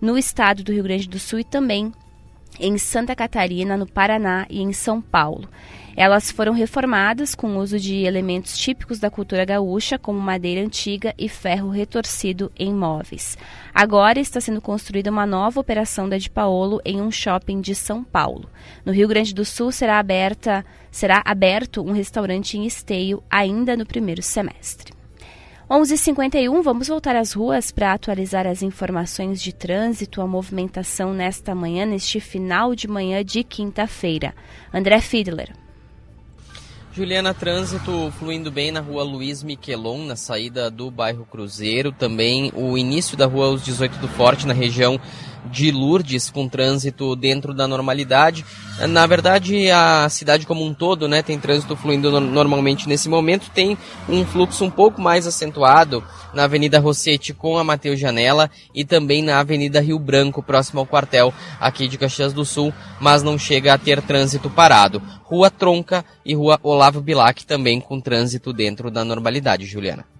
no 0.00 0.16
estado 0.16 0.62
do 0.62 0.72
Rio 0.72 0.84
Grande 0.84 1.08
do 1.08 1.18
Sul 1.18 1.40
e 1.40 1.44
também 1.44 1.92
em 2.60 2.78
Santa 2.78 3.14
Catarina, 3.14 3.76
no 3.76 3.86
Paraná 3.86 4.46
e 4.48 4.60
em 4.60 4.72
São 4.72 5.00
Paulo. 5.00 5.48
Elas 6.00 6.30
foram 6.30 6.52
reformadas 6.52 7.34
com 7.34 7.48
o 7.48 7.58
uso 7.58 7.76
de 7.76 8.04
elementos 8.04 8.56
típicos 8.56 9.00
da 9.00 9.10
cultura 9.10 9.44
gaúcha, 9.44 9.98
como 9.98 10.20
madeira 10.20 10.64
antiga 10.64 11.12
e 11.18 11.28
ferro 11.28 11.70
retorcido 11.70 12.52
em 12.56 12.72
móveis. 12.72 13.36
Agora 13.74 14.20
está 14.20 14.40
sendo 14.40 14.60
construída 14.60 15.10
uma 15.10 15.26
nova 15.26 15.58
operação 15.58 16.08
da 16.08 16.16
de 16.16 16.30
Paolo 16.30 16.80
em 16.84 17.02
um 17.02 17.10
shopping 17.10 17.60
de 17.60 17.74
São 17.74 18.04
Paulo. 18.04 18.48
No 18.84 18.92
Rio 18.92 19.08
Grande 19.08 19.34
do 19.34 19.44
Sul 19.44 19.72
será 19.72 19.98
aberta 19.98 20.64
será 20.88 21.20
aberto 21.24 21.82
um 21.82 21.90
restaurante 21.90 22.56
em 22.56 22.64
Esteio 22.64 23.20
ainda 23.28 23.76
no 23.76 23.84
primeiro 23.84 24.22
semestre. 24.22 24.92
11h51, 25.68 26.62
vamos 26.62 26.86
voltar 26.86 27.16
às 27.16 27.32
ruas 27.32 27.72
para 27.72 27.92
atualizar 27.92 28.46
as 28.46 28.62
informações 28.62 29.42
de 29.42 29.52
trânsito, 29.52 30.20
a 30.20 30.28
movimentação 30.28 31.12
nesta 31.12 31.56
manhã, 31.56 31.84
neste 31.84 32.20
final 32.20 32.72
de 32.76 32.86
manhã 32.86 33.24
de 33.24 33.42
quinta-feira. 33.42 34.32
André 34.72 35.00
Fiedler. 35.00 35.52
Juliana, 36.98 37.32
trânsito 37.32 38.12
fluindo 38.18 38.50
bem 38.50 38.72
na 38.72 38.80
rua 38.80 39.04
Luiz 39.04 39.44
Miquelon, 39.44 40.04
na 40.04 40.16
saída 40.16 40.68
do 40.68 40.90
bairro 40.90 41.24
Cruzeiro. 41.24 41.92
Também 41.92 42.50
o 42.56 42.76
início 42.76 43.16
da 43.16 43.24
rua 43.24 43.50
Os 43.50 43.64
18 43.64 43.98
do 43.98 44.08
Forte, 44.08 44.44
na 44.44 44.52
região 44.52 45.00
de 45.46 45.70
Lourdes, 45.70 46.30
com 46.30 46.48
trânsito 46.48 47.16
dentro 47.16 47.54
da 47.54 47.66
normalidade. 47.66 48.44
Na 48.88 49.06
verdade, 49.06 49.70
a 49.70 50.08
cidade 50.08 50.46
como 50.46 50.64
um 50.64 50.72
todo 50.72 51.08
né, 51.08 51.22
tem 51.22 51.38
trânsito 51.38 51.74
fluindo 51.74 52.10
no 52.10 52.20
normalmente 52.20 52.88
nesse 52.88 53.08
momento. 53.08 53.50
Tem 53.50 53.76
um 54.08 54.24
fluxo 54.24 54.64
um 54.64 54.70
pouco 54.70 55.00
mais 55.00 55.26
acentuado 55.26 56.04
na 56.32 56.44
Avenida 56.44 56.78
Rossetti 56.78 57.32
com 57.32 57.58
a 57.58 57.64
Mateus 57.64 57.98
Janela 57.98 58.50
e 58.74 58.84
também 58.84 59.22
na 59.22 59.40
Avenida 59.40 59.80
Rio 59.80 59.98
Branco, 59.98 60.42
próximo 60.42 60.80
ao 60.80 60.86
quartel 60.86 61.32
aqui 61.60 61.88
de 61.88 61.98
Caxias 61.98 62.32
do 62.32 62.44
Sul, 62.44 62.72
mas 63.00 63.22
não 63.22 63.38
chega 63.38 63.74
a 63.74 63.78
ter 63.78 64.00
trânsito 64.02 64.48
parado. 64.48 65.02
Rua 65.24 65.50
Tronca 65.50 66.04
e 66.24 66.34
Rua 66.34 66.58
Olavo 66.62 67.00
Bilac 67.00 67.44
também 67.44 67.80
com 67.80 68.00
trânsito 68.00 68.52
dentro 68.52 68.90
da 68.90 69.04
normalidade, 69.04 69.66
Juliana. 69.66 70.17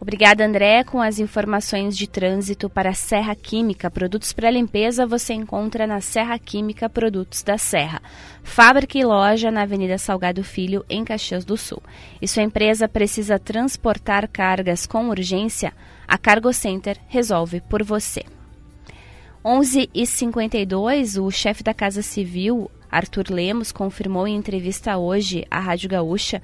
Obrigada, 0.00 0.46
André. 0.46 0.84
Com 0.84 1.00
as 1.02 1.18
informações 1.18 1.96
de 1.96 2.06
trânsito 2.06 2.70
para 2.70 2.94
Serra 2.94 3.34
Química, 3.34 3.90
produtos 3.90 4.32
para 4.32 4.50
limpeza 4.50 5.04
você 5.04 5.34
encontra 5.34 5.88
na 5.88 6.00
Serra 6.00 6.38
Química 6.38 6.88
Produtos 6.88 7.42
da 7.42 7.58
Serra. 7.58 8.00
Fábrica 8.44 8.96
e 8.96 9.04
loja 9.04 9.50
na 9.50 9.62
Avenida 9.62 9.98
Salgado 9.98 10.44
Filho, 10.44 10.84
em 10.88 11.04
Caxias 11.04 11.44
do 11.44 11.56
Sul. 11.56 11.82
E 12.22 12.28
sua 12.28 12.44
empresa 12.44 12.88
precisa 12.88 13.40
transportar 13.40 14.28
cargas 14.28 14.86
com 14.86 15.08
urgência? 15.08 15.72
A 16.06 16.16
Cargo 16.16 16.52
Center 16.52 16.96
resolve 17.08 17.60
por 17.60 17.82
você. 17.82 18.24
11h52, 19.44 21.20
o 21.22 21.30
chefe 21.30 21.62
da 21.62 21.74
Casa 21.74 22.02
Civil, 22.02 22.70
Arthur 22.90 23.26
Lemos, 23.30 23.72
confirmou 23.72 24.26
em 24.26 24.36
entrevista 24.36 24.96
hoje 24.96 25.44
à 25.50 25.58
Rádio 25.58 25.88
Gaúcha 25.88 26.40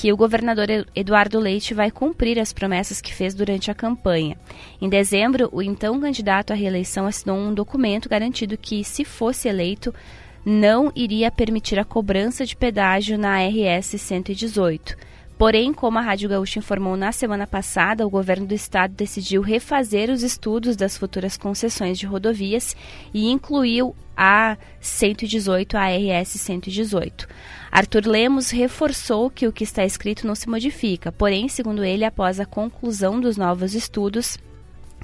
que 0.00 0.12
o 0.12 0.16
governador 0.16 0.68
Eduardo 0.94 1.40
Leite 1.40 1.74
vai 1.74 1.90
cumprir 1.90 2.38
as 2.38 2.52
promessas 2.52 3.00
que 3.00 3.12
fez 3.12 3.34
durante 3.34 3.68
a 3.68 3.74
campanha. 3.74 4.38
Em 4.80 4.88
dezembro, 4.88 5.48
o 5.50 5.60
então 5.60 6.00
candidato 6.00 6.52
à 6.52 6.54
reeleição 6.54 7.04
assinou 7.04 7.36
um 7.36 7.52
documento 7.52 8.08
garantindo 8.08 8.56
que, 8.56 8.84
se 8.84 9.04
fosse 9.04 9.48
eleito, 9.48 9.92
não 10.46 10.92
iria 10.94 11.32
permitir 11.32 11.80
a 11.80 11.84
cobrança 11.84 12.46
de 12.46 12.54
pedágio 12.54 13.18
na 13.18 13.38
RS 13.44 14.00
118. 14.00 14.96
Porém, 15.36 15.72
como 15.72 15.98
a 15.98 16.02
Rádio 16.02 16.28
Gaúcha 16.28 16.60
informou 16.60 16.96
na 16.96 17.10
semana 17.10 17.46
passada, 17.46 18.06
o 18.06 18.10
governo 18.10 18.46
do 18.46 18.54
estado 18.54 18.94
decidiu 18.94 19.42
refazer 19.42 20.10
os 20.10 20.22
estudos 20.22 20.76
das 20.76 20.96
futuras 20.96 21.36
concessões 21.36 21.98
de 21.98 22.06
rodovias 22.06 22.76
e 23.12 23.28
incluiu 23.28 23.96
a 24.16 24.56
118, 24.80 25.76
a 25.76 25.88
RS 25.88 26.40
118. 26.40 27.26
Arthur 27.70 28.06
Lemos 28.06 28.50
reforçou 28.50 29.30
que 29.30 29.46
o 29.46 29.52
que 29.52 29.64
está 29.64 29.84
escrito 29.84 30.26
não 30.26 30.34
se 30.34 30.48
modifica, 30.48 31.12
porém, 31.12 31.48
segundo 31.48 31.84
ele, 31.84 32.04
após 32.04 32.40
a 32.40 32.46
conclusão 32.46 33.20
dos 33.20 33.36
novos 33.36 33.74
estudos, 33.74 34.38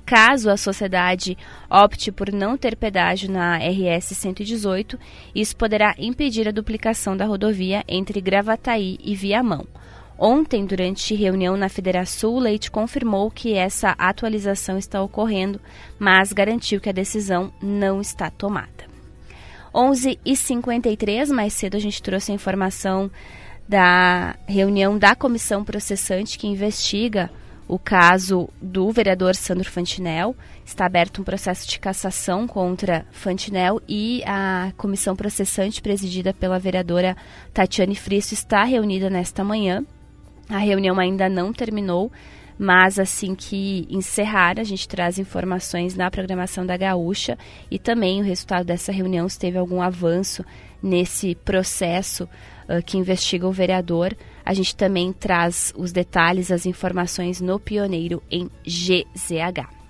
Caso 0.06 0.50
a 0.50 0.56
sociedade 0.58 1.36
opte 1.70 2.12
por 2.12 2.30
não 2.30 2.58
ter 2.58 2.76
pedágio 2.76 3.30
na 3.30 3.56
RS 3.56 4.08
118, 4.08 4.98
isso 5.34 5.56
poderá 5.56 5.94
impedir 5.98 6.46
a 6.46 6.52
duplicação 6.52 7.16
da 7.16 7.24
rodovia 7.24 7.82
entre 7.88 8.20
Gravataí 8.20 8.98
e 9.02 9.16
Viamão. 9.16 9.66
Ontem, 10.18 10.66
durante 10.66 11.14
reunião 11.14 11.56
na 11.56 11.70
Federação, 11.70 12.38
Leite 12.38 12.70
confirmou 12.70 13.30
que 13.30 13.54
essa 13.54 13.94
atualização 13.98 14.76
está 14.76 15.02
ocorrendo, 15.02 15.58
mas 15.98 16.32
garantiu 16.32 16.80
que 16.80 16.90
a 16.90 16.92
decisão 16.92 17.52
não 17.62 18.00
está 18.00 18.30
tomada. 18.30 18.93
11h53, 19.74 21.28
mais 21.28 21.52
cedo 21.52 21.76
a 21.76 21.80
gente 21.80 22.02
trouxe 22.02 22.30
a 22.30 22.34
informação 22.34 23.10
da 23.68 24.36
reunião 24.46 24.98
da 24.98 25.14
comissão 25.14 25.64
processante 25.64 26.38
que 26.38 26.46
investiga 26.46 27.30
o 27.66 27.78
caso 27.78 28.48
do 28.60 28.90
vereador 28.90 29.34
Sandro 29.34 29.70
Fantinel. 29.70 30.36
Está 30.64 30.86
aberto 30.86 31.20
um 31.20 31.24
processo 31.24 31.68
de 31.68 31.78
cassação 31.78 32.46
contra 32.46 33.06
Fantinel 33.10 33.80
e 33.88 34.22
a 34.26 34.72
comissão 34.76 35.16
processante, 35.16 35.82
presidida 35.82 36.32
pela 36.32 36.58
vereadora 36.58 37.16
Tatiane 37.52 37.96
Fristo, 37.96 38.34
está 38.34 38.64
reunida 38.64 39.10
nesta 39.10 39.42
manhã. 39.42 39.84
A 40.48 40.58
reunião 40.58 40.98
ainda 41.00 41.28
não 41.28 41.52
terminou, 41.52 42.12
mas 42.58 42.98
assim 42.98 43.34
que 43.34 43.86
encerrar, 43.90 44.58
a 44.58 44.64
gente 44.64 44.88
traz 44.88 45.18
informações 45.18 45.94
na 45.94 46.10
programação 46.10 46.64
da 46.64 46.76
Gaúcha 46.76 47.36
e 47.70 47.78
também 47.78 48.20
o 48.20 48.24
resultado 48.24 48.64
dessa 48.64 48.92
reunião, 48.92 49.28
se 49.28 49.38
teve 49.38 49.58
algum 49.58 49.82
avanço 49.82 50.44
nesse 50.82 51.34
processo 51.34 52.24
uh, 52.68 52.82
que 52.84 52.98
investiga 52.98 53.48
o 53.48 53.52
vereador. 53.52 54.14
A 54.44 54.52
gente 54.52 54.76
também 54.76 55.12
traz 55.12 55.72
os 55.76 55.92
detalhes, 55.92 56.52
as 56.52 56.66
informações 56.66 57.40
no 57.40 57.58
Pioneiro 57.58 58.22
em 58.30 58.48
GZH. 58.64 59.84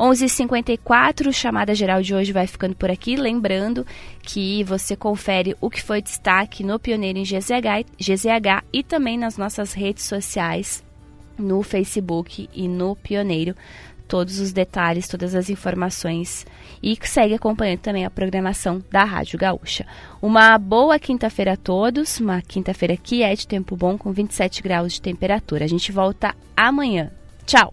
11h54, 0.00 1.30
chamada 1.30 1.74
geral 1.74 2.00
de 2.00 2.14
hoje 2.14 2.32
vai 2.32 2.46
ficando 2.46 2.74
por 2.74 2.90
aqui. 2.90 3.16
Lembrando 3.16 3.86
que 4.22 4.64
você 4.64 4.96
confere 4.96 5.54
o 5.60 5.68
que 5.68 5.82
foi 5.82 6.00
destaque 6.00 6.64
no 6.64 6.78
Pioneiro 6.78 7.18
em 7.18 7.22
GZH, 7.22 7.84
GZH 7.98 8.64
e 8.72 8.82
também 8.82 9.18
nas 9.18 9.36
nossas 9.36 9.74
redes 9.74 10.04
sociais, 10.04 10.82
no 11.40 11.62
Facebook 11.62 12.48
e 12.54 12.68
no 12.68 12.94
Pioneiro 12.96 13.54
todos 14.10 14.40
os 14.40 14.52
detalhes, 14.52 15.06
todas 15.06 15.36
as 15.36 15.48
informações 15.48 16.44
e 16.82 16.98
segue 17.02 17.34
acompanhando 17.34 17.78
também 17.78 18.04
a 18.04 18.10
programação 18.10 18.82
da 18.90 19.04
Rádio 19.04 19.38
Gaúcha. 19.38 19.86
Uma 20.20 20.58
boa 20.58 20.98
quinta-feira 20.98 21.52
a 21.52 21.56
todos, 21.56 22.18
uma 22.18 22.42
quinta-feira 22.42 22.96
que 22.96 23.22
é 23.22 23.32
de 23.36 23.46
tempo 23.46 23.76
bom 23.76 23.96
com 23.96 24.12
27 24.12 24.62
graus 24.62 24.94
de 24.94 25.02
temperatura. 25.02 25.64
A 25.64 25.68
gente 25.68 25.92
volta 25.92 26.34
amanhã. 26.56 27.12
Tchau! 27.46 27.72